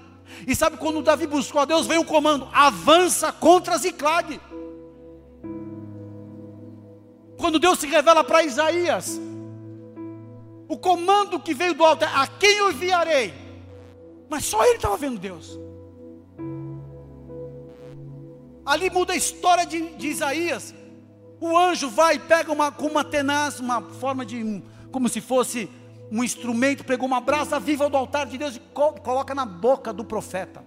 E 0.46 0.54
sabe 0.54 0.76
quando 0.76 1.02
Davi 1.02 1.26
buscou 1.26 1.62
a 1.62 1.64
Deus, 1.64 1.86
veio 1.86 2.02
o 2.02 2.06
comando: 2.06 2.46
avança 2.52 3.32
contra 3.32 3.78
Ziclag. 3.78 4.38
Quando 7.38 7.58
Deus 7.58 7.78
se 7.78 7.86
revela 7.86 8.22
para 8.22 8.44
Isaías, 8.44 9.20
o 10.72 10.78
comando 10.78 11.38
que 11.38 11.52
veio 11.52 11.74
do 11.74 11.84
alto 11.84 12.02
é: 12.02 12.08
a 12.08 12.26
quem 12.26 12.56
eu 12.56 12.70
enviarei? 12.70 13.34
Mas 14.30 14.46
só 14.46 14.64
ele 14.64 14.76
estava 14.76 14.96
vendo 14.96 15.18
Deus. 15.18 15.60
Ali 18.64 18.88
muda 18.88 19.12
a 19.12 19.16
história 19.16 19.66
de, 19.66 19.90
de 19.96 20.08
Isaías. 20.08 20.74
O 21.38 21.58
anjo 21.58 21.90
vai 21.90 22.14
e 22.14 22.18
pega 22.20 22.50
uma, 22.50 22.72
com 22.72 22.86
uma 22.86 23.04
tenaz, 23.04 23.60
uma 23.60 23.82
forma 23.82 24.24
de, 24.24 24.62
como 24.90 25.10
se 25.10 25.20
fosse 25.20 25.68
um 26.10 26.24
instrumento, 26.24 26.84
pegou 26.84 27.06
uma 27.06 27.20
brasa 27.20 27.60
viva 27.60 27.90
do 27.90 27.96
altar 27.98 28.24
de 28.26 28.38
Deus 28.38 28.56
e 28.56 28.60
co 28.60 28.92
coloca 28.94 29.34
na 29.34 29.44
boca 29.44 29.92
do 29.92 30.04
profeta. 30.04 30.64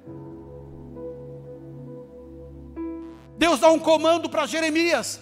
Deus 3.39 3.59
dá 3.59 3.71
um 3.71 3.79
comando 3.79 4.29
para 4.29 4.45
Jeremias. 4.45 5.19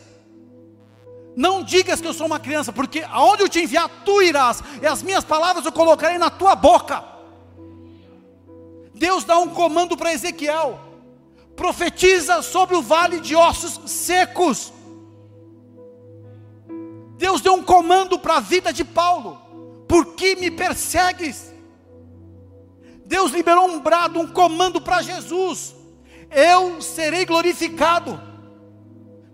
Não 1.36 1.64
digas 1.64 2.00
que 2.00 2.08
eu 2.08 2.14
sou 2.14 2.28
uma 2.28 2.40
criança, 2.40 2.72
porque 2.72 3.04
aonde 3.10 3.44
eu 3.44 3.50
te 3.50 3.60
enviar, 3.60 3.90
tu 4.06 4.22
irás, 4.22 4.62
e 4.82 4.86
as 4.86 5.02
minhas 5.02 5.24
palavras 5.24 5.66
eu 5.66 5.72
colocarei 5.72 6.18
na 6.18 6.30
tua 6.30 6.56
boca. 6.56 7.04
Deus 8.94 9.24
dá 9.24 9.38
um 9.40 9.50
comando 9.50 9.98
para 9.98 10.14
Ezequiel: 10.14 10.80
profetiza 11.56 12.42
sobre 12.42 12.76
o 12.76 12.82
vale 12.82 13.20
de 13.20 13.36
ossos 13.36 13.90
secos. 13.90 14.72
Deus 17.18 17.42
deu 17.42 17.54
um 17.54 17.64
comando 17.64 18.20
para 18.20 18.38
a 18.38 18.40
vida 18.40 18.72
de 18.72 18.84
Paulo: 18.84 19.42
por 19.88 20.14
que 20.16 20.36
me 20.36 20.52
persegues? 20.52 21.52
Deus 23.06 23.32
liberou 23.32 23.68
um 23.68 23.80
brado, 23.80 24.20
um 24.20 24.28
comando 24.28 24.80
para 24.80 25.02
Jesus: 25.02 25.76
eu 26.30 26.82
serei 26.82 27.26
glorificado. 27.26 28.33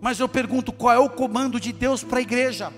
Mas 0.00 0.18
eu 0.18 0.28
pergunto 0.28 0.72
qual 0.72 0.94
é 0.94 0.98
o 0.98 1.10
comando 1.10 1.60
de 1.60 1.72
Deus 1.72 2.02
para 2.02 2.18
a 2.18 2.22
igreja? 2.22 2.72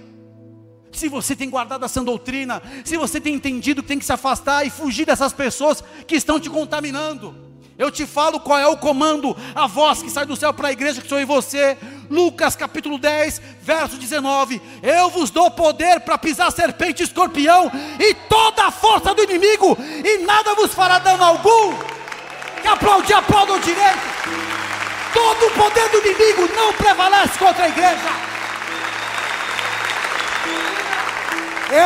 Se 0.92 1.08
você 1.08 1.34
tem 1.34 1.48
guardado 1.48 1.84
essa 1.84 2.02
doutrina, 2.02 2.62
se 2.84 2.96
você 2.96 3.20
tem 3.20 3.34
entendido 3.34 3.82
que 3.82 3.88
tem 3.88 3.98
que 3.98 4.04
se 4.04 4.12
afastar 4.12 4.66
e 4.66 4.70
fugir 4.70 5.06
dessas 5.06 5.32
pessoas 5.32 5.82
que 6.06 6.16
estão 6.16 6.38
te 6.38 6.50
contaminando, 6.50 7.34
eu 7.78 7.90
te 7.90 8.06
falo 8.06 8.38
qual 8.38 8.58
é 8.58 8.66
o 8.66 8.76
comando, 8.76 9.34
a 9.54 9.66
voz 9.66 10.02
que 10.02 10.10
sai 10.10 10.26
do 10.26 10.36
céu 10.36 10.52
para 10.52 10.68
a 10.68 10.72
igreja 10.72 11.00
que 11.00 11.08
sou 11.08 11.18
em 11.18 11.24
você. 11.24 11.78
Lucas 12.10 12.54
capítulo 12.54 12.98
10, 12.98 13.40
verso 13.62 13.96
19: 13.96 14.60
Eu 14.82 15.08
vos 15.08 15.30
dou 15.30 15.50
poder 15.50 16.00
para 16.00 16.18
pisar 16.18 16.52
serpente 16.52 17.02
e 17.02 17.06
escorpião 17.06 17.70
e 17.98 18.14
toda 18.28 18.66
a 18.66 18.70
força 18.70 19.14
do 19.14 19.22
inimigo, 19.22 19.76
e 19.80 20.18
nada 20.18 20.54
vos 20.54 20.74
fará 20.74 20.98
dano 20.98 21.24
algum. 21.24 21.74
Que 22.60 22.68
aplaudir, 22.68 23.14
aplaudam 23.14 23.58
direito. 23.58 24.41
Todo 25.12 25.46
o 25.46 25.50
poder 25.50 25.88
do 25.90 25.98
inimigo 25.98 26.54
não 26.54 26.72
prevalece 26.72 27.38
contra 27.38 27.64
a 27.64 27.68
igreja. 27.68 28.32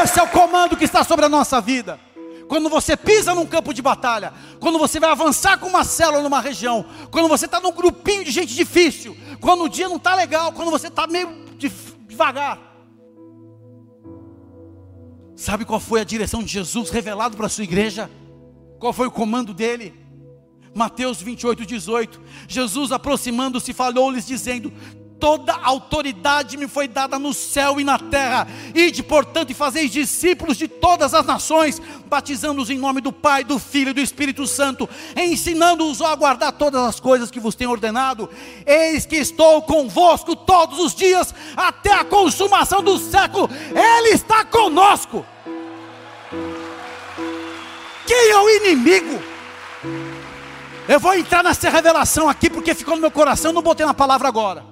Esse 0.03 0.19
é 0.19 0.23
o 0.23 0.29
comando 0.29 0.77
que 0.77 0.85
está 0.85 1.05
sobre 1.05 1.25
a 1.27 1.29
nossa 1.29 1.61
vida. 1.61 2.01
Quando 2.49 2.69
você 2.69 2.97
pisa 2.97 3.35
num 3.35 3.47
campo 3.47 3.75
de 3.75 3.83
batalha, 3.83 4.33
quando 4.61 4.79
você 4.79 5.01
vai 5.01 5.11
avançar 5.11 5.59
com 5.59 5.67
uma 5.67 5.85
célula 5.85 6.23
numa 6.23 6.41
região, 6.41 6.85
quando 7.11 7.29
você 7.29 7.47
está 7.47 7.61
num 7.61 7.73
grupinho 7.73 8.25
de 8.25 8.31
gente 8.31 8.55
difícil, 8.55 9.17
quando 9.41 9.65
o 9.65 9.69
dia 9.69 9.89
não 9.89 9.97
está 9.97 10.15
legal, 10.15 10.53
quando 10.53 10.71
você 10.71 10.89
está 10.89 11.07
meio 11.07 11.45
devagar. 12.07 12.59
Sabe 15.35 15.65
qual 15.65 15.81
foi 15.81 16.01
a 16.01 16.05
direção 16.05 16.43
de 16.43 16.49
Jesus 16.49 16.91
revelado 16.91 17.37
para 17.37 17.47
a 17.47 17.49
sua 17.49 17.65
igreja? 17.65 18.11
Qual 18.79 18.93
foi 18.93 19.07
o 19.07 19.11
comando 19.11 19.53
dele? 19.53 20.06
Mateus 20.77 21.23
28, 21.23 21.65
18. 21.65 22.21
Jesus 22.47 22.93
aproximando-se 22.93 23.73
falou-lhes, 23.73 24.27
dizendo: 24.27 24.71
Toda 25.19 25.55
autoridade 25.55 26.59
me 26.59 26.69
foi 26.69 26.87
dada 26.87 27.19
no 27.19 27.33
céu 27.33 27.81
e 27.81 27.85
na 27.85 27.99
terra. 27.99 28.47
Ide, 28.75 29.03
portanto, 29.03 29.51
e 29.51 29.55
fazeis 29.55 29.91
discípulos 29.91 30.59
de 30.59 30.69
todas 30.69 31.15
as 31.15 31.25
nações, 31.25 31.81
batizando-os 32.07 32.69
em 32.69 32.77
nome 32.77 33.01
do 33.01 33.11
Pai, 33.11 33.43
do 33.43 33.59
Filho 33.59 33.89
e 33.89 33.95
do 33.95 34.01
Espírito 34.03 34.47
Santo, 34.47 34.87
ensinando-os 35.17 36.03
a 36.03 36.15
guardar 36.15 36.53
todas 36.53 36.83
as 36.83 37.01
coisas 37.01 37.31
que 37.31 37.41
vos 37.41 37.55
tenho 37.55 37.71
ordenado. 37.71 38.29
Eis 38.67 39.07
que 39.07 39.17
estou 39.17 39.63
convosco 39.63 40.37
todos 40.37 40.79
os 40.79 40.95
dias, 40.95 41.35
até 41.57 41.95
a 41.95 42.05
consumação 42.05 42.83
do 42.83 42.99
século. 42.99 43.49
Ele 43.71 44.11
está 44.11 44.45
conosco. 44.45 45.25
Quem 48.07 48.31
é 48.31 48.39
o 48.39 48.51
inimigo? 48.51 49.36
Eu 50.89 51.01
vou 51.01 51.15
entrar 51.15 51.43
nessa 51.43 51.69
revelação 51.69 52.29
aqui 52.29 52.49
porque 52.49 52.75
ficou 52.75 52.95
no 52.95 53.01
meu 53.01 53.11
coração, 53.11 53.53
não 53.53 53.63
botei 53.63 53.85
na 53.85 53.95
palavra 53.95 54.29
agora. 54.29 54.65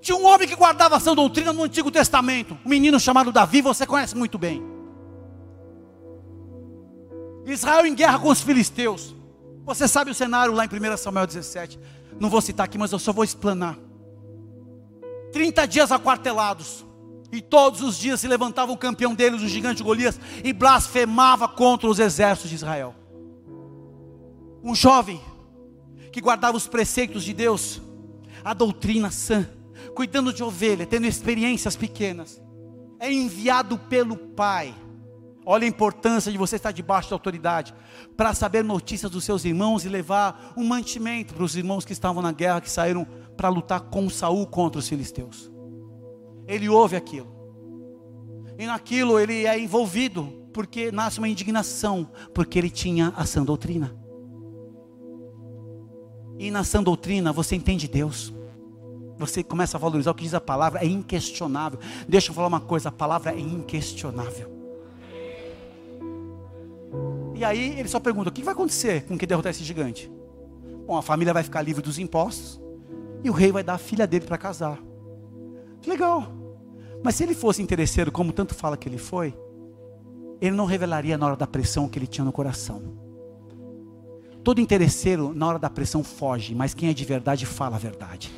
Tinha 0.00 0.16
um 0.16 0.26
homem 0.26 0.46
que 0.46 0.54
guardava 0.54 0.96
essa 0.96 1.14
doutrina 1.14 1.52
no 1.52 1.62
Antigo 1.62 1.90
Testamento, 1.90 2.58
um 2.64 2.68
menino 2.68 3.00
chamado 3.00 3.32
Davi, 3.32 3.62
você 3.62 3.86
conhece 3.86 4.14
muito 4.14 4.36
bem. 4.36 4.62
Israel 7.46 7.86
em 7.86 7.94
guerra 7.94 8.18
com 8.18 8.28
os 8.28 8.42
filisteus. 8.42 9.14
Você 9.64 9.88
sabe 9.88 10.10
o 10.10 10.14
cenário 10.14 10.52
lá 10.52 10.64
em 10.64 10.68
1 10.68 10.96
Samuel 10.98 11.26
17. 11.26 11.78
Não 12.20 12.28
vou 12.28 12.40
citar 12.40 12.64
aqui, 12.64 12.76
mas 12.76 12.92
eu 12.92 12.98
só 12.98 13.12
vou 13.12 13.24
explanar. 13.24 13.78
30 15.32 15.66
dias 15.66 15.90
aquartelados. 15.90 16.84
E 17.32 17.40
todos 17.40 17.80
os 17.80 17.98
dias 17.98 18.20
se 18.20 18.28
levantava 18.28 18.70
o 18.70 18.76
campeão 18.76 19.14
deles, 19.14 19.42
o 19.42 19.48
gigante 19.48 19.82
Golias, 19.82 20.20
e 20.44 20.52
blasfemava 20.52 21.48
contra 21.48 21.88
os 21.88 21.98
exércitos 21.98 22.50
de 22.50 22.56
Israel. 22.56 22.94
Um 24.64 24.74
jovem 24.74 25.20
que 26.10 26.22
guardava 26.22 26.56
os 26.56 26.66
preceitos 26.66 27.22
de 27.22 27.34
Deus, 27.34 27.82
a 28.42 28.54
doutrina 28.54 29.10
sã, 29.10 29.46
cuidando 29.94 30.32
de 30.32 30.42
ovelha, 30.42 30.86
tendo 30.86 31.06
experiências 31.06 31.76
pequenas, 31.76 32.42
é 32.98 33.12
enviado 33.12 33.76
pelo 33.76 34.16
Pai. 34.16 34.74
Olha 35.44 35.64
a 35.64 35.68
importância 35.68 36.32
de 36.32 36.38
você 36.38 36.56
estar 36.56 36.72
debaixo 36.72 37.10
da 37.10 37.16
autoridade, 37.16 37.74
para 38.16 38.32
saber 38.32 38.64
notícias 38.64 39.10
dos 39.10 39.24
seus 39.24 39.44
irmãos 39.44 39.84
e 39.84 39.90
levar 39.90 40.54
um 40.56 40.64
mantimento 40.64 41.34
para 41.34 41.44
os 41.44 41.54
irmãos 41.56 41.84
que 41.84 41.92
estavam 41.92 42.22
na 42.22 42.32
guerra, 42.32 42.62
que 42.62 42.70
saíram 42.70 43.06
para 43.36 43.50
lutar 43.50 43.80
com 43.80 44.08
Saul 44.08 44.46
contra 44.46 44.78
os 44.78 44.88
filisteus. 44.88 45.52
Ele 46.48 46.70
ouve 46.70 46.96
aquilo, 46.96 47.28
e 48.58 48.64
naquilo 48.64 49.18
ele 49.18 49.44
é 49.44 49.58
envolvido, 49.58 50.48
porque 50.54 50.90
nasce 50.90 51.18
uma 51.18 51.28
indignação, 51.28 52.08
porque 52.32 52.58
ele 52.58 52.70
tinha 52.70 53.12
a 53.14 53.26
sã 53.26 53.44
doutrina. 53.44 54.03
E 56.38 56.50
na 56.50 56.64
sã 56.64 56.82
doutrina 56.82 57.32
você 57.32 57.56
entende 57.56 57.88
Deus 57.88 58.32
você 59.18 59.42
começa 59.42 59.76
a 59.76 59.80
valorizar 59.80 60.10
o 60.10 60.14
que 60.14 60.24
diz 60.24 60.34
a 60.34 60.40
palavra, 60.40 60.80
é 60.80 60.86
inquestionável. 60.86 61.78
Deixa 62.08 62.30
eu 62.30 62.34
falar 62.34 62.48
uma 62.48 62.60
coisa: 62.60 62.88
a 62.88 62.92
palavra 62.92 63.32
é 63.32 63.38
inquestionável. 63.38 64.52
E 67.34 67.44
aí 67.44 67.78
ele 67.78 67.88
só 67.88 68.00
pergunta: 68.00 68.30
o 68.30 68.32
que 68.32 68.42
vai 68.42 68.52
acontecer 68.52 69.04
com 69.06 69.16
quem 69.16 69.28
derrotar 69.28 69.50
esse 69.50 69.64
gigante? 69.64 70.10
Bom, 70.86 70.96
a 70.96 71.02
família 71.02 71.32
vai 71.32 71.42
ficar 71.42 71.62
livre 71.62 71.82
dos 71.82 71.98
impostos 71.98 72.60
e 73.22 73.30
o 73.30 73.32
rei 73.32 73.50
vai 73.50 73.62
dar 73.62 73.74
a 73.74 73.78
filha 73.78 74.06
dele 74.06 74.26
para 74.26 74.36
casar. 74.36 74.78
Legal. 75.86 76.26
Mas 77.02 77.16
se 77.16 77.22
ele 77.22 77.34
fosse 77.34 77.62
interesseiro, 77.62 78.10
como 78.10 78.32
tanto 78.32 78.54
fala 78.54 78.76
que 78.76 78.88
ele 78.88 78.98
foi, 78.98 79.34
ele 80.40 80.56
não 80.56 80.64
revelaria 80.64 81.16
na 81.16 81.26
hora 81.26 81.36
da 81.36 81.46
pressão 81.46 81.88
que 81.88 81.98
ele 81.98 82.06
tinha 82.06 82.24
no 82.24 82.32
coração. 82.32 83.03
Todo 84.44 84.60
interesseiro, 84.60 85.32
na 85.34 85.46
hora 85.46 85.58
da 85.58 85.70
pressão, 85.70 86.04
foge, 86.04 86.54
mas 86.54 86.74
quem 86.74 86.90
é 86.90 86.92
de 86.92 87.04
verdade 87.04 87.46
fala 87.46 87.76
a 87.76 87.78
verdade. 87.78 88.30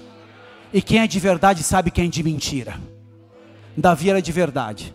E 0.73 0.81
quem 0.81 1.01
é 1.01 1.07
de 1.07 1.19
verdade 1.19 1.65
sabe 1.65 1.91
quem 1.91 2.07
é 2.07 2.09
de 2.09 2.23
mentira. 2.23 2.81
Davi 3.77 4.09
era 4.09 4.23
de 4.23 4.31
verdade. 4.31 4.95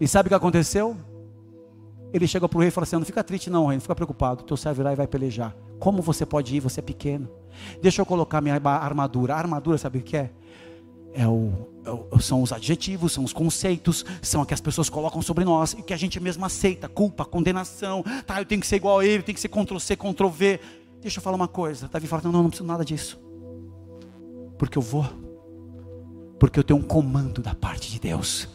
E 0.00 0.06
sabe 0.06 0.28
o 0.28 0.30
que 0.30 0.34
aconteceu? 0.34 0.96
Ele 2.12 2.26
chega 2.26 2.48
para 2.48 2.56
o 2.56 2.60
rei 2.60 2.68
e 2.68 2.70
fala 2.70 2.84
assim: 2.84 2.96
Não 2.96 3.04
fica 3.04 3.22
triste, 3.22 3.50
não, 3.50 3.66
rei, 3.66 3.76
não 3.76 3.80
fica 3.80 3.94
preocupado. 3.94 4.44
Teu 4.44 4.56
servo 4.56 4.80
irá 4.80 4.92
e 4.92 4.96
vai 4.96 5.06
pelejar. 5.06 5.54
Como 5.78 6.00
você 6.00 6.24
pode 6.24 6.56
ir? 6.56 6.60
Você 6.60 6.78
é 6.80 6.82
pequeno. 6.82 7.28
Deixa 7.82 8.00
eu 8.00 8.06
colocar 8.06 8.40
minha 8.40 8.54
armadura. 8.54 9.34
A 9.34 9.38
armadura, 9.38 9.76
sabe 9.76 9.98
o 9.98 10.02
que 10.02 10.16
é? 10.16 10.30
É 11.12 11.26
o, 11.26 11.52
são 12.20 12.42
os 12.42 12.52
adjetivos, 12.52 13.12
são 13.12 13.24
os 13.24 13.32
conceitos, 13.32 14.04
são 14.22 14.42
o 14.42 14.46
que 14.46 14.54
as 14.54 14.60
pessoas 14.60 14.88
colocam 14.88 15.22
sobre 15.22 15.44
nós 15.44 15.72
e 15.72 15.82
que 15.82 15.92
a 15.92 15.96
gente 15.96 16.20
mesmo 16.20 16.44
aceita: 16.44 16.88
culpa, 16.88 17.24
condenação. 17.24 18.04
Tá, 18.26 18.40
eu 18.40 18.44
tenho 18.44 18.60
que 18.60 18.66
ser 18.66 18.76
igual 18.76 19.00
a 19.00 19.06
ele, 19.06 19.22
tem 19.22 19.34
que 19.34 19.40
ser 19.40 19.48
Ctrl 19.48 19.78
C, 19.78 19.96
Ctrl 19.96 20.28
V. 20.28 20.60
Deixa 21.00 21.18
eu 21.18 21.22
falar 21.22 21.36
uma 21.36 21.48
coisa. 21.48 21.88
Davi 21.88 22.06
fala: 22.06 22.22
Não, 22.24 22.32
não, 22.32 22.42
não 22.42 22.50
preciso 22.50 22.66
nada 22.66 22.84
disso. 22.84 23.18
Porque 24.58 24.76
eu 24.76 24.82
vou. 24.82 25.06
Porque 26.38 26.58
eu 26.58 26.64
tenho 26.64 26.78
um 26.78 26.82
comando 26.82 27.42
da 27.42 27.54
parte 27.54 27.90
de 27.90 28.00
Deus. 28.00 28.48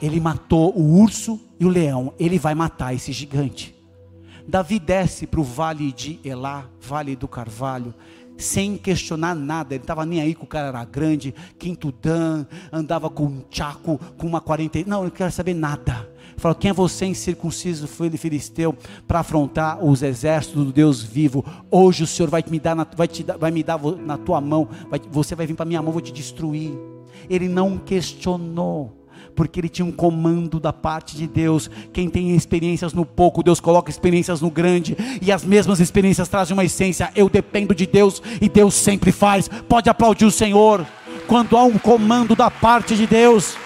Ele 0.00 0.20
matou 0.20 0.76
o 0.76 1.00
urso 1.00 1.40
e 1.58 1.64
o 1.64 1.68
leão. 1.68 2.14
Ele 2.18 2.38
vai 2.38 2.54
matar 2.54 2.94
esse 2.94 3.12
gigante. 3.12 3.74
Davi 4.48 4.78
desce 4.78 5.26
para 5.26 5.40
o 5.40 5.44
vale 5.44 5.92
de 5.92 6.18
Elá, 6.24 6.64
vale 6.80 7.14
do 7.14 7.28
Carvalho, 7.28 7.94
sem 8.38 8.78
questionar 8.78 9.34
nada. 9.34 9.74
Ele 9.74 9.82
estava 9.82 10.06
nem 10.06 10.20
aí 10.20 10.34
com 10.34 10.44
o 10.44 10.48
cara 10.48 10.68
era 10.68 10.84
grande, 10.84 11.34
quinto 11.58 11.92
dan, 11.92 12.46
andava 12.72 13.10
com 13.10 13.24
um 13.24 13.40
tchaco, 13.50 14.00
com 14.16 14.26
uma 14.26 14.40
40. 14.40 14.84
Não, 14.86 15.00
ele 15.00 15.10
não 15.10 15.10
quer 15.10 15.30
saber 15.30 15.54
nada. 15.54 16.08
Falou: 16.36 16.54
Quem 16.54 16.70
é 16.70 16.74
você 16.74 17.04
incircunciso, 17.04 17.88
filho 17.88 18.16
filisteu, 18.16 18.74
para 19.06 19.20
afrontar 19.20 19.84
os 19.84 20.02
exércitos 20.02 20.64
do 20.64 20.72
Deus 20.72 21.02
vivo? 21.02 21.44
Hoje 21.70 22.04
o 22.04 22.06
Senhor 22.06 22.30
vai 22.30 22.42
me 22.48 22.60
dar, 22.60 22.76
na, 22.76 22.86
vai, 22.96 23.08
te, 23.08 23.24
vai 23.24 23.50
me 23.50 23.62
dar 23.62 23.78
na 23.98 24.16
tua 24.16 24.40
mão, 24.40 24.68
vai, 24.88 25.00
você 25.10 25.34
vai 25.34 25.46
vir 25.46 25.54
para 25.54 25.66
minha 25.66 25.82
mão, 25.82 25.92
vou 25.92 26.00
te 26.00 26.12
destruir. 26.12 26.72
Ele 27.28 27.48
não 27.48 27.76
questionou 27.76 28.97
porque 29.38 29.60
ele 29.60 29.68
tinha 29.68 29.86
um 29.86 29.92
comando 29.92 30.58
da 30.58 30.72
parte 30.72 31.16
de 31.16 31.28
Deus. 31.28 31.70
Quem 31.92 32.10
tem 32.10 32.34
experiências 32.34 32.92
no 32.92 33.06
pouco, 33.06 33.40
Deus 33.40 33.60
coloca 33.60 33.88
experiências 33.88 34.40
no 34.40 34.50
grande, 34.50 34.96
e 35.22 35.30
as 35.30 35.44
mesmas 35.44 35.78
experiências 35.78 36.28
trazem 36.28 36.54
uma 36.54 36.64
essência. 36.64 37.12
Eu 37.14 37.28
dependo 37.28 37.72
de 37.72 37.86
Deus 37.86 38.20
e 38.40 38.48
Deus 38.48 38.74
sempre 38.74 39.12
faz. 39.12 39.48
Pode 39.68 39.88
aplaudir 39.88 40.24
o 40.24 40.30
Senhor 40.32 40.84
quando 41.28 41.56
há 41.56 41.62
um 41.62 41.78
comando 41.78 42.34
da 42.34 42.50
parte 42.50 42.96
de 42.96 43.06
Deus 43.06 43.56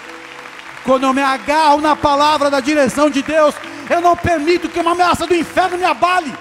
quando 0.85 1.03
eu 1.03 1.13
me 1.13 1.21
agarro 1.21 1.79
na 1.79 1.95
palavra 1.95 2.51
da 2.51 2.59
direção 2.59 3.09
de 3.09 3.21
Deus, 3.21 3.55
eu 3.89 4.01
não 4.01 4.17
permito 4.17 4.67
que 4.67 4.79
uma 4.79 4.91
ameaça 4.91 5.25
do 5.25 5.33
inferno 5.33 5.77
me 5.77 5.85
abale. 5.85 6.31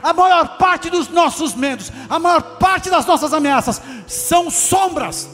A 0.00 0.12
maior 0.12 0.56
parte 0.58 0.88
dos 0.88 1.08
nossos 1.08 1.52
medos, 1.52 1.92
a 2.08 2.20
maior 2.20 2.40
parte 2.58 2.88
das 2.88 3.04
nossas 3.04 3.32
ameaças 3.32 3.82
são 4.06 4.48
sombras. 4.48 5.28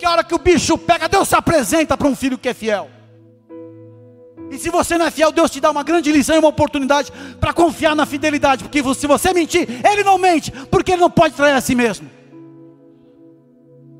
Porque 0.00 0.06
a 0.06 0.12
hora 0.12 0.24
que 0.24 0.34
o 0.34 0.38
bicho 0.38 0.78
pega, 0.78 1.06
Deus 1.06 1.28
se 1.28 1.34
apresenta 1.34 1.94
para 1.94 2.08
um 2.08 2.16
filho 2.16 2.38
que 2.38 2.48
é 2.48 2.54
fiel. 2.54 2.88
E 4.50 4.56
se 4.56 4.70
você 4.70 4.96
não 4.96 5.04
é 5.04 5.10
fiel, 5.10 5.30
Deus 5.30 5.50
te 5.50 5.60
dá 5.60 5.70
uma 5.70 5.82
grande 5.82 6.10
lição 6.10 6.36
e 6.36 6.38
uma 6.38 6.48
oportunidade 6.48 7.12
para 7.38 7.52
confiar 7.52 7.94
na 7.94 8.06
fidelidade. 8.06 8.64
Porque 8.64 8.82
se 8.94 9.06
você 9.06 9.34
mentir, 9.34 9.68
Ele 9.86 10.02
não 10.02 10.16
mente, 10.16 10.50
porque 10.70 10.92
Ele 10.92 11.02
não 11.02 11.10
pode 11.10 11.34
trair 11.34 11.52
a 11.52 11.60
si 11.60 11.74
mesmo. 11.74 12.10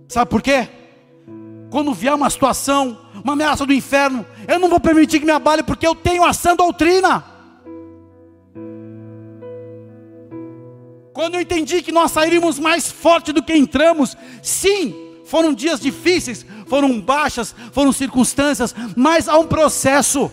Sabe 0.09 0.31
por 0.31 0.41
quê? 0.41 0.71
quando 1.69 1.93
vier 1.93 2.15
uma 2.15 2.31
situação, 2.31 2.99
uma 3.23 3.35
ameaça 3.35 3.67
do 3.67 3.73
inferno, 3.73 4.25
eu 4.49 4.59
não 4.59 4.71
vou 4.71 4.81
permitir 4.81 5.21
que 5.21 5.27
me 5.27 5.31
abale, 5.31 5.63
porque 5.63 5.87
eu 5.87 5.95
tenho 5.95 6.25
a 6.25 6.33
sã 6.33 6.57
doutrina. 6.57 7.23
Quando 11.13 11.35
eu 11.35 11.43
entendi 11.43 11.83
que 11.83 11.93
nós 11.93 12.11
sairíamos 12.11 12.59
mais 12.59 12.91
forte 12.91 13.33
do 13.33 13.43
que 13.43 13.55
entramos, 13.55 14.17
sim, 14.43 15.10
foram 15.31 15.55
dias 15.55 15.81
difíceis, 15.81 16.45
foram 16.67 17.01
baixas, 17.01 17.55
foram 17.73 17.93
circunstâncias, 17.93 18.75
mas 18.97 19.29
há 19.29 19.39
um 19.39 19.47
processo. 19.47 20.31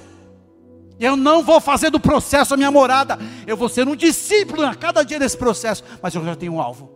Eu 1.00 1.16
não 1.16 1.44
vou 1.44 1.62
fazer 1.62 1.90
do 1.90 2.00
processo 2.00 2.54
a 2.54 2.58
minha 2.58 2.72
morada, 2.72 3.18
eu 3.46 3.56
vou 3.56 3.70
ser 3.70 3.88
um 3.88 3.96
discípulo 3.96 4.66
a 4.66 4.76
cada 4.76 5.04
dia 5.04 5.20
desse 5.20 5.38
processo, 5.38 5.84
mas 6.02 6.14
eu 6.16 6.26
já 6.26 6.36
tenho 6.36 6.54
um 6.54 6.62
alvo. 6.62 6.92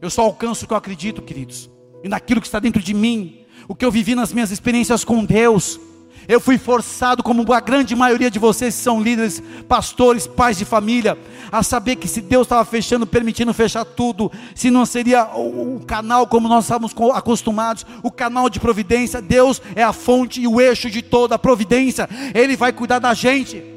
Eu 0.00 0.10
só 0.10 0.22
alcanço 0.22 0.64
o 0.64 0.68
que 0.68 0.72
eu 0.72 0.78
acredito, 0.78 1.22
queridos 1.22 1.70
e 2.06 2.08
naquilo 2.08 2.40
que 2.40 2.46
está 2.46 2.60
dentro 2.60 2.80
de 2.80 2.94
mim, 2.94 3.40
o 3.66 3.74
que 3.74 3.84
eu 3.84 3.90
vivi 3.90 4.14
nas 4.14 4.32
minhas 4.32 4.52
experiências 4.52 5.04
com 5.04 5.24
Deus. 5.24 5.80
Eu 6.28 6.40
fui 6.40 6.58
forçado, 6.58 7.22
como 7.22 7.52
a 7.52 7.60
grande 7.60 7.94
maioria 7.94 8.30
de 8.30 8.38
vocês 8.38 8.74
que 8.74 8.82
são 8.82 9.00
líderes, 9.00 9.42
pastores, 9.68 10.26
pais 10.26 10.56
de 10.56 10.64
família, 10.64 11.16
a 11.52 11.62
saber 11.62 11.96
que 11.96 12.08
se 12.08 12.20
Deus 12.20 12.46
estava 12.46 12.64
fechando, 12.64 13.06
permitindo 13.06 13.54
fechar 13.54 13.84
tudo, 13.84 14.30
se 14.54 14.70
não 14.70 14.84
seria 14.84 15.26
o, 15.26 15.76
o 15.76 15.80
canal 15.86 16.26
como 16.26 16.48
nós 16.48 16.64
estávamos 16.64 16.92
acostumados, 17.14 17.86
o 18.02 18.10
canal 18.10 18.50
de 18.50 18.58
providência, 18.58 19.22
Deus 19.22 19.62
é 19.74 19.82
a 19.82 19.92
fonte 19.92 20.40
e 20.40 20.48
o 20.48 20.60
eixo 20.60 20.90
de 20.90 21.02
toda 21.02 21.36
a 21.36 21.38
providência, 21.38 22.08
Ele 22.34 22.56
vai 22.56 22.72
cuidar 22.72 22.98
da 22.98 23.14
gente 23.14 23.76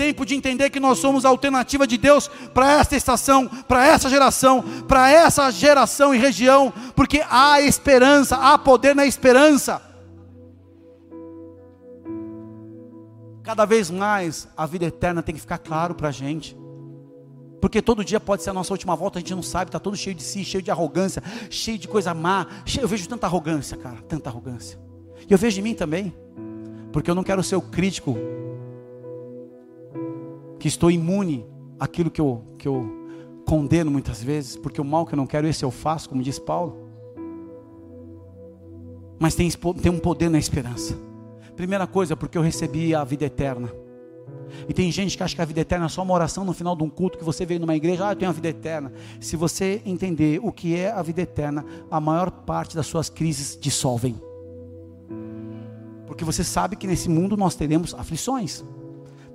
tempo 0.00 0.24
de 0.24 0.34
entender 0.34 0.70
que 0.70 0.80
nós 0.80 0.98
somos 0.98 1.26
a 1.26 1.28
alternativa 1.28 1.86
de 1.86 1.98
Deus 1.98 2.26
para 2.54 2.72
esta 2.72 2.96
estação, 2.96 3.46
para 3.68 3.86
essa 3.86 4.08
geração, 4.08 4.64
para 4.88 5.10
essa 5.10 5.50
geração 5.50 6.14
e 6.14 6.18
região, 6.18 6.72
porque 6.96 7.22
há 7.28 7.60
esperança, 7.60 8.34
há 8.34 8.56
poder 8.56 8.96
na 8.96 9.04
esperança. 9.04 9.89
Cada 13.50 13.64
vez 13.64 13.90
mais 13.90 14.46
a 14.56 14.64
vida 14.64 14.84
eterna 14.84 15.24
tem 15.24 15.34
que 15.34 15.40
ficar 15.40 15.58
claro 15.58 15.92
para 15.92 16.06
a 16.06 16.12
gente. 16.12 16.56
Porque 17.60 17.82
todo 17.82 18.04
dia 18.04 18.20
pode 18.20 18.44
ser 18.44 18.50
a 18.50 18.52
nossa 18.52 18.72
última 18.72 18.94
volta, 18.94 19.18
a 19.18 19.20
gente 19.20 19.34
não 19.34 19.42
sabe, 19.42 19.70
está 19.70 19.80
todo 19.80 19.96
cheio 19.96 20.14
de 20.14 20.22
si, 20.22 20.44
cheio 20.44 20.62
de 20.62 20.70
arrogância, 20.70 21.20
cheio 21.50 21.76
de 21.76 21.88
coisa 21.88 22.14
má. 22.14 22.46
Cheio, 22.64 22.84
eu 22.84 22.88
vejo 22.88 23.08
tanta 23.08 23.26
arrogância, 23.26 23.76
cara, 23.76 23.96
tanta 24.06 24.30
arrogância. 24.30 24.78
E 25.28 25.32
eu 25.32 25.36
vejo 25.36 25.58
em 25.58 25.64
mim 25.64 25.74
também, 25.74 26.14
porque 26.92 27.10
eu 27.10 27.14
não 27.16 27.24
quero 27.24 27.42
ser 27.42 27.56
o 27.56 27.60
crítico 27.60 28.16
que 30.60 30.68
estou 30.68 30.88
imune 30.88 31.44
àquilo 31.76 32.08
que 32.08 32.20
eu, 32.20 32.44
que 32.56 32.68
eu 32.68 32.88
condeno 33.44 33.90
muitas 33.90 34.22
vezes, 34.22 34.54
porque 34.54 34.80
o 34.80 34.84
mal 34.84 35.04
que 35.04 35.14
eu 35.14 35.16
não 35.16 35.26
quero, 35.26 35.48
esse 35.48 35.64
eu 35.64 35.72
faço, 35.72 36.08
como 36.08 36.22
diz 36.22 36.38
Paulo. 36.38 36.88
Mas 39.18 39.34
tem, 39.34 39.50
tem 39.50 39.90
um 39.90 39.98
poder 39.98 40.30
na 40.30 40.38
esperança. 40.38 41.09
Primeira 41.60 41.86
coisa, 41.86 42.16
porque 42.16 42.38
eu 42.38 42.42
recebi 42.42 42.94
a 42.94 43.04
vida 43.04 43.26
eterna. 43.26 43.70
E 44.66 44.72
tem 44.72 44.90
gente 44.90 45.14
que 45.14 45.22
acha 45.22 45.36
que 45.36 45.42
a 45.42 45.44
vida 45.44 45.60
eterna 45.60 45.84
é 45.84 45.88
só 45.90 46.02
uma 46.02 46.14
oração 46.14 46.42
no 46.42 46.54
final 46.54 46.74
de 46.74 46.82
um 46.82 46.88
culto 46.88 47.18
que 47.18 47.24
você 47.24 47.44
veio 47.44 47.60
numa 47.60 47.76
igreja, 47.76 48.08
ah, 48.08 48.12
eu 48.12 48.16
tenho 48.16 48.30
a 48.30 48.32
vida 48.32 48.48
eterna. 48.48 48.90
Se 49.20 49.36
você 49.36 49.82
entender 49.84 50.40
o 50.42 50.50
que 50.52 50.74
é 50.74 50.90
a 50.90 51.02
vida 51.02 51.20
eterna, 51.20 51.62
a 51.90 52.00
maior 52.00 52.30
parte 52.30 52.74
das 52.74 52.86
suas 52.86 53.10
crises 53.10 53.58
dissolvem. 53.60 54.18
Porque 56.06 56.24
você 56.24 56.42
sabe 56.42 56.76
que 56.76 56.86
nesse 56.86 57.10
mundo 57.10 57.36
nós 57.36 57.54
teremos 57.54 57.92
aflições. 57.92 58.64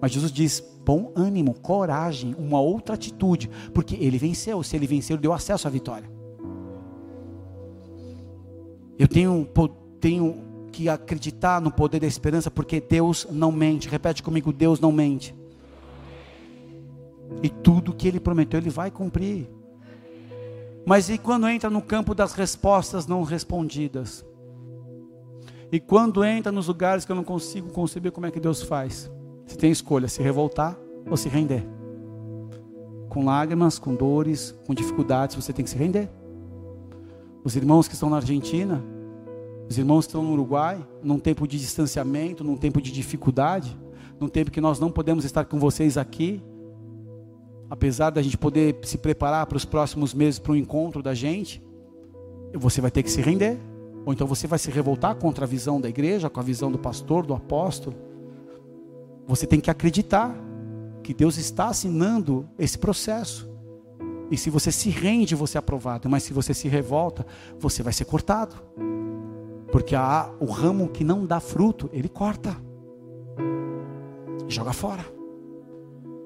Mas 0.01 0.11
Jesus 0.11 0.31
diz: 0.31 0.63
bom 0.83 1.11
ânimo, 1.15 1.53
coragem, 1.53 2.35
uma 2.39 2.59
outra 2.59 2.95
atitude, 2.95 3.51
porque 3.71 3.95
ele 3.97 4.17
venceu. 4.17 4.63
Se 4.63 4.75
ele 4.75 4.87
venceu, 4.87 5.13
ele 5.13 5.21
deu 5.21 5.31
acesso 5.31 5.67
à 5.67 5.69
vitória. 5.69 6.09
Eu 8.97 9.07
tenho, 9.07 9.47
tenho 9.99 10.54
que 10.75 10.89
acreditar 10.89 11.61
no 11.61 11.71
poder 11.71 12.01
da 12.01 12.07
esperança, 12.07 12.51
porque 12.51 12.81
Deus 12.81 13.25
não 13.31 13.49
mente. 13.49 13.87
Repete 13.87 14.21
comigo: 14.21 14.51
Deus 14.51 14.77
não 14.77 14.91
mente. 14.91 15.33
E 17.41 17.47
tudo 17.47 17.93
que 17.93 18.05
ele 18.09 18.19
prometeu, 18.19 18.59
ele 18.59 18.69
vai 18.69 18.91
cumprir. 18.91 19.49
Mas 20.85 21.09
e 21.09 21.17
quando 21.17 21.47
entra 21.47 21.69
no 21.69 21.81
campo 21.81 22.13
das 22.13 22.33
respostas 22.33 23.07
não 23.07 23.23
respondidas? 23.23 24.25
E 25.71 25.79
quando 25.79 26.25
entra 26.25 26.51
nos 26.51 26.67
lugares 26.67 27.05
que 27.05 27.11
eu 27.11 27.15
não 27.15 27.23
consigo 27.23 27.69
conceber 27.69 28.11
como 28.11 28.25
é 28.25 28.31
que 28.31 28.39
Deus 28.39 28.61
faz? 28.61 29.09
Você 29.47 29.55
tem 29.55 29.71
escolha: 29.71 30.09
se 30.09 30.21
revoltar 30.21 30.77
ou 31.09 31.15
se 31.15 31.29
render. 31.29 31.65
Com 33.07 33.23
lágrimas, 33.23 33.79
com 33.79 33.95
dores, 33.95 34.53
com 34.67 34.73
dificuldades, 34.73 35.37
você 35.37 35.53
tem 35.53 35.63
que 35.63 35.71
se 35.71 35.77
render. 35.77 36.09
Os 37.45 37.55
irmãos 37.55 37.87
que 37.87 37.93
estão 37.93 38.09
na 38.09 38.17
Argentina, 38.17 38.83
os 39.69 39.77
irmãos 39.77 40.05
estão 40.05 40.23
no 40.23 40.31
Uruguai, 40.33 40.85
num 41.01 41.19
tempo 41.19 41.47
de 41.47 41.59
distanciamento, 41.59 42.43
num 42.43 42.55
tempo 42.55 42.81
de 42.81 42.91
dificuldade, 42.91 43.77
num 44.19 44.27
tempo 44.27 44.51
que 44.51 44.61
nós 44.61 44.79
não 44.79 44.91
podemos 44.91 45.25
estar 45.25 45.45
com 45.45 45.59
vocês 45.59 45.97
aqui, 45.97 46.41
apesar 47.69 48.11
da 48.11 48.21
gente 48.21 48.37
poder 48.37 48.77
se 48.83 48.97
preparar 48.97 49.45
para 49.47 49.57
os 49.57 49.65
próximos 49.65 50.13
meses 50.13 50.39
para 50.39 50.51
o 50.51 50.55
encontro 50.55 51.01
da 51.01 51.13
gente, 51.13 51.63
você 52.53 52.79
vai 52.79 52.91
ter 52.91 53.03
que 53.03 53.11
se 53.11 53.21
render. 53.21 53.59
Ou 54.05 54.13
então 54.13 54.27
você 54.27 54.45
vai 54.45 54.59
se 54.59 54.69
revoltar 54.69 55.15
contra 55.15 55.45
a 55.45 55.47
visão 55.47 55.81
da 55.81 55.89
igreja, 55.89 56.29
com 56.29 56.39
a 56.39 56.43
visão 56.43 56.71
do 56.71 56.77
pastor, 56.77 57.25
do 57.25 57.33
apóstolo. 57.33 57.95
Você 59.27 59.47
tem 59.47 59.59
que 59.59 59.71
acreditar 59.71 60.35
que 61.01 61.13
Deus 61.13 61.37
está 61.37 61.67
assinando 61.67 62.47
esse 62.57 62.77
processo. 62.77 63.49
E 64.29 64.37
se 64.37 64.49
você 64.49 64.71
se 64.71 64.89
rende, 64.89 65.33
você 65.33 65.57
é 65.57 65.59
aprovado. 65.59 66.07
Mas 66.07 66.23
se 66.23 66.33
você 66.33 66.53
se 66.53 66.67
revolta, 66.67 67.25
você 67.59 67.81
vai 67.81 67.93
ser 67.93 68.05
cortado. 68.05 68.55
Porque 69.75 69.93
há 69.93 70.29
o 70.39 70.45
ramo 70.45 70.87
que 70.87 71.03
não 71.03 71.25
dá 71.25 71.41
fruto, 71.41 71.89
ele 71.91 72.07
corta. 72.07 72.55
E 74.47 74.49
joga 74.49 74.71
fora. 74.71 75.03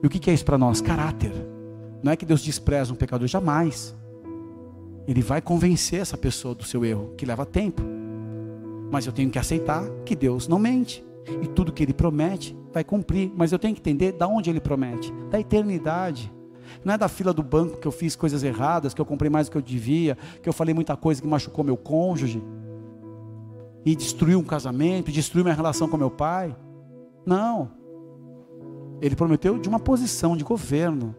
E 0.03 0.05
o 0.05 0.09
que 0.09 0.29
é 0.29 0.33
isso 0.35 0.45
para 0.45 0.55
nós? 0.55 0.81
Caráter. 0.81 1.31
Não 2.03 2.11
é 2.11 2.15
que 2.15 2.27
Deus 2.27 2.43
despreza 2.43 2.93
um 2.93 2.95
pecador, 2.95 3.27
jamais. 3.27 3.97
Ele 5.07 5.23
vai 5.23 5.41
convencer 5.41 5.99
essa 5.99 6.15
pessoa 6.15 6.53
do 6.53 6.63
seu 6.63 6.85
erro, 6.85 7.15
que 7.17 7.25
leva 7.25 7.43
tempo. 7.43 7.81
Mas 8.91 9.07
eu 9.07 9.11
tenho 9.11 9.31
que 9.31 9.39
aceitar 9.39 9.83
que 10.05 10.15
Deus 10.15 10.47
não 10.47 10.59
mente. 10.59 11.03
E 11.41 11.47
tudo 11.47 11.73
que 11.73 11.81
ele 11.81 11.91
promete, 11.91 12.55
vai 12.71 12.83
cumprir. 12.83 13.31
Mas 13.35 13.51
eu 13.51 13.57
tenho 13.57 13.73
que 13.73 13.81
entender 13.81 14.11
da 14.11 14.27
onde 14.27 14.51
ele 14.51 14.59
promete 14.59 15.11
da 15.31 15.39
eternidade. 15.39 16.31
Não 16.85 16.93
é 16.93 16.99
da 16.99 17.07
fila 17.07 17.33
do 17.33 17.41
banco 17.41 17.77
que 17.77 17.87
eu 17.87 17.91
fiz 17.91 18.15
coisas 18.15 18.43
erradas, 18.43 18.93
que 18.93 19.01
eu 19.01 19.05
comprei 19.07 19.27
mais 19.27 19.47
do 19.47 19.53
que 19.53 19.57
eu 19.57 19.61
devia, 19.63 20.15
que 20.39 20.47
eu 20.47 20.53
falei 20.53 20.75
muita 20.75 20.95
coisa 20.95 21.19
que 21.19 21.27
machucou 21.27 21.65
meu 21.65 21.75
cônjuge, 21.75 22.43
e 23.85 23.95
destruiu 23.95 24.39
um 24.39 24.43
casamento, 24.43 25.11
destruiu 25.11 25.43
minha 25.43 25.55
relação 25.55 25.87
com 25.87 25.97
meu 25.97 26.11
pai. 26.11 26.55
Não. 27.25 27.71
Ele 29.01 29.15
prometeu 29.15 29.57
de 29.57 29.69
uma 29.69 29.79
posição 29.79 30.35
de 30.35 30.43
governo, 30.43 31.15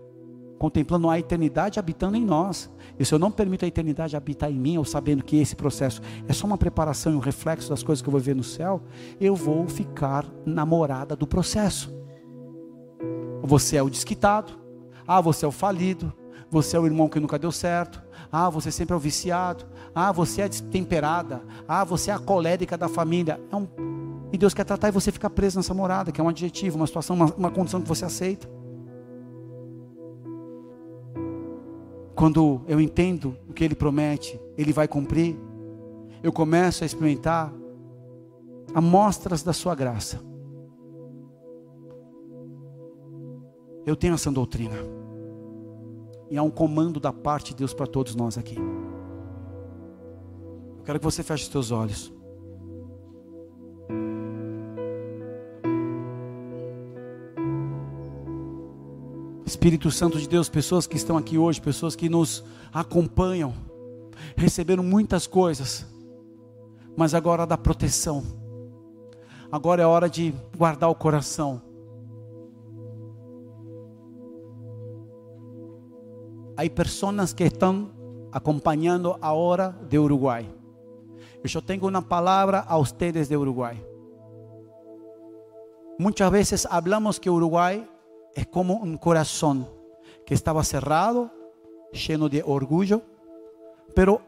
contemplando 0.59 1.09
a 1.09 1.19
eternidade 1.19 1.79
habitando 1.79 2.17
em 2.17 2.25
nós. 2.25 2.71
E 2.99 3.05
se 3.05 3.15
eu 3.15 3.19
não 3.19 3.31
permito 3.31 3.65
a 3.65 3.69
eternidade 3.69 4.17
habitar 4.17 4.51
em 4.51 4.59
mim, 4.59 4.77
ou 4.77 4.85
sabendo 4.85 5.25
que 5.25 5.39
esse 5.39 5.57
processo 5.57 6.03
é 6.29 6.33
só 6.33 6.47
uma 6.47 6.59
preparação 6.59 7.13
e 7.13 7.17
um 7.17 7.21
reflexo 7.21 7.71
das 7.71 7.83
coisas 7.83 8.03
que 8.03 8.09
eu 8.09 8.13
vou 8.13 8.21
ver 8.21 8.37
no 8.37 8.45
céu, 8.45 8.83
eu 9.19 9.35
vou 9.35 9.67
ficar 9.67 10.27
namorada 10.45 11.17
do 11.17 11.27
processo. 11.27 11.91
Você 13.43 13.77
é 13.77 13.83
o 13.83 13.89
desquitado, 13.89 14.53
ah, 15.07 15.21
você 15.21 15.47
é 15.47 15.49
o 15.49 15.53
falido, 15.53 16.13
você 16.51 16.77
é 16.77 16.81
o 16.81 16.85
irmão 16.85 17.09
que 17.09 17.19
nunca 17.19 17.39
deu 17.39 17.51
certo, 17.51 18.03
ah, 18.33 18.49
você 18.49 18.71
sempre 18.71 18.95
é 18.95 18.97
o 18.97 19.01
viciado, 19.01 19.65
ah, 19.95 20.13
você 20.13 20.43
é 20.43 20.49
destemperada, 20.49 21.43
ah, 21.67 21.83
você 21.85 22.11
é 22.11 22.15
a 22.15 22.19
colérica 22.19 22.79
da 22.79 22.89
família. 22.89 23.41
É 23.51 23.57
um... 23.57 23.67
E 24.33 24.39
Deus 24.39 24.55
quer 24.55 24.65
tratar 24.65 24.89
e 24.89 24.93
você 24.93 25.11
ficar 25.11 25.31
preso 25.31 25.59
nessa 25.59 25.75
morada, 25.75 26.13
que 26.13 26.21
é 26.21 26.25
um 26.25 26.29
adjetivo, 26.29 26.77
uma 26.77 26.87
situação, 26.87 27.17
uma, 27.17 27.35
uma 27.35 27.51
condição 27.51 27.81
que 27.81 27.89
você 27.89 28.05
aceita. 28.05 28.49
Quando 32.15 32.61
eu 32.69 32.81
entendo 32.81 33.37
o 33.49 33.53
que 33.53 33.65
Ele 33.65 33.75
promete, 33.75 34.41
Ele 34.57 34.73
vai 34.73 34.87
cumprir, 34.87 35.37
eu 36.23 36.33
começo 36.33 36.85
a 36.85 36.87
experimentar 36.87 37.53
amostras 38.75 39.43
da 39.43 39.53
Sua 39.53 39.75
graça. 39.75 40.21
Eu 43.85 43.97
tenho 43.97 44.15
essa 44.15 44.31
doutrina. 44.31 44.77
E 46.31 46.39
há 46.39 46.43
um 46.43 46.51
comando 46.51 47.01
da 47.01 47.13
parte 47.13 47.51
de 47.51 47.57
Deus 47.57 47.75
para 47.75 47.87
todos 47.87 48.15
nós 48.15 48.39
aqui. 48.39 48.57
Eu 50.79 50.85
quero 50.85 50.99
que 50.99 51.05
você 51.05 51.23
feche 51.23 51.45
os 51.45 51.51
seus 51.51 51.71
olhos. 51.73 52.13
Espírito 59.45 59.91
Santo 59.91 60.19
de 60.19 60.29
Deus, 60.29 60.49
pessoas 60.49 60.87
que 60.87 60.97
estão 60.97 61.17
aqui 61.17 61.37
hoje, 61.37 61.61
pessoas 61.61 61.97
que 61.97 62.09
nos 62.09 62.45
acompanham, 62.73 63.53
receberam 64.37 64.85
muitas 64.85 65.27
coisas, 65.27 65.85
mas 66.97 67.15
agora 67.15 67.45
da 67.45 67.59
proteção, 67.59 68.23
agora 69.51 69.83
é 69.83 69.87
hora 69.87 70.09
de 70.09 70.33
guardar 70.57 70.89
o 70.89 70.95
coração. 70.95 71.70
Há 76.61 76.69
pessoas 76.69 77.33
que 77.33 77.45
estão 77.45 77.91
acompanhando 78.31 79.17
a 79.23 79.33
hora 79.33 79.75
de 79.89 79.99
Uruguai. 79.99 80.47
Eu 81.43 81.63
tenho 81.63 81.89
uma 81.89 82.03
palavra 82.03 82.67
a 82.69 82.77
vocês 82.77 83.31
de 83.31 83.35
Uruguai. 83.35 83.83
Muitas 85.99 86.31
vezes 86.31 86.67
hablamos 86.71 87.19
que 87.19 87.31
Uruguai 87.31 87.89
es 88.35 88.47
como 88.49 88.75
un 88.75 88.99
corazón 88.99 89.67
que 90.27 90.35
estaba 90.35 90.63
cerrado, 90.63 91.31
lleno 91.93 92.29
de 92.29 92.43
orgullo, 92.45 93.01
pero 93.95 94.21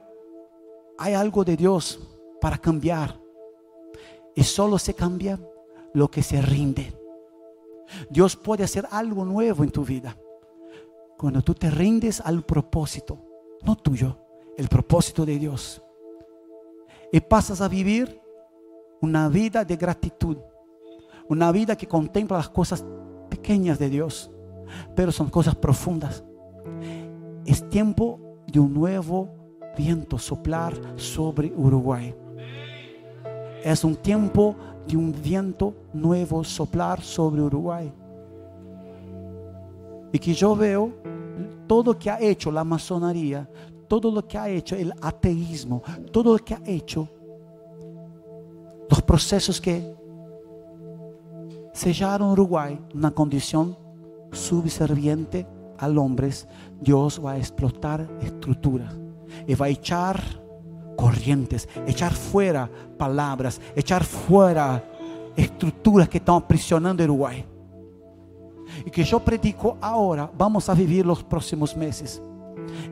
hay 0.97 1.13
algo 1.13 1.45
de 1.45 1.55
Dios 1.55 2.01
para 2.41 2.57
cambiar. 2.57 3.15
Y 4.35 4.43
solo 4.43 4.79
se 4.79 4.95
cambia 4.95 5.39
lo 5.93 6.09
que 6.09 6.23
se 6.23 6.41
rinde. 6.41 6.99
Dios 8.09 8.37
puede 8.37 8.65
hacer 8.65 8.89
algo 8.91 9.23
nuevo 9.23 9.65
en 9.65 9.71
tu 9.71 9.85
vida. 9.85 10.17
Cuando 11.23 11.41
tú 11.41 11.55
te 11.55 11.71
rindes 11.71 12.21
al 12.21 12.43
propósito, 12.43 13.17
no 13.63 13.77
tuyo, 13.77 14.17
el 14.57 14.67
propósito 14.67 15.25
de 15.25 15.39
Dios. 15.39 15.81
Y 17.13 17.21
pasas 17.21 17.61
a 17.61 17.69
vivir 17.69 18.21
una 19.01 19.29
vida 19.29 19.65
de 19.65 19.77
gratitud, 19.77 20.37
una 21.29 21.53
vida 21.53 21.77
que 21.77 21.87
contempla 21.87 22.39
las 22.39 22.49
cosas 22.49 22.85
pequeñas 23.31 23.79
de 23.79 23.89
Dios, 23.89 24.33
pero 24.97 25.13
son 25.13 25.31
cosas 25.31 25.55
profundas. 25.55 26.25
Es 27.47 27.71
tiempo 27.71 28.19
de 28.49 28.59
un 28.59 28.75
nuevo 28.75 29.29
viento 29.79 30.19
soplar 30.19 30.75
sobre 30.97 31.53
Uruguay. 31.55 32.13
Es 33.63 33.85
un 33.85 33.95
tiempo 33.95 34.57
de 34.89 34.97
un 34.97 35.15
viento 35.23 35.73
nuevo 35.93 36.43
soplar 36.43 37.01
sobre 37.01 37.43
Uruguay. 37.43 37.93
Y 40.13 40.19
que 40.19 40.35
yo 40.35 40.57
veo 40.57 41.12
todo 41.67 41.93
lo 41.93 41.99
que 41.99 42.11
ha 42.11 42.21
hecho 42.21 42.51
la 42.51 42.65
masonería, 42.65 43.49
todo 43.89 44.11
lo 44.11 44.27
que 44.27 44.39
ha 44.39 44.49
hecho 44.49 44.77
el 44.77 44.93
ateísmo, 45.01 45.83
todo 46.11 46.33
lo 46.33 46.39
que 46.39 46.55
ha 46.55 46.61
hecho 46.65 47.09
los 48.93 49.01
procesos 49.01 49.59
que 49.59 49.95
sellaron 51.73 52.33
Uruguay 52.33 52.79
una 52.95 53.11
condición 53.11 53.75
subserviente 54.33 55.47
al 55.79 55.97
hombre, 55.97 56.31
Dios 56.79 57.19
va 57.25 57.33
a 57.33 57.39
explotar 57.39 58.07
estructuras 58.21 58.95
y 59.47 59.55
va 59.55 59.67
a 59.67 59.71
echar 59.71 60.23
corrientes, 60.97 61.69
echar 61.87 62.13
fuera 62.13 62.71
palabras, 62.99 63.61
echar 63.75 64.05
fuera 64.05 64.85
estructuras 65.37 66.09
que 66.09 66.19
están 66.19 66.37
aprisionando 66.37 67.03
Uruguay. 67.03 67.47
Y 68.85 68.91
que 68.91 69.05
yo 69.05 69.21
predico 69.21 69.77
ahora, 69.81 70.31
vamos 70.37 70.69
a 70.69 70.75
vivir 70.75 71.05
los 71.07 71.23
próximos 71.23 71.77
meses. 71.77 72.23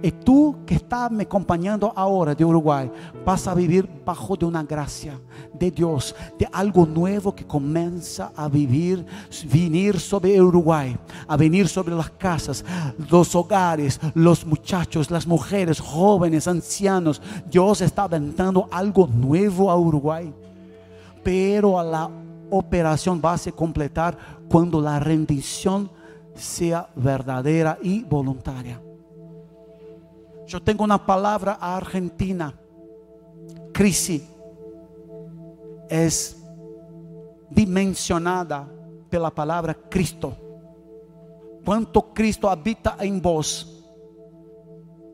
Y 0.02 0.10
tú 0.10 0.56
que 0.66 0.74
estás 0.74 1.10
me 1.10 1.24
acompañando 1.24 1.92
ahora 1.94 2.34
de 2.34 2.44
Uruguay, 2.44 2.90
vas 3.24 3.46
a 3.46 3.54
vivir 3.54 3.88
bajo 4.04 4.36
de 4.36 4.46
una 4.46 4.62
gracia 4.62 5.20
de 5.52 5.70
Dios, 5.70 6.14
de 6.38 6.48
algo 6.52 6.86
nuevo 6.86 7.34
que 7.34 7.46
comienza 7.46 8.32
a 8.34 8.48
vivir, 8.48 9.04
venir 9.52 10.00
sobre 10.00 10.40
Uruguay, 10.40 10.96
a 11.28 11.36
venir 11.36 11.68
sobre 11.68 11.94
las 11.94 12.10
casas, 12.10 12.64
los 13.10 13.34
hogares, 13.34 14.00
los 14.14 14.44
muchachos, 14.44 15.10
las 15.10 15.26
mujeres, 15.26 15.80
jóvenes, 15.80 16.48
ancianos. 16.48 17.20
Dios 17.50 17.80
está 17.80 18.04
aventando 18.04 18.68
algo 18.70 19.06
nuevo 19.06 19.70
a 19.70 19.76
Uruguay. 19.76 20.32
Pero 21.22 21.78
a 21.78 21.84
la 21.84 22.10
operación 22.50 23.20
va 23.24 23.34
a 23.34 23.38
se 23.38 23.52
completar 23.52 24.16
cuando 24.48 24.80
la 24.80 24.98
rendición 24.98 25.90
sea 26.34 26.88
verdadera 26.96 27.78
y 27.82 28.02
voluntaria. 28.02 28.80
Yo 30.46 30.60
tengo 30.60 30.84
una 30.84 31.04
palabra 31.04 31.58
a 31.60 31.76
Argentina. 31.76 32.54
Crisis 33.72 34.22
es 35.88 36.36
dimensionada 37.50 38.68
pela 39.08 39.30
palavra 39.30 39.74
Cristo. 39.74 40.36
Quanto 41.64 42.02
Cristo 42.14 42.48
habita 42.48 42.96
em 43.00 43.20
vós, 43.20 43.66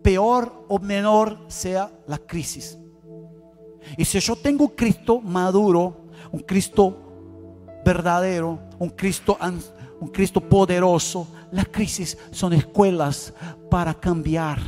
pior 0.02 0.64
ou 0.68 0.78
menor 0.78 1.46
seja 1.48 1.90
a 2.08 2.18
crise. 2.18 2.78
E 3.98 4.04
se 4.04 4.18
eu 4.18 4.36
tenho 4.36 4.68
Cristo 4.68 5.20
maduro, 5.20 5.94
um 6.32 6.38
Cristo 6.38 7.05
verdadeiro, 7.86 8.58
um 8.80 8.88
Cristo, 8.88 9.38
um 10.00 10.08
Cristo 10.08 10.40
poderoso, 10.40 11.28
as 11.56 11.68
crises 11.68 12.18
são 12.32 12.52
escolas 12.52 13.32
para 13.70 13.94
cambiar 13.94 14.58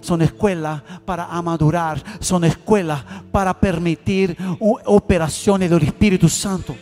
son 0.00 0.20
escuelas 0.20 0.82
para 1.04 1.26
amadurar, 1.26 2.02
son 2.20 2.44
escuelas 2.44 3.04
para 3.30 3.54
permitir 3.54 4.36
operaciones 4.58 5.70
del 5.70 5.84
Espíritu 5.84 6.28
Santo. 6.28 6.74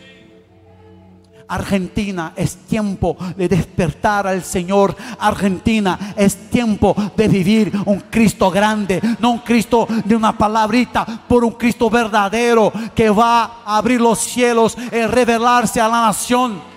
Argentina 1.47 2.33
es 2.35 2.55
tiempo 2.55 3.15
de 3.35 3.47
despertar 3.47 4.27
al 4.27 4.43
Señor. 4.43 4.95
Argentina 5.19 6.13
es 6.15 6.49
tiempo 6.49 6.95
de 7.15 7.27
vivir 7.27 7.71
un 7.85 7.99
Cristo 8.09 8.49
grande, 8.49 9.01
no 9.19 9.31
un 9.31 9.39
Cristo 9.39 9.87
de 10.03 10.15
una 10.15 10.37
palabrita, 10.37 11.05
por 11.27 11.43
un 11.43 11.51
Cristo 11.51 11.89
verdadero 11.89 12.71
que 12.95 13.09
va 13.09 13.61
a 13.65 13.77
abrir 13.77 14.01
los 14.01 14.19
cielos 14.19 14.75
y 14.91 15.01
revelarse 15.05 15.79
a 15.79 15.87
la 15.87 16.01
nación. 16.07 16.75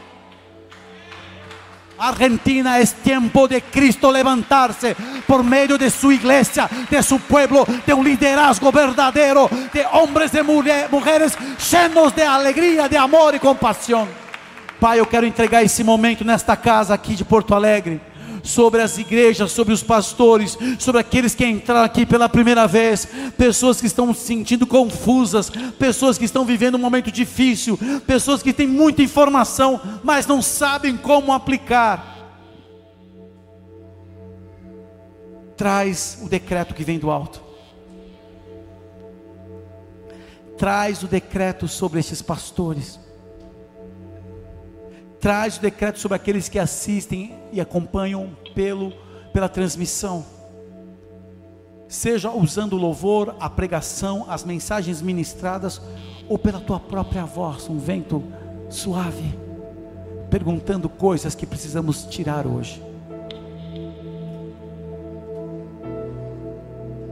Argentina 2.01 2.79
es 2.79 2.95
tiempo 2.95 3.49
de 3.49 3.61
Cristo 3.63 4.13
levantarse 4.13 4.95
por 5.27 5.43
medio 5.43 5.77
de 5.77 5.91
su 5.91 6.13
iglesia, 6.13 6.69
de 6.89 7.03
su 7.03 7.19
pueblo, 7.19 7.67
de 7.85 7.93
un 7.93 8.05
liderazgo 8.05 8.71
verdadero, 8.71 9.51
de 9.73 9.85
hombres 9.93 10.31
y 10.33 10.43
mujeres 10.93 11.37
llenos 11.71 12.15
de 12.15 12.23
alegría, 12.23 12.89
de 12.89 12.97
amor 12.97 13.35
y 13.35 13.41
compasión. 13.41 14.28
Pai, 14.81 15.01
eu 15.01 15.07
quero 15.07 15.27
entregar 15.27 15.65
esse 15.65 15.83
momento 15.83 16.25
nesta 16.25 16.57
casa 16.57 16.95
aqui 16.95 17.17
de 17.17 17.25
Porto 17.25 17.53
Alegre 17.53 18.01
sobre 18.45 18.81
as 18.81 18.97
igrejas, 18.97 19.51
sobre 19.51 19.75
os 19.75 19.83
pastores, 19.83 20.57
sobre 20.79 21.01
aqueles 21.01 21.35
que 21.35 21.45
entraram 21.45 21.85
aqui 21.85 22.07
pela 22.07 22.29
primeira 22.29 22.67
vez, 22.67 23.09
pessoas 23.37 23.81
que 23.81 23.87
estão 23.89 24.15
se 24.15 24.21
sentindo 24.21 24.67
confusas, 24.67 25.51
pessoas 25.79 26.17
que 26.17 26.25
estão 26.25 26.45
vivendo 26.45 26.77
um 26.77 26.79
momento 26.79 27.11
difícil, 27.11 27.77
pessoas 28.07 28.41
que 28.41 28.53
têm 28.53 28.69
muita 28.69 29.03
informação, 29.03 29.81
mas 30.05 30.27
não 30.27 30.41
sabem 30.41 30.97
como 30.97 31.33
aplicar. 31.33 32.17
Traz 35.57 36.21
o 36.23 36.29
decreto 36.29 36.73
que 36.73 36.85
vem 36.85 37.01
do 37.01 37.11
alto. 37.11 37.43
Traz 40.57 41.03
o 41.03 41.09
decreto 41.09 41.67
sobre 41.67 41.99
esses 41.99 42.23
pastores 42.23 43.08
traz 45.21 45.57
o 45.57 45.61
decreto 45.61 45.99
sobre 45.99 46.17
aqueles 46.17 46.49
que 46.49 46.59
assistem 46.59 47.35
e 47.53 47.61
acompanham 47.61 48.37
pelo, 48.55 48.93
pela 49.33 49.49
transmissão. 49.49 50.25
Seja 51.89 52.31
usando 52.31 52.75
o 52.75 52.77
louvor, 52.77 53.35
a 53.41 53.49
pregação, 53.49 54.27
as 54.29 54.45
mensagens 54.45 55.01
ministradas, 55.01 55.81
ou 56.29 56.39
pela 56.39 56.61
tua 56.61 56.79
própria 56.79 57.25
voz, 57.25 57.69
um 57.69 57.79
vento 57.79 58.23
suave, 58.69 59.39
perguntando 60.29 60.89
coisas 60.89 61.35
que 61.35 61.47
precisamos 61.47 62.05
tirar 62.05 62.47
hoje. 62.47 62.83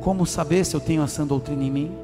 Como 0.02 0.24
saber 0.24 0.64
se 0.64 0.76
eu 0.76 0.80
tenho 0.80 1.02
essa 1.02 1.24
doutrina 1.24 1.64
em 1.64 1.70
mim? 1.70 1.98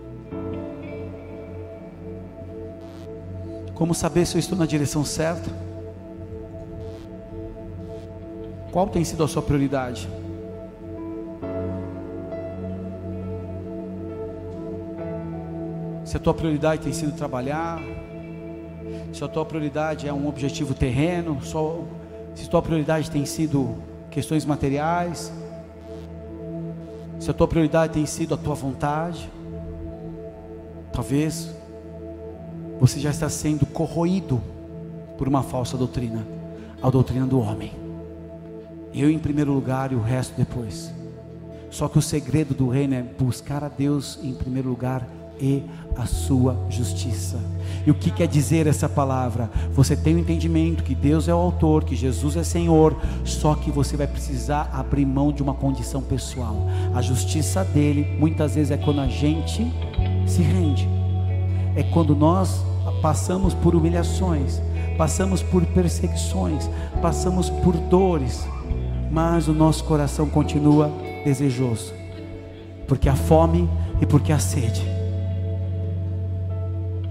Como 3.74 3.94
saber 3.94 4.26
se 4.26 4.36
eu 4.36 4.40
estou 4.40 4.58
na 4.58 4.66
direção 4.66 5.04
certa? 5.04 5.71
Qual 8.72 8.88
tem 8.88 9.04
sido 9.04 9.22
a 9.22 9.28
sua 9.28 9.42
prioridade? 9.42 10.08
Se 16.06 16.16
a 16.16 16.20
tua 16.20 16.32
prioridade 16.32 16.80
tem 16.80 16.92
sido 16.92 17.12
trabalhar, 17.12 17.78
se 19.12 19.22
a 19.22 19.28
tua 19.28 19.44
prioridade 19.44 20.08
é 20.08 20.12
um 20.12 20.26
objetivo 20.26 20.72
terreno, 20.72 21.38
só, 21.42 21.84
se 22.34 22.46
a 22.46 22.50
tua 22.50 22.62
prioridade 22.62 23.10
tem 23.10 23.26
sido 23.26 23.76
questões 24.10 24.46
materiais, 24.46 25.30
se 27.20 27.30
a 27.30 27.34
tua 27.34 27.46
prioridade 27.46 27.92
tem 27.92 28.06
sido 28.06 28.32
a 28.32 28.38
tua 28.38 28.54
vontade, 28.54 29.30
talvez 30.90 31.54
você 32.80 32.98
já 32.98 33.10
está 33.10 33.28
sendo 33.28 33.66
corroído 33.66 34.40
por 35.18 35.28
uma 35.28 35.42
falsa 35.42 35.76
doutrina, 35.76 36.26
a 36.82 36.88
doutrina 36.88 37.26
do 37.26 37.38
homem. 37.38 37.81
Eu 38.94 39.10
em 39.10 39.18
primeiro 39.18 39.52
lugar 39.52 39.92
e 39.92 39.94
o 39.94 40.02
resto 40.02 40.34
depois. 40.36 40.92
Só 41.70 41.88
que 41.88 41.98
o 41.98 42.02
segredo 42.02 42.54
do 42.54 42.68
reino 42.68 42.94
é 42.94 43.02
buscar 43.02 43.64
a 43.64 43.68
Deus 43.68 44.18
em 44.22 44.34
primeiro 44.34 44.68
lugar 44.68 45.08
e 45.40 45.62
a 45.96 46.06
sua 46.06 46.56
justiça. 46.68 47.38
E 47.86 47.90
o 47.90 47.94
que 47.94 48.10
quer 48.10 48.28
dizer 48.28 48.66
essa 48.66 48.88
palavra? 48.88 49.50
Você 49.72 49.96
tem 49.96 50.14
o 50.14 50.18
entendimento 50.18 50.84
que 50.84 50.94
Deus 50.94 51.28
é 51.28 51.34
o 51.34 51.38
autor, 51.38 51.84
que 51.84 51.96
Jesus 51.96 52.36
é 52.36 52.44
Senhor, 52.44 52.96
só 53.24 53.54
que 53.54 53.70
você 53.70 53.96
vai 53.96 54.06
precisar 54.06 54.70
abrir 54.72 55.06
mão 55.06 55.32
de 55.32 55.42
uma 55.42 55.54
condição 55.54 56.02
pessoal. 56.02 56.68
A 56.94 57.02
justiça 57.02 57.64
dele 57.64 58.16
muitas 58.18 58.54
vezes 58.54 58.70
é 58.70 58.76
quando 58.76 59.00
a 59.00 59.08
gente 59.08 59.66
se 60.26 60.42
rende. 60.42 60.88
É 61.74 61.82
quando 61.82 62.14
nós 62.14 62.62
passamos 63.00 63.54
por 63.54 63.74
humilhações, 63.74 64.60
passamos 64.96 65.42
por 65.42 65.64
perseguições, 65.66 66.68
passamos 67.00 67.48
por 67.48 67.74
dores 67.74 68.46
mas 69.12 69.46
o 69.46 69.52
nosso 69.52 69.84
coração 69.84 70.26
continua 70.26 70.90
desejoso, 71.22 71.92
porque 72.88 73.10
a 73.10 73.14
fome 73.14 73.68
e 74.00 74.06
porque 74.06 74.32
a 74.32 74.38
sede. 74.38 74.82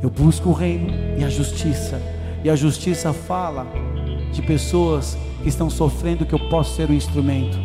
Eu 0.01 0.09
busco 0.09 0.49
o 0.49 0.53
reino 0.53 0.91
e 1.19 1.23
a 1.23 1.29
justiça, 1.29 2.01
e 2.43 2.49
a 2.49 2.55
justiça 2.55 3.13
fala 3.13 3.67
de 4.33 4.41
pessoas 4.41 5.15
que 5.43 5.49
estão 5.49 5.69
sofrendo 5.69 6.25
que 6.25 6.33
eu 6.33 6.39
posso 6.49 6.75
ser 6.75 6.89
um 6.89 6.93
instrumento. 6.93 7.57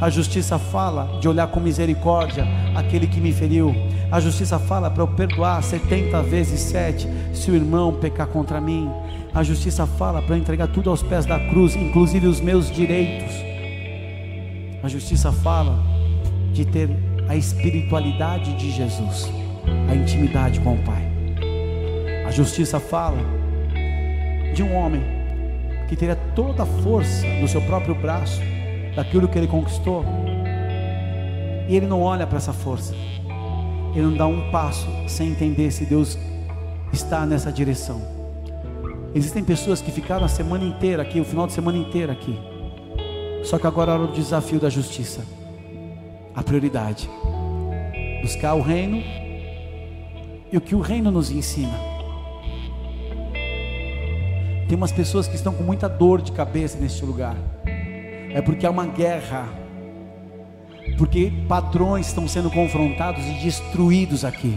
A 0.00 0.08
justiça 0.08 0.56
fala 0.56 1.18
de 1.20 1.28
olhar 1.28 1.48
com 1.48 1.58
misericórdia 1.58 2.46
aquele 2.76 3.08
que 3.08 3.20
me 3.20 3.32
feriu. 3.32 3.74
A 4.10 4.20
justiça 4.20 4.56
fala 4.58 4.88
para 4.88 5.02
eu 5.02 5.08
perdoar 5.08 5.62
70 5.62 6.22
vezes 6.22 6.60
7 6.60 7.08
se 7.34 7.50
o 7.50 7.54
irmão 7.56 7.92
pecar 7.92 8.28
contra 8.28 8.60
mim. 8.60 8.88
A 9.34 9.42
justiça 9.42 9.84
fala 9.84 10.22
para 10.22 10.36
eu 10.36 10.38
entregar 10.38 10.68
tudo 10.68 10.90
aos 10.90 11.02
pés 11.02 11.26
da 11.26 11.40
cruz, 11.48 11.74
inclusive 11.74 12.28
os 12.28 12.40
meus 12.40 12.70
direitos. 12.70 13.53
A 14.84 14.88
justiça 14.88 15.32
fala 15.32 15.82
de 16.52 16.66
ter 16.66 16.90
a 17.26 17.34
espiritualidade 17.34 18.52
de 18.58 18.70
Jesus, 18.70 19.32
a 19.90 19.94
intimidade 19.94 20.60
com 20.60 20.74
o 20.74 20.78
Pai. 20.84 21.02
A 22.26 22.30
justiça 22.30 22.78
fala 22.78 23.16
de 24.54 24.62
um 24.62 24.74
homem 24.74 25.00
que 25.88 25.96
teria 25.96 26.14
toda 26.14 26.64
a 26.64 26.66
força 26.66 27.26
no 27.40 27.48
seu 27.48 27.62
próprio 27.62 27.94
braço, 27.94 28.42
daquilo 28.94 29.26
que 29.26 29.38
ele 29.38 29.46
conquistou, 29.46 30.04
e 31.66 31.74
ele 31.74 31.86
não 31.86 32.02
olha 32.02 32.26
para 32.26 32.36
essa 32.36 32.52
força, 32.52 32.94
ele 33.94 34.04
não 34.04 34.16
dá 34.18 34.26
um 34.26 34.50
passo 34.50 34.86
sem 35.08 35.30
entender 35.30 35.70
se 35.70 35.86
Deus 35.86 36.18
está 36.92 37.24
nessa 37.24 37.50
direção. 37.50 38.02
Existem 39.14 39.42
pessoas 39.42 39.80
que 39.80 39.90
ficaram 39.90 40.26
a 40.26 40.28
semana 40.28 40.62
inteira 40.62 41.00
aqui, 41.00 41.20
o 41.20 41.24
final 41.24 41.46
de 41.46 41.54
semana 41.54 41.78
inteira 41.78 42.12
aqui, 42.12 42.38
só 43.44 43.58
que 43.58 43.66
agora 43.66 43.92
é 43.92 43.96
o 43.96 44.06
desafio 44.08 44.58
da 44.58 44.70
justiça, 44.70 45.24
a 46.34 46.42
prioridade, 46.42 47.08
buscar 48.22 48.54
o 48.54 48.62
reino 48.62 49.02
e 50.50 50.56
o 50.56 50.60
que 50.60 50.74
o 50.74 50.80
reino 50.80 51.10
nos 51.10 51.30
ensina. 51.30 51.94
Tem 54.66 54.76
umas 54.76 54.92
pessoas 54.92 55.28
que 55.28 55.36
estão 55.36 55.52
com 55.52 55.62
muita 55.62 55.88
dor 55.88 56.22
de 56.22 56.32
cabeça 56.32 56.78
neste 56.78 57.04
lugar. 57.04 57.36
É 58.30 58.40
porque 58.40 58.66
há 58.66 58.70
uma 58.70 58.86
guerra. 58.86 59.46
Porque 60.96 61.30
padrões 61.46 62.08
estão 62.08 62.26
sendo 62.26 62.50
confrontados 62.50 63.24
e 63.24 63.44
destruídos 63.44 64.24
aqui. 64.24 64.56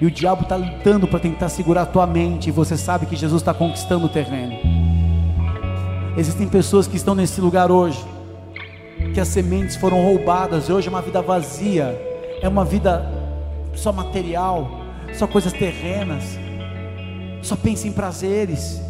E 0.00 0.06
o 0.06 0.10
diabo 0.10 0.42
está 0.42 0.56
lutando 0.56 1.06
para 1.06 1.20
tentar 1.20 1.48
segurar 1.48 1.82
a 1.82 1.86
tua 1.86 2.06
mente. 2.06 2.48
E 2.48 2.52
você 2.52 2.76
sabe 2.76 3.06
que 3.06 3.16
Jesus 3.16 3.42
está 3.42 3.54
conquistando 3.54 4.06
o 4.06 4.08
terreno. 4.08 4.73
Existem 6.16 6.48
pessoas 6.48 6.86
que 6.86 6.96
estão 6.96 7.14
nesse 7.14 7.40
lugar 7.40 7.70
hoje. 7.70 8.04
Que 9.12 9.20
as 9.20 9.28
sementes 9.28 9.76
foram 9.76 10.02
roubadas. 10.02 10.68
E 10.68 10.72
hoje 10.72 10.88
é 10.88 10.90
uma 10.90 11.02
vida 11.02 11.20
vazia. 11.20 11.98
É 12.40 12.48
uma 12.48 12.64
vida 12.64 13.10
só 13.74 13.92
material. 13.92 14.70
Só 15.12 15.26
coisas 15.26 15.52
terrenas 15.52 16.44
só 17.44 17.56
pensa 17.56 17.86
em 17.86 17.92
prazeres, 17.92 18.80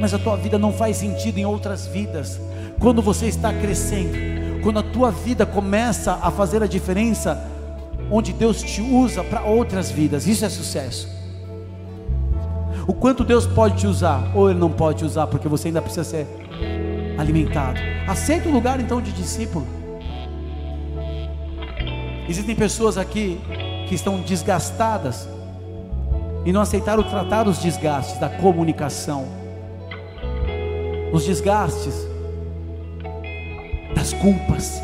mas 0.00 0.14
a 0.14 0.18
tua 0.18 0.36
vida 0.36 0.58
não 0.58 0.72
faz 0.72 0.98
sentido 0.98 1.38
em 1.38 1.44
outras 1.44 1.86
vidas. 1.86 2.40
Quando 2.78 3.02
você 3.02 3.26
está 3.26 3.52
crescendo, 3.52 4.62
quando 4.62 4.78
a 4.78 4.82
tua 4.82 5.10
vida 5.10 5.44
começa 5.44 6.18
a 6.22 6.30
fazer 6.30 6.62
a 6.62 6.66
diferença, 6.66 7.44
onde 8.10 8.32
Deus 8.32 8.62
te 8.62 8.80
usa 8.80 9.24
para 9.24 9.42
outras 9.42 9.90
vidas, 9.90 10.26
isso 10.26 10.44
é 10.44 10.48
sucesso. 10.48 11.08
O 12.86 12.92
quanto 12.92 13.24
Deus 13.24 13.46
pode 13.46 13.78
te 13.78 13.86
usar, 13.86 14.32
ou 14.34 14.50
Ele 14.50 14.58
não 14.58 14.70
pode 14.70 14.98
te 14.98 15.04
usar, 15.04 15.26
porque 15.26 15.48
você 15.48 15.68
ainda 15.68 15.80
precisa 15.80 16.04
ser 16.04 16.26
alimentado. 17.18 17.78
Aceita 18.06 18.48
o 18.48 18.52
lugar 18.52 18.80
então 18.80 19.00
de 19.00 19.12
discípulo. 19.12 19.66
Existem 22.28 22.54
pessoas 22.54 22.96
aqui 22.96 23.40
que 23.88 23.94
estão 23.94 24.20
desgastadas 24.20 25.28
e 26.44 26.52
não 26.52 26.60
aceitaram 26.60 27.02
tratar 27.02 27.46
os 27.46 27.58
desgastes 27.58 28.18
da 28.18 28.28
comunicação, 28.28 29.26
os 31.12 31.24
desgastes 31.24 32.06
das 33.94 34.12
culpas. 34.14 34.82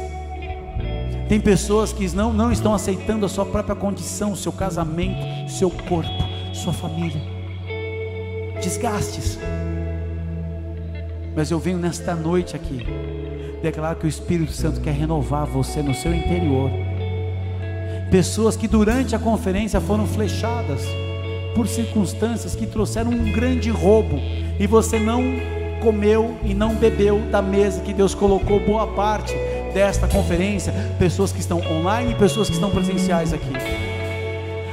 Tem 1.28 1.40
pessoas 1.40 1.92
que 1.92 2.09
não, 2.14 2.32
não 2.32 2.53
estão 2.53 2.74
aceitando 2.74 3.26
a 3.26 3.28
sua 3.28 3.44
própria 3.44 3.74
condição, 3.74 4.36
seu 4.36 4.53
casamento, 4.53 5.51
seu 5.51 5.70
corpo, 5.70 6.11
sua 6.55 6.72
família. 6.72 7.38
Desgastes. 8.69 9.39
Mas 11.35 11.51
eu 11.51 11.59
venho 11.59 11.79
nesta 11.79 12.14
noite 12.14 12.55
aqui 12.55 12.85
declarar 13.62 13.95
que 13.95 14.05
o 14.05 14.09
Espírito 14.09 14.53
Santo 14.53 14.83
quer 14.83 14.93
renovar 14.93 15.47
você 15.47 15.81
no 15.81 15.95
seu 15.95 16.12
interior. 16.12 16.71
Pessoas 18.11 18.59
que 18.59 18.69
durante 18.69 19.16
a 19.16 19.19
conferência 19.19 19.81
foram 19.81 20.07
flechadas 20.07 20.83
por 21.55 21.66
circunstâncias 21.66 22.55
que 22.55 22.66
trouxeram 22.66 23.11
um 23.11 23.33
grande 23.33 23.71
roubo 23.71 24.19
e 24.61 24.66
você 24.66 24.99
não 24.99 25.23
comeu 25.81 26.37
e 26.45 26.53
não 26.53 26.75
bebeu 26.75 27.21
da 27.31 27.41
mesa 27.41 27.81
que 27.81 27.95
Deus 27.95 28.14
colocou 28.14 28.61
boa 28.61 28.87
parte 28.89 29.33
desta 29.73 30.07
conferência, 30.07 30.75
pessoas 30.99 31.33
que 31.33 31.41
estão 31.41 31.62
online 31.73 32.12
e 32.12 32.14
pessoas 32.16 32.49
que 32.49 32.55
estão 32.55 32.71
presenciais 32.71 33.33
aqui. 33.33 33.51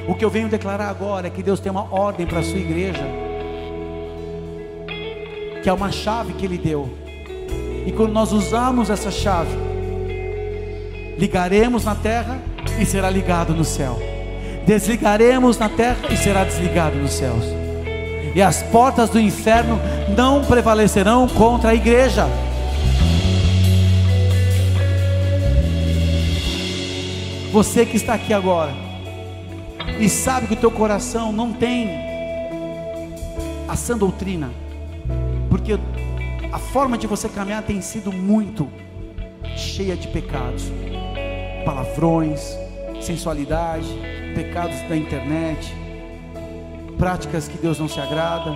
O 0.06 0.14
que 0.14 0.26
eu 0.26 0.30
venho 0.30 0.50
declarar 0.50 0.90
agora 0.90 1.28
é 1.28 1.30
que 1.30 1.42
Deus 1.42 1.62
tem 1.62 1.72
uma 1.72 1.88
ordem 1.94 2.28
para 2.28 2.40
a 2.40 2.44
sua 2.44 2.60
igreja, 2.60 3.25
que 5.66 5.70
é 5.70 5.74
uma 5.74 5.92
chave 5.92 6.32
que 6.34 6.46
Ele 6.46 6.58
deu, 6.58 6.88
e 7.86 7.92
quando 7.92 8.14
nós 8.14 8.32
usarmos 8.32 8.90
essa 8.90 9.12
chave, 9.12 9.58
ligaremos 11.18 11.84
na 11.84 11.96
terra 11.96 12.40
e 12.80 12.86
será 12.86 13.10
ligado 13.10 13.54
no 13.54 13.66
céu 13.66 14.00
desligaremos 14.66 15.58
na 15.58 15.70
terra 15.70 15.98
e 16.12 16.18
será 16.18 16.44
desligado 16.44 16.98
nos 16.98 17.12
céus. 17.12 17.44
E 18.34 18.42
as 18.42 18.64
portas 18.64 19.10
do 19.10 19.20
inferno 19.20 19.80
não 20.18 20.44
prevalecerão 20.44 21.28
contra 21.28 21.70
a 21.70 21.76
igreja. 21.76 22.28
Você 27.52 27.86
que 27.86 27.96
está 27.96 28.16
aqui 28.16 28.34
agora 28.34 28.74
e 30.00 30.10
sabe 30.10 30.48
que 30.48 30.54
o 30.56 30.58
teu 30.58 30.72
coração 30.72 31.32
não 31.32 31.54
tem 31.54 31.90
a 33.68 33.78
sã 33.78 33.98
doutrina, 33.98 34.50
porque 35.66 35.80
a 36.52 36.60
forma 36.60 36.96
de 36.96 37.08
você 37.08 37.28
caminhar 37.28 37.64
tem 37.64 37.82
sido 37.82 38.12
muito 38.12 38.70
cheia 39.58 39.96
de 39.96 40.08
pecados, 40.08 40.72
palavrões, 41.66 42.56
sensualidade, 43.02 43.88
pecados 44.36 44.80
da 44.88 44.96
internet, 44.96 45.74
práticas 47.00 47.48
que 47.48 47.58
Deus 47.58 47.80
não 47.80 47.88
se 47.88 48.00
agrada, 48.00 48.56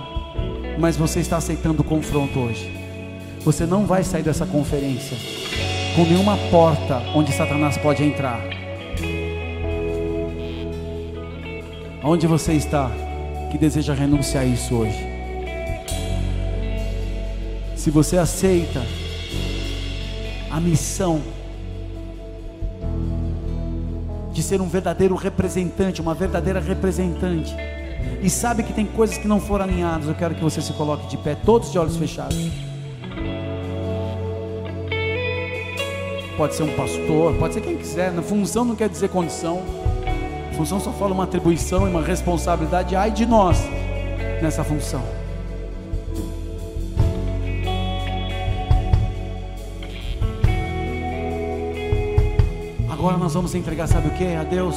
mas 0.78 0.96
você 0.96 1.18
está 1.18 1.38
aceitando 1.38 1.82
o 1.82 1.84
confronto 1.84 2.38
hoje. 2.38 2.72
Você 3.40 3.66
não 3.66 3.86
vai 3.86 4.04
sair 4.04 4.22
dessa 4.22 4.46
conferência 4.46 5.16
com 5.96 6.04
nenhuma 6.04 6.36
porta 6.48 7.02
onde 7.12 7.32
Satanás 7.32 7.76
pode 7.76 8.04
entrar. 8.04 8.40
Onde 12.04 12.28
você 12.28 12.52
está 12.52 12.88
que 13.50 13.58
deseja 13.58 13.94
renunciar 13.94 14.44
a 14.44 14.46
isso 14.46 14.76
hoje? 14.76 15.09
Se 17.80 17.90
você 17.90 18.18
aceita 18.18 18.82
a 20.50 20.60
missão 20.60 21.22
de 24.34 24.42
ser 24.42 24.60
um 24.60 24.68
verdadeiro 24.68 25.14
representante, 25.14 25.98
uma 25.98 26.12
verdadeira 26.12 26.60
representante, 26.60 27.56
e 28.22 28.28
sabe 28.28 28.64
que 28.64 28.74
tem 28.74 28.84
coisas 28.84 29.16
que 29.16 29.26
não 29.26 29.40
foram 29.40 29.64
alinhadas, 29.64 30.08
eu 30.08 30.14
quero 30.14 30.34
que 30.34 30.42
você 30.42 30.60
se 30.60 30.74
coloque 30.74 31.06
de 31.06 31.16
pé, 31.16 31.34
todos 31.34 31.72
de 31.72 31.78
olhos 31.78 31.96
fechados. 31.96 32.36
Pode 36.36 36.54
ser 36.54 36.64
um 36.64 36.76
pastor, 36.76 37.34
pode 37.36 37.54
ser 37.54 37.62
quem 37.62 37.78
quiser, 37.78 38.12
na 38.12 38.20
função 38.20 38.66
não 38.66 38.76
quer 38.76 38.90
dizer 38.90 39.08
condição, 39.08 39.62
função 40.54 40.78
só 40.80 40.92
fala 40.92 41.14
uma 41.14 41.24
atribuição 41.24 41.86
e 41.86 41.90
uma 41.90 42.02
responsabilidade, 42.02 42.94
ai 42.94 43.10
de 43.10 43.24
nós 43.24 43.56
nessa 44.42 44.62
função. 44.62 45.19
Agora 53.00 53.16
nós 53.16 53.32
vamos 53.32 53.54
entregar, 53.54 53.86
sabe 53.86 54.08
o 54.08 54.10
que? 54.10 54.26
A 54.26 54.44
Deus 54.44 54.76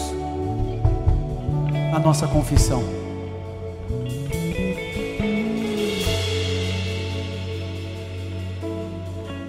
a 1.93 1.99
nossa 1.99 2.25
confissão. 2.25 2.81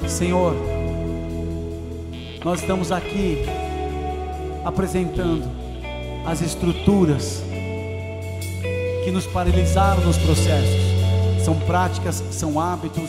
Senhor, 0.08 0.56
nós 2.44 2.62
estamos 2.62 2.90
aqui 2.90 3.44
apresentando 4.64 5.48
as 6.26 6.40
estruturas 6.40 7.44
que 9.04 9.12
nos 9.12 9.24
paralisaram 9.24 10.02
nos 10.02 10.18
processos. 10.18 11.44
São 11.44 11.60
práticas, 11.60 12.24
são 12.32 12.58
hábitos, 12.58 13.08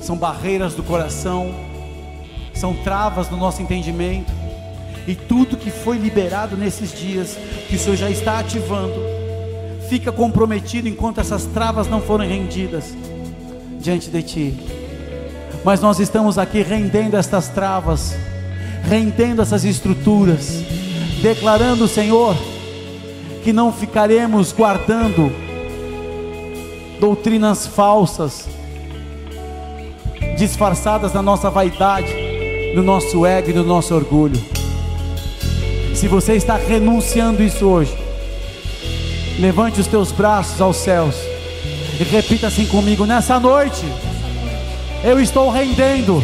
são 0.00 0.16
barreiras 0.16 0.74
do 0.74 0.82
coração 0.82 1.63
são 2.54 2.74
travas 2.74 3.28
no 3.30 3.36
nosso 3.36 3.60
entendimento, 3.60 4.32
e 5.06 5.14
tudo 5.14 5.56
que 5.56 5.70
foi 5.70 5.98
liberado 5.98 6.56
nesses 6.56 6.92
dias, 6.92 7.36
que 7.68 7.76
o 7.76 7.78
Senhor 7.78 7.96
já 7.96 8.10
está 8.10 8.38
ativando, 8.38 8.94
fica 9.88 10.10
comprometido 10.10 10.88
enquanto 10.88 11.20
essas 11.20 11.44
travas 11.44 11.88
não 11.88 12.00
forem 12.00 12.28
rendidas 12.28 12.96
diante 13.78 14.08
de 14.08 14.22
Ti. 14.22 14.54
Mas 15.62 15.80
nós 15.80 16.00
estamos 16.00 16.38
aqui 16.38 16.62
rendendo 16.62 17.16
estas 17.16 17.48
travas, 17.48 18.16
rendendo 18.82 19.42
essas 19.42 19.64
estruturas, 19.64 20.62
declarando, 21.22 21.86
Senhor, 21.86 22.34
que 23.42 23.52
não 23.52 23.72
ficaremos 23.72 24.52
guardando 24.52 25.30
doutrinas 26.98 27.66
falsas, 27.66 28.48
disfarçadas 30.36 31.12
na 31.12 31.20
nossa 31.20 31.50
vaidade, 31.50 32.23
no 32.74 32.82
nosso 32.82 33.24
ego 33.24 33.50
e 33.50 33.52
no 33.52 33.64
nosso 33.64 33.94
orgulho. 33.94 34.40
Se 35.94 36.08
você 36.08 36.34
está 36.34 36.56
renunciando 36.56 37.42
isso 37.42 37.64
hoje, 37.66 37.94
levante 39.38 39.80
os 39.80 39.86
teus 39.86 40.10
braços 40.12 40.60
aos 40.60 40.76
céus 40.76 41.14
e 42.00 42.04
repita 42.04 42.48
assim 42.48 42.66
comigo: 42.66 43.06
nessa 43.06 43.38
noite, 43.38 43.84
eu 45.04 45.20
estou 45.20 45.50
rendendo 45.50 46.22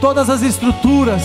todas 0.00 0.30
as 0.30 0.42
estruturas 0.42 1.22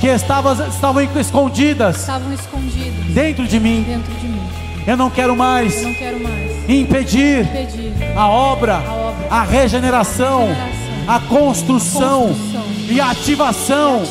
que 0.00 0.06
estavam, 0.06 0.52
estavam 0.68 1.02
escondidas 1.20 1.96
estavam 2.00 2.32
escondidas 2.32 3.04
dentro 3.12 3.46
de 3.46 3.58
mim. 3.58 3.84
dentro 3.86 4.12
de 4.14 4.26
mim. 4.28 4.38
Eu 4.86 4.96
não 4.96 5.10
quero 5.10 5.36
mais 5.36 5.76
Eu 5.76 5.88
não 5.88 5.94
quero 5.94 6.20
mais 6.22 6.70
impedir 6.70 7.40
impedir 7.44 7.92
a 8.16 8.28
obra, 8.28 8.76
A 8.76 8.92
obra. 8.94 9.26
a 9.28 9.42
regeneração, 9.42 10.46
Regeneração. 10.46 11.14
a 11.14 11.20
construção 11.20 12.28
Construção. 12.28 12.57
E 12.90 13.00
a 13.00 13.10
ativação 13.10 14.02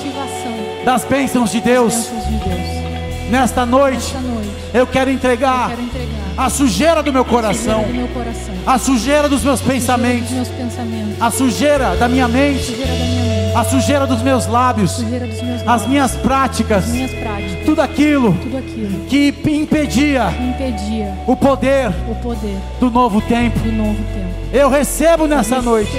das 0.85 1.03
bênçãos 1.03 1.51
de 1.51 1.61
Deus. 1.61 2.09
Nesta 3.29 3.65
noite, 3.65 4.15
eu 4.73 4.87
quero 4.87 5.09
entregar 5.09 5.71
a 6.37 6.49
sujeira 6.49 7.01
do 7.01 7.11
meu 7.11 7.25
coração, 7.25 7.83
a 8.65 8.77
sujeira 8.77 9.27
dos 9.27 9.43
meus 9.43 9.59
pensamentos, 9.61 10.31
a 11.19 11.31
sujeira 11.31 11.95
da 11.95 12.07
minha 12.07 12.27
mente, 12.27 12.75
a 13.55 13.63
sujeira 13.63 14.05
dos 14.05 14.21
meus 14.21 14.45
lábios, 14.45 15.03
as 15.65 15.87
minhas 15.87 16.15
práticas, 16.15 16.85
tudo 17.65 17.81
aquilo 17.81 18.37
que 19.09 19.33
impedia 19.47 20.31
o 21.25 21.35
poder 21.35 21.91
do 22.79 22.91
novo 22.91 23.19
tempo. 23.21 23.59
Eu 24.53 24.69
recebo 24.69 25.27
nessa 25.27 25.61
noite 25.61 25.91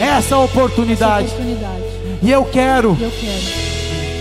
essa 0.00 0.36
oportunidade. 0.36 1.28
E 2.22 2.30
eu 2.30 2.44
quero 2.44 2.96
E 2.98 3.02
eu 3.04 3.10
quero 3.10 3.68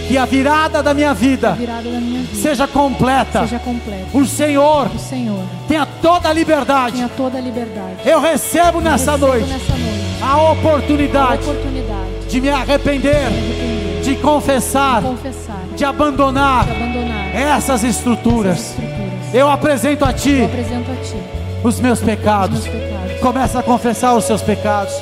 que 0.08 0.18
a 0.18 0.24
virada 0.26 0.82
da 0.82 0.94
minha 0.94 1.14
vida 1.14 1.52
virada 1.52 1.84
da 1.84 2.00
minha 2.00 2.22
vida 2.22 2.42
seja 2.42 2.66
completa. 2.68 3.42
seja 3.42 3.60
completa. 3.60 4.06
O 4.18 4.26
Senhor 4.26 4.88
O 4.96 5.00
Senhor 5.00 5.44
tenha 5.68 5.86
toda 6.02 6.30
a 6.30 6.34
liberdade. 6.34 6.96
tenha 6.96 7.10
toda 7.10 7.38
a 7.38 7.42
liberdade. 7.42 7.98
Eu 8.06 8.22
recebo 8.22 8.80
nessa 8.80 9.12
Recebo 9.12 9.28
noite 9.28 9.50
nessa 9.50 9.74
noite 9.74 10.08
a 10.22 10.32
a 10.34 10.52
oportunidade 10.52 11.42
oportunidade 11.44 12.08
de 12.30 12.42
me 12.42 12.50
arrepender, 12.50 13.12
de 13.12 13.26
arrepender, 13.26 14.02
de 14.04 14.16
confessar, 14.16 15.02
de 15.02 15.08
confessar, 15.08 15.56
de 15.76 15.86
abandonar 15.86 16.66
de 16.66 16.72
abandonar 16.72 17.36
essas 17.36 17.84
essas 17.84 17.84
estruturas. 17.84 18.60
estruturas. 18.60 19.34
Eu 19.34 19.50
apresento 19.50 20.06
a 20.06 20.10
Eu 20.10 20.14
Ti 20.14 20.44
apresento 20.44 20.92
a 20.92 20.96
Ti 20.96 21.16
os 21.64 21.80
meus 21.80 22.00
os 22.00 22.00
meus 22.00 22.00
pecados. 22.02 23.20
Começa 23.20 23.60
a 23.60 23.64
confessar 23.64 24.16
os 24.16 24.24
seus 24.24 24.42
pecados. 24.42 24.94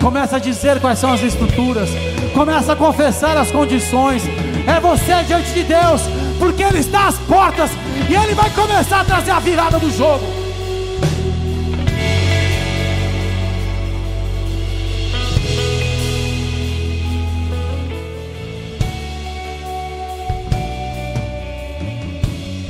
Começa 0.00 0.36
a 0.36 0.38
dizer 0.38 0.80
quais 0.80 0.98
são 0.98 1.12
as 1.12 1.22
estruturas. 1.22 1.88
Começa 2.34 2.72
a 2.72 2.76
confessar 2.76 3.36
as 3.36 3.52
condições. 3.52 4.24
É 4.66 4.80
você 4.80 5.22
diante 5.22 5.52
de 5.52 5.62
Deus, 5.62 6.02
porque 6.38 6.64
Ele 6.64 6.80
está 6.80 7.06
às 7.06 7.16
portas 7.18 7.70
e 8.10 8.14
Ele 8.14 8.34
vai 8.34 8.50
começar 8.50 9.00
a 9.00 9.04
trazer 9.04 9.30
a 9.30 9.38
virada 9.38 9.78
do 9.78 9.88
jogo. 9.90 10.24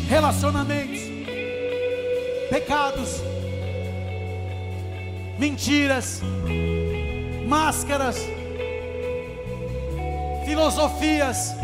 Relacionamentos, 0.07 1.01
pecados, 2.51 3.23
mentiras, 5.39 6.21
máscaras, 7.49 8.34
filosofias, 10.45 11.55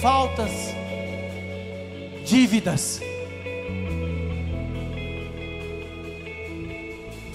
faltas, 0.00 0.50
dívidas, 2.24 3.00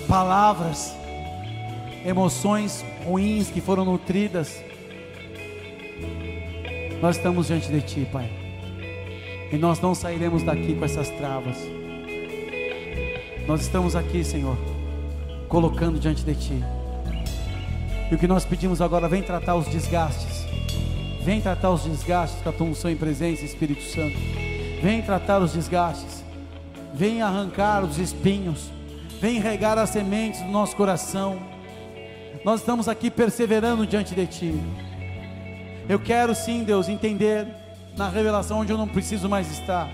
palavras, 0.08 0.96
emoções 2.06 2.84
ruins 3.06 3.50
que 3.50 3.62
foram 3.62 3.86
nutridas. 3.86 4.64
Nós 7.02 7.18
estamos 7.18 7.48
diante 7.48 7.70
de 7.70 7.82
Ti, 7.82 8.08
Pai. 8.12 8.30
E 9.52 9.58
nós 9.58 9.80
não 9.82 9.94
sairemos 9.94 10.44
daqui 10.44 10.76
com 10.76 10.86
essas 10.86 11.10
travas. 11.10 11.58
Nós 13.48 13.62
estamos 13.62 13.96
aqui, 13.96 14.24
Senhor, 14.24 14.58
colocando 15.52 16.00
diante 16.00 16.24
de 16.24 16.34
Ti. 16.34 16.64
E 18.10 18.16
o 18.16 18.18
que 18.18 18.26
nós 18.26 18.46
pedimos 18.46 18.82
agora, 18.82 19.10
vem 19.10 19.22
tratar 19.22 19.56
os 19.56 19.68
desgastes. 19.68 20.46
Vem 21.24 21.42
tratar 21.42 21.70
os 21.72 21.84
desgastes 21.84 22.42
com 22.42 22.50
a 22.50 22.54
tua 22.54 22.68
unção 22.68 22.90
em 22.90 22.96
presença, 22.96 23.44
Espírito 23.44 23.84
Santo. 23.84 24.18
Vem 24.82 25.02
tratar 25.02 25.40
os 25.40 25.52
desgastes. 25.52 26.24
Vem 26.94 27.22
arrancar 27.22 27.84
os 27.84 28.00
espinhos. 28.00 28.72
Vem 29.20 29.40
regar 29.40 29.78
as 29.78 29.90
sementes 29.90 30.42
do 30.42 30.50
nosso 30.50 30.74
coração. 30.76 31.38
Nós 32.46 32.62
estamos 32.62 32.88
aqui 32.88 33.12
perseverando 33.12 33.86
diante 33.86 34.16
de 34.16 34.26
Ti. 34.26 34.56
Eu 35.90 36.00
quero 36.00 36.34
sim, 36.34 36.64
Deus, 36.64 36.88
entender 36.88 37.46
na 37.98 38.08
revelação 38.08 38.60
onde 38.60 38.72
eu 38.72 38.78
não 38.78 38.88
preciso 38.88 39.28
mais 39.28 39.52
estar. 39.52 39.90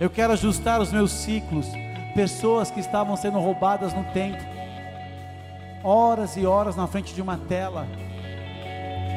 Eu 0.00 0.10
quero 0.10 0.32
ajustar 0.32 0.80
os 0.80 0.92
meus 0.92 1.12
ciclos. 1.12 1.66
Pessoas 2.14 2.70
que 2.70 2.80
estavam 2.80 3.16
sendo 3.16 3.38
roubadas 3.38 3.94
no 3.94 4.04
tempo, 4.12 4.42
horas 5.82 6.36
e 6.36 6.44
horas 6.44 6.76
na 6.76 6.86
frente 6.86 7.14
de 7.14 7.22
uma 7.22 7.38
tela. 7.38 7.86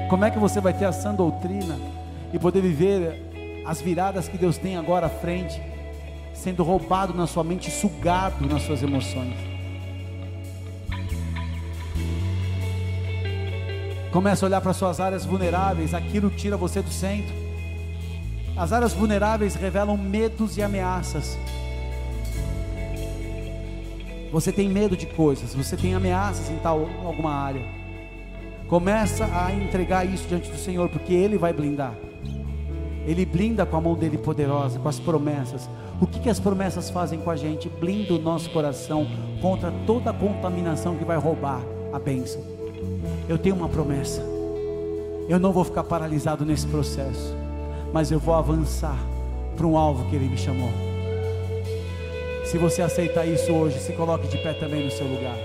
Como 0.09 0.23
é 0.23 0.31
que 0.31 0.39
você 0.39 0.61
vai 0.61 0.73
ter 0.73 0.85
a 0.85 0.91
sã 0.91 1.13
doutrina 1.13 1.77
e 2.31 2.37
poder 2.37 2.61
viver 2.61 3.63
as 3.65 3.81
viradas 3.81 4.27
que 4.27 4.37
Deus 4.37 4.57
tem 4.57 4.77
agora 4.77 5.07
à 5.07 5.09
frente, 5.09 5.61
sendo 6.33 6.63
roubado 6.63 7.13
na 7.13 7.25
sua 7.25 7.43
mente, 7.43 7.71
sugado 7.71 8.45
nas 8.47 8.61
suas 8.61 8.83
emoções? 8.83 9.53
Comece 14.11 14.45
a 14.45 14.47
olhar 14.47 14.61
para 14.61 14.73
suas 14.73 14.99
áreas 14.99 15.25
vulneráveis, 15.25 15.95
aquilo 15.95 16.29
tira 16.29 16.55
você 16.55 16.83
do 16.83 16.91
centro. 16.91 17.33
As 18.55 18.71
áreas 18.71 18.93
vulneráveis 18.93 19.55
revelam 19.55 19.97
medos 19.97 20.55
e 20.55 20.61
ameaças. 20.61 21.35
Você 24.33 24.51
tem 24.51 24.67
medo 24.67 24.97
de 24.97 25.05
coisas, 25.05 25.53
você 25.53 25.77
tem 25.77 25.93
ameaças 25.93 26.49
em 26.49 26.57
tal 26.57 26.89
alguma 27.05 27.31
área. 27.31 27.63
Começa 28.67 29.25
a 29.25 29.53
entregar 29.53 30.07
isso 30.07 30.27
diante 30.27 30.49
do 30.49 30.57
Senhor, 30.57 30.89
porque 30.89 31.13
Ele 31.13 31.37
vai 31.37 31.53
blindar. 31.53 31.93
Ele 33.05 33.27
blinda 33.27 33.63
com 33.63 33.77
a 33.77 33.81
mão 33.81 33.93
dele 33.93 34.17
poderosa, 34.17 34.79
com 34.79 34.89
as 34.89 34.99
promessas. 34.99 35.69
O 36.01 36.07
que, 36.07 36.19
que 36.19 36.31
as 36.31 36.39
promessas 36.39 36.89
fazem 36.89 37.19
com 37.19 37.29
a 37.29 37.35
gente? 37.35 37.69
Blinda 37.69 38.15
o 38.15 38.17
nosso 38.17 38.49
coração 38.49 39.05
contra 39.39 39.71
toda 39.85 40.09
a 40.09 40.13
contaminação 40.13 40.95
que 40.95 41.05
vai 41.05 41.17
roubar 41.17 41.61
a 41.93 41.99
bênção. 41.99 42.41
Eu 43.29 43.37
tenho 43.37 43.55
uma 43.55 43.69
promessa. 43.69 44.23
Eu 45.29 45.37
não 45.37 45.53
vou 45.53 45.63
ficar 45.63 45.83
paralisado 45.83 46.43
nesse 46.43 46.65
processo, 46.65 47.35
mas 47.93 48.11
eu 48.11 48.17
vou 48.17 48.33
avançar 48.33 48.97
para 49.55 49.67
um 49.67 49.77
alvo 49.77 50.09
que 50.09 50.15
Ele 50.15 50.27
me 50.27 50.37
chamou. 50.39 50.92
Se 52.53 52.59
você 52.59 52.83
aceitar 52.83 53.25
isso 53.25 53.51
hoje, 53.51 53.79
se 53.79 53.93
coloque 53.93 54.27
de 54.27 54.37
pé 54.37 54.53
também 54.53 54.85
no 54.85 54.91
seu 54.91 55.07
lugar. 55.07 55.35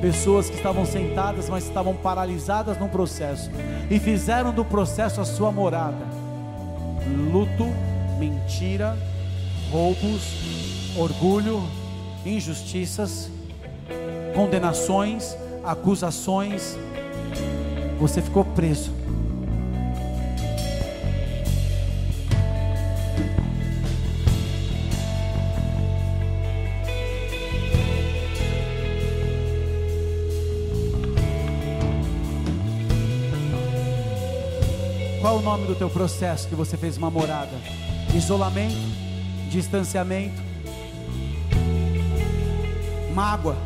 Pessoas 0.00 0.48
que 0.48 0.56
estavam 0.56 0.86
sentadas, 0.86 1.50
mas 1.50 1.64
estavam 1.64 1.94
paralisadas 1.94 2.78
no 2.78 2.88
processo 2.88 3.50
e 3.90 3.98
fizeram 3.98 4.54
do 4.54 4.64
processo 4.64 5.20
a 5.20 5.24
sua 5.26 5.52
morada. 5.52 6.02
Luto, 7.30 7.66
mentira, 8.18 8.96
roubos, 9.70 10.22
orgulho, 10.96 11.62
injustiças, 12.24 13.30
condenações, 14.34 15.36
acusações. 15.62 16.74
Você 18.00 18.22
ficou 18.22 18.46
preso. 18.46 18.92
Qual 35.26 35.38
o 35.38 35.42
nome 35.42 35.66
do 35.66 35.74
teu 35.74 35.90
processo 35.90 36.46
que 36.46 36.54
você 36.54 36.76
fez 36.76 36.96
uma 36.96 37.10
morada? 37.10 37.50
Isolamento, 38.14 38.76
distanciamento, 39.50 40.40
mágoa, 43.12 43.56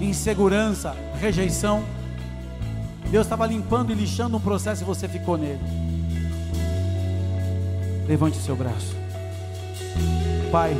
insegurança, 0.00 0.94
rejeição. 1.18 1.82
Deus 3.10 3.26
estava 3.26 3.44
limpando 3.48 3.90
e 3.90 3.96
lixando 3.96 4.36
um 4.36 4.40
processo 4.40 4.84
e 4.84 4.86
você 4.86 5.08
ficou 5.08 5.36
nele. 5.36 5.58
Levante 8.06 8.38
o 8.38 8.42
seu 8.42 8.54
braço. 8.54 8.94
Pai, 10.52 10.72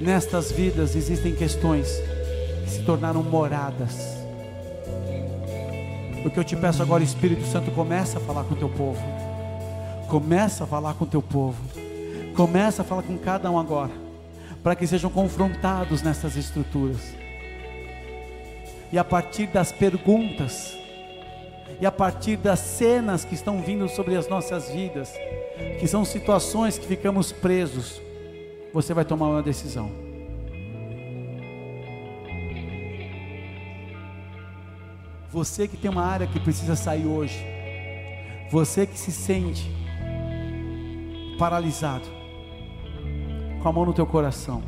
nestas 0.00 0.50
vidas 0.50 0.96
existem 0.96 1.36
questões 1.36 1.86
que 2.64 2.68
se 2.68 2.82
tornaram 2.82 3.22
moradas. 3.22 4.15
O 6.26 6.30
que 6.30 6.40
eu 6.40 6.44
te 6.44 6.56
peço 6.56 6.82
agora, 6.82 7.04
Espírito 7.04 7.46
Santo, 7.46 7.70
começa 7.70 8.18
a 8.18 8.20
falar 8.20 8.42
com 8.42 8.54
o 8.54 8.56
teu 8.56 8.68
povo. 8.68 9.00
Começa 10.08 10.64
a 10.64 10.66
falar 10.66 10.94
com 10.94 11.04
o 11.04 11.06
teu 11.06 11.22
povo. 11.22 11.56
Começa 12.34 12.82
a 12.82 12.84
falar 12.84 13.04
com 13.04 13.16
cada 13.16 13.48
um 13.48 13.56
agora, 13.56 13.92
para 14.60 14.74
que 14.74 14.88
sejam 14.88 15.08
confrontados 15.08 16.02
nessas 16.02 16.36
estruturas. 16.36 17.14
E 18.90 18.98
a 18.98 19.04
partir 19.04 19.46
das 19.46 19.70
perguntas, 19.70 20.76
e 21.80 21.86
a 21.86 21.92
partir 21.92 22.36
das 22.36 22.58
cenas 22.58 23.24
que 23.24 23.36
estão 23.36 23.62
vindo 23.62 23.88
sobre 23.88 24.16
as 24.16 24.26
nossas 24.26 24.68
vidas, 24.68 25.12
que 25.78 25.86
são 25.86 26.04
situações 26.04 26.76
que 26.76 26.88
ficamos 26.88 27.30
presos, 27.30 28.02
você 28.74 28.92
vai 28.92 29.04
tomar 29.04 29.28
uma 29.28 29.42
decisão. 29.44 30.05
Você 35.36 35.68
que 35.68 35.76
tem 35.76 35.90
uma 35.90 36.02
área 36.02 36.26
que 36.26 36.40
precisa 36.40 36.74
sair 36.74 37.04
hoje, 37.04 37.44
você 38.50 38.86
que 38.86 38.98
se 38.98 39.12
sente 39.12 39.70
paralisado, 41.38 42.06
com 43.62 43.68
a 43.68 43.70
mão 43.70 43.84
no 43.84 43.92
teu 43.92 44.06
coração. 44.06 44.62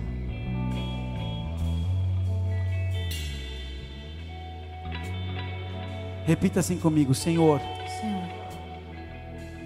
Repita 6.27 6.61
assim 6.61 6.77
comigo, 6.77 7.14
Senhor. 7.14 7.62
Senhor, 7.99 8.29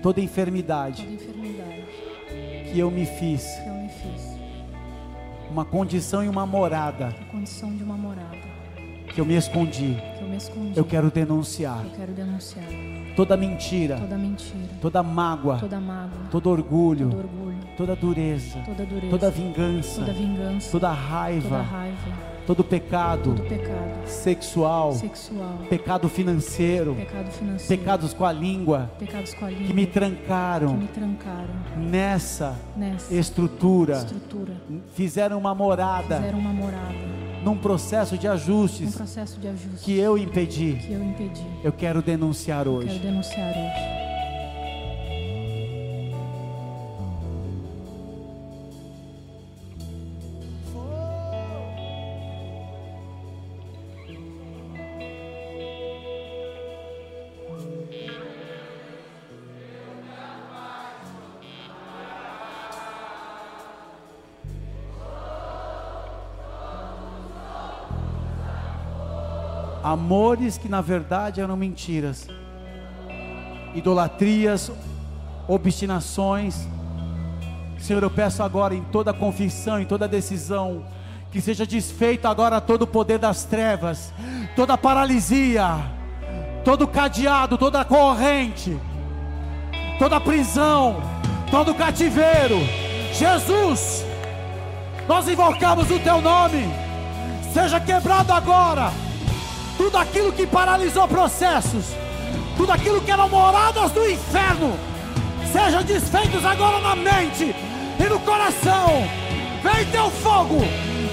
Toda 0.05 0.20
enfermidade 0.20 1.03
toda 1.03 1.14
enfermidade 1.14 1.84
que 2.72 2.78
eu 2.78 2.92
me 2.92 3.07
fiz, 3.07 3.42
que 3.42 3.68
eu 3.68 3.74
me 3.74 3.88
fiz, 3.88 4.38
uma 5.50 5.64
condição 5.64 6.22
e 6.22 6.28
uma 6.28 6.46
morada 6.46 7.09
a 7.09 7.24
condição 7.24 7.74
de 7.74 7.82
uma 7.82 7.96
morada 7.96 8.51
que 9.12 9.20
eu 9.20 9.24
me 9.24 9.34
escondi, 9.36 9.96
que 10.18 10.24
eu 10.24 10.28
me 10.28 10.36
escondi, 10.36 10.72
eu 10.76 10.84
quero 10.84 11.10
denunciar 11.10 11.84
eu 11.84 11.90
quero 11.90 12.12
denunciar 12.12 12.64
toda 13.14 13.36
mentira, 13.36 13.98
toda 13.98 14.16
mentira, 14.16 14.68
toda 14.80 15.02
mágoa, 15.02 15.58
toda 15.58 15.78
mágoa, 15.80 16.26
todo 16.30 16.50
orgulho, 16.50 17.10
todo 17.10 17.18
orgulho, 17.18 17.58
toda 17.76 17.94
dureza, 17.96 18.58
toda 18.64 18.84
dureza, 18.86 19.10
toda 19.10 19.30
vingança, 19.30 20.00
toda 20.00 20.12
vingança, 20.12 20.70
toda 20.70 20.88
toda 20.88 20.92
raiva, 20.92 21.62
raiva, 21.62 21.96
todo 22.46 22.64
pecado 22.64 23.34
todo 23.34 23.48
pecado 23.48 24.06
sexual, 24.06 24.92
sexual, 24.92 25.58
pecado 25.68 26.08
financeiro, 26.08 26.94
pecado 26.94 27.30
financeiro, 27.30 27.82
pecados 27.82 28.14
com 28.14 28.24
a 28.24 28.32
língua 28.32 28.90
com 29.38 29.44
a 29.44 29.50
língua 29.50 29.66
que 29.66 29.74
me 29.74 29.86
que 29.86 29.92
trancaram 29.92 30.74
me 30.74 30.86
trancaram 30.88 31.54
nessa 31.76 32.56
nessa 32.74 33.14
estrutura, 33.14 33.98
estrutura, 33.98 34.54
fizeram 34.94 35.38
uma 35.38 35.54
morada 35.54 36.16
fizeram 36.16 36.38
uma 36.38 36.52
morada, 36.52 37.21
num 37.45 37.57
processo 37.57 38.16
de 38.16 38.28
um 38.28 38.32
ajustes 38.32 38.95
processo 38.95 39.38
de 39.38 39.49
ajuste 39.49 39.84
que 39.84 39.99
eu 39.99 40.16
impedi. 40.16 40.78
que 40.86 40.93
eu 40.93 41.03
impedi. 41.03 41.43
Eu 41.64 41.72
quero 41.72 42.01
denunciar 42.03 42.64
Quero 42.64 42.76
hoje. 42.76 42.99
denunciar 42.99 43.51
hoje. 43.51 44.01
Amores 69.93 70.57
que 70.57 70.70
na 70.70 70.80
verdade 70.80 71.43
eram 71.43 71.55
mentiras, 71.55 72.26
idolatrias, 73.74 74.72
obstinações. 75.47 76.66
Senhor, 77.78 78.03
eu 78.03 78.09
peço 78.09 78.43
agora 78.43 78.74
em 78.74 78.80
toda 78.84 79.12
confissão, 79.12 79.78
em 79.78 79.84
toda 79.84 80.09
decisão, 80.09 80.82
que 81.30 81.43
seja 81.43 81.66
desfeito 81.66 82.26
agora 82.26 82.59
todo 82.59 82.82
o 82.82 82.86
poder 82.86 83.18
das 83.18 83.45
trevas, 83.45 84.14
toda 84.57 84.78
paralisia, 84.78 85.68
todo 86.64 86.88
cadeado, 86.88 87.59
toda 87.59 87.84
corrente, 87.84 88.80
toda 89.99 90.18
prisão, 90.18 91.03
todo 91.51 91.74
cativeiro. 91.74 92.61
Jesus, 93.12 94.07
nós 95.07 95.28
invocamos 95.28 95.90
o 95.90 95.99
teu 95.99 96.22
nome, 96.22 96.64
seja 97.53 97.78
quebrado 97.78 98.32
agora 98.32 98.90
tudo 99.76 99.96
aquilo 99.96 100.32
que 100.32 100.46
paralisou 100.46 101.06
processos, 101.08 101.86
tudo 102.56 102.72
aquilo 102.72 103.00
que 103.00 103.10
eram 103.10 103.28
moradas 103.28 103.90
do 103.92 104.08
inferno, 104.08 104.76
sejam 105.52 105.82
desfeitos 105.82 106.44
agora 106.44 106.80
na 106.80 106.96
mente 106.96 107.54
e 107.98 108.08
no 108.08 108.18
coração. 108.20 109.08
Vem 109.62 109.84
teu 109.86 110.10
fogo, 110.10 110.60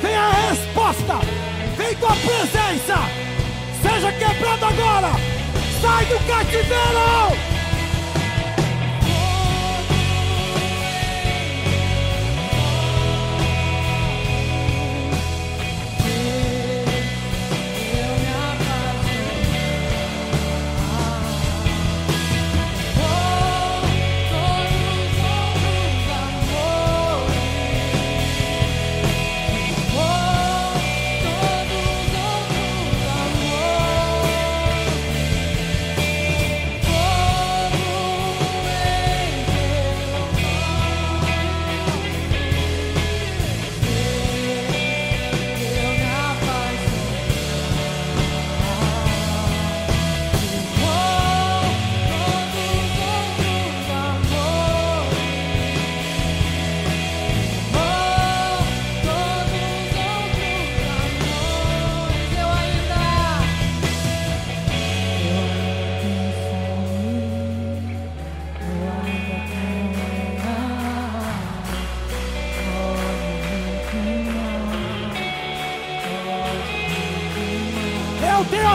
vem 0.01 0.16
a 0.16 0.30
resposta, 0.49 1.20
vem 1.78 1.95
tua 1.95 2.16
presença, 2.16 2.97
seja 3.82 4.12
quebrado 4.14 4.66
agora, 4.66 5.12
sai 5.82 6.05
do 6.05 6.20
cativeiro. 6.28 7.49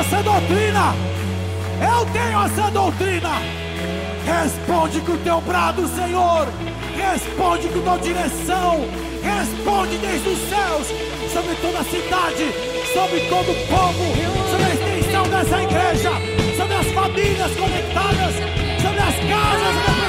Essa 0.04 0.22
doutrina. 0.22 0.94
Eu 1.80 2.06
tenho 2.12 2.44
essa 2.44 2.70
doutrina. 2.70 3.30
Responde 4.24 5.00
com 5.00 5.12
o 5.12 5.18
teu 5.18 5.40
brado, 5.40 5.88
Senhor. 5.88 6.46
Responde 6.96 7.68
com 7.68 7.80
tua 7.80 7.98
direção. 7.98 8.86
Responde 9.22 9.96
desde 9.98 10.28
os 10.28 10.38
céus 10.48 10.86
sobre 11.32 11.54
toda 11.56 11.78
a 11.78 11.84
cidade, 11.84 12.52
sobre 12.92 13.20
todo 13.28 13.50
o 13.50 13.66
povo, 13.66 14.04
sobre 14.50 14.64
a 14.64 14.74
extensão 14.74 15.22
dessa 15.28 15.62
igreja, 15.62 16.10
sobre 16.56 16.74
as 16.74 16.86
famílias 16.92 17.56
conectadas, 17.56 18.34
sobre 18.82 19.00
as 19.00 19.14
casas 19.16 20.03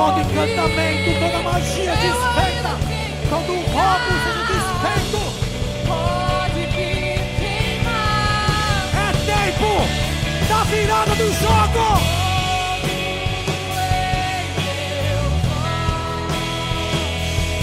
todo 0.00 0.18
encantamento, 0.18 1.12
toda 1.20 1.42
magia 1.42 1.94
desfeita, 1.96 2.72
todo 3.28 3.52
roubo 3.52 4.12
todo 4.24 4.42
desfeito. 4.48 5.20
Pode 5.86 6.62
vir. 6.74 7.20
É 8.96 9.12
tempo 9.26 9.72
da 10.48 10.60
virada 10.64 11.14
do 11.16 11.28
jogo. 11.34 11.84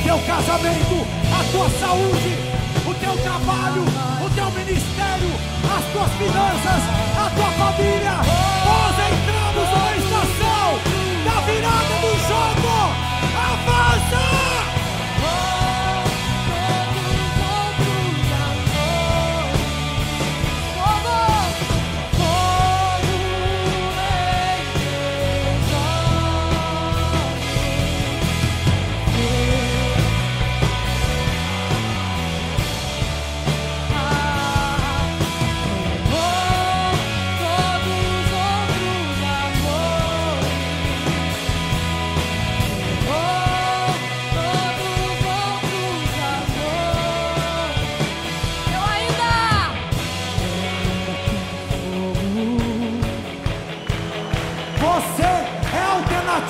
Teu 0.03 0.19
casamento, 0.19 1.07
a 1.33 1.43
tua 1.51 1.69
saúde, 1.79 2.31
o 2.85 2.93
teu 2.93 3.17
trabalho, 3.23 3.83
o 4.23 4.29
teu 4.29 4.51
ministério, 4.51 5.31
as 5.75 5.85
tuas 5.91 6.11
finanças, 6.13 6.83
a 7.17 7.31
tua 7.35 7.51
família. 7.51 8.15
Nós 8.63 8.95
entramos 9.09 9.69
na 9.71 9.97
estação 9.97 10.46
da 11.27 11.41
virada 11.41 11.95
do 11.99 12.07
jogo. 12.27 13.06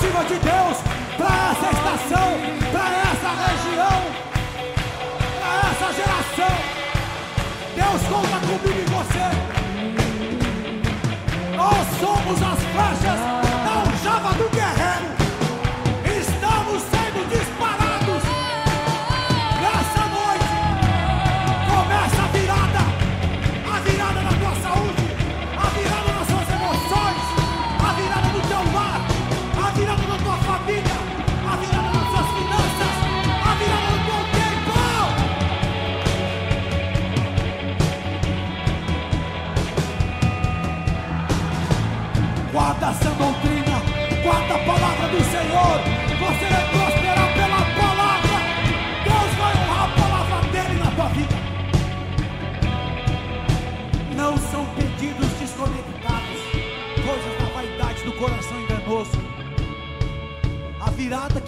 Alternativa 0.07 0.23
de 0.25 0.39
Deus 0.39 0.77
para 1.17 1.51
essa 1.51 1.69
estação, 1.71 2.29
para 2.71 2.89
essa 3.11 3.29
região, 3.43 3.99
para 5.41 5.59
essa 5.69 5.87
geração. 5.93 6.55
Deus 7.75 8.01
conta 8.09 8.37
comigo 8.39 8.79
e 8.79 8.85
você. 8.89 9.27
Nós 11.55 11.85
somos 11.99 12.37
as 12.41 12.46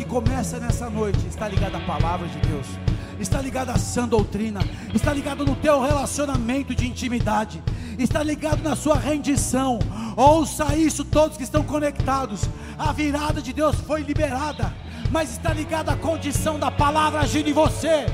começa 0.10 0.60
nessa 0.60 0.90
noite. 0.90 1.26
Está 1.27 1.48
ligada 1.48 1.77
à 1.77 1.81
palavra 1.81 2.27
de 2.27 2.40
Deus, 2.40 2.65
está 3.19 3.40
ligada 3.40 3.72
à 3.72 3.77
sã 3.77 4.07
doutrina, 4.07 4.60
está 4.94 5.14
ligada 5.14 5.44
no 5.44 5.56
teu 5.56 5.80
relacionamento 5.80 6.73
de 6.73 6.88
intimidade, 6.88 7.61
está 7.98 8.23
ligado 8.23 8.61
na 8.64 8.76
sua 8.76 8.95
rendição. 8.98 9.80
Ouça 10.18 10.76
isso, 10.76 11.06
todos 11.06 11.38
que 11.38 11.44
estão 11.44 11.64
conectados. 11.64 12.41
A 12.77 12.91
virada 12.91 13.41
de 13.41 13.53
Deus 13.53 13.76
foi 13.76 14.02
liberada, 14.02 14.73
mas 15.11 15.31
está 15.31 15.53
ligada 15.53 15.91
à 15.91 15.95
condição 15.95 16.60
da 16.60 16.72
palavra 16.72 17.22
agindo 17.22 17.49
em 17.49 17.53
você. 17.53 18.07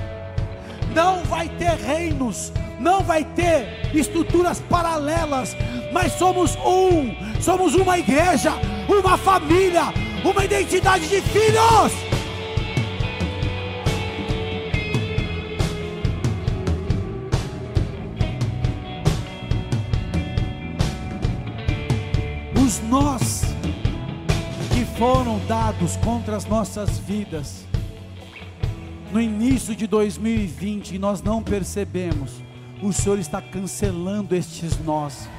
Não 0.94 1.24
vai 1.24 1.48
ter 1.50 1.76
reinos, 1.78 2.52
não 2.80 3.02
vai 3.02 3.24
ter 3.24 3.90
estruturas 3.94 4.60
paralelas, 4.60 5.56
mas 5.94 6.12
somos 6.14 6.56
um, 6.58 7.16
somos 7.42 7.74
uma 7.74 7.98
igreja, 7.98 8.54
uma 8.88 9.18
família, 9.18 9.94
uma 10.26 10.44
identidade 10.44 11.08
de 11.08 11.22
filhos. 11.22 11.94
Os 22.66 22.82
nós 22.90 23.44
que 24.74 24.84
foram 24.98 25.40
dados 25.48 25.96
contra 25.98 26.36
as 26.36 26.46
nossas 26.46 26.98
vidas 26.98 27.64
no 29.12 29.22
início 29.22 29.76
de 29.76 29.86
2020 29.86 30.96
e 30.96 31.00
nós 31.00 31.22
não 31.22 31.44
percebemos, 31.44 32.44
o 32.82 32.92
Senhor 32.92 33.20
está 33.20 33.42
cancelando 33.42 34.36
estes 34.36 34.78
nós. 34.84 35.30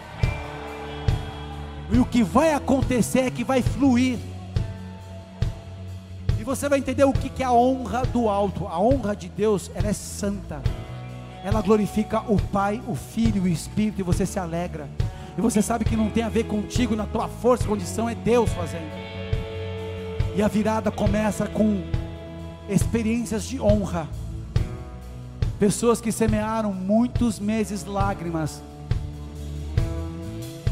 E 1.92 1.98
o 1.98 2.04
que 2.04 2.22
vai 2.22 2.54
acontecer 2.54 3.20
é 3.20 3.30
que 3.30 3.44
vai 3.44 3.62
fluir. 3.62 4.18
Você 6.46 6.68
vai 6.68 6.78
entender 6.78 7.02
o 7.02 7.12
que 7.12 7.42
é 7.42 7.46
a 7.46 7.50
honra 7.50 8.06
do 8.06 8.28
alto. 8.28 8.68
A 8.68 8.80
honra 8.80 9.16
de 9.16 9.28
Deus, 9.28 9.68
ela 9.74 9.88
é 9.88 9.92
santa. 9.92 10.62
Ela 11.44 11.60
glorifica 11.60 12.20
o 12.20 12.40
Pai, 12.40 12.80
o 12.86 12.94
Filho 12.94 13.42
o 13.42 13.48
Espírito, 13.48 13.98
e 14.00 14.04
você 14.04 14.24
se 14.24 14.38
alegra. 14.38 14.88
E 15.36 15.40
você 15.40 15.60
sabe 15.60 15.84
que 15.84 15.96
não 15.96 16.08
tem 16.08 16.22
a 16.22 16.28
ver 16.28 16.44
contigo, 16.44 16.94
na 16.94 17.04
tua 17.04 17.26
força 17.26 17.66
condição, 17.66 18.08
é 18.08 18.14
Deus 18.14 18.48
fazendo. 18.52 18.92
E 20.36 20.40
a 20.40 20.46
virada 20.46 20.88
começa 20.88 21.46
com 21.46 21.82
experiências 22.68 23.42
de 23.42 23.60
honra. 23.60 24.08
Pessoas 25.58 26.00
que 26.00 26.12
semearam 26.12 26.72
muitos 26.72 27.40
meses 27.40 27.84
lágrimas. 27.84 28.62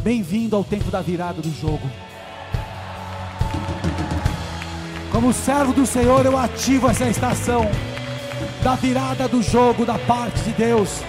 Bem-vindo 0.04 0.54
ao 0.54 0.62
tempo 0.62 0.88
da 0.88 1.00
virada 1.00 1.42
do 1.42 1.50
jogo. 1.50 2.03
Como 5.14 5.32
servo 5.32 5.72
do 5.72 5.86
Senhor, 5.86 6.26
eu 6.26 6.36
ativo 6.36 6.90
essa 6.90 7.08
estação 7.08 7.70
da 8.64 8.74
virada 8.74 9.28
do 9.28 9.40
jogo 9.40 9.86
da 9.86 9.96
parte 9.96 10.40
de 10.40 10.50
Deus. 10.50 11.04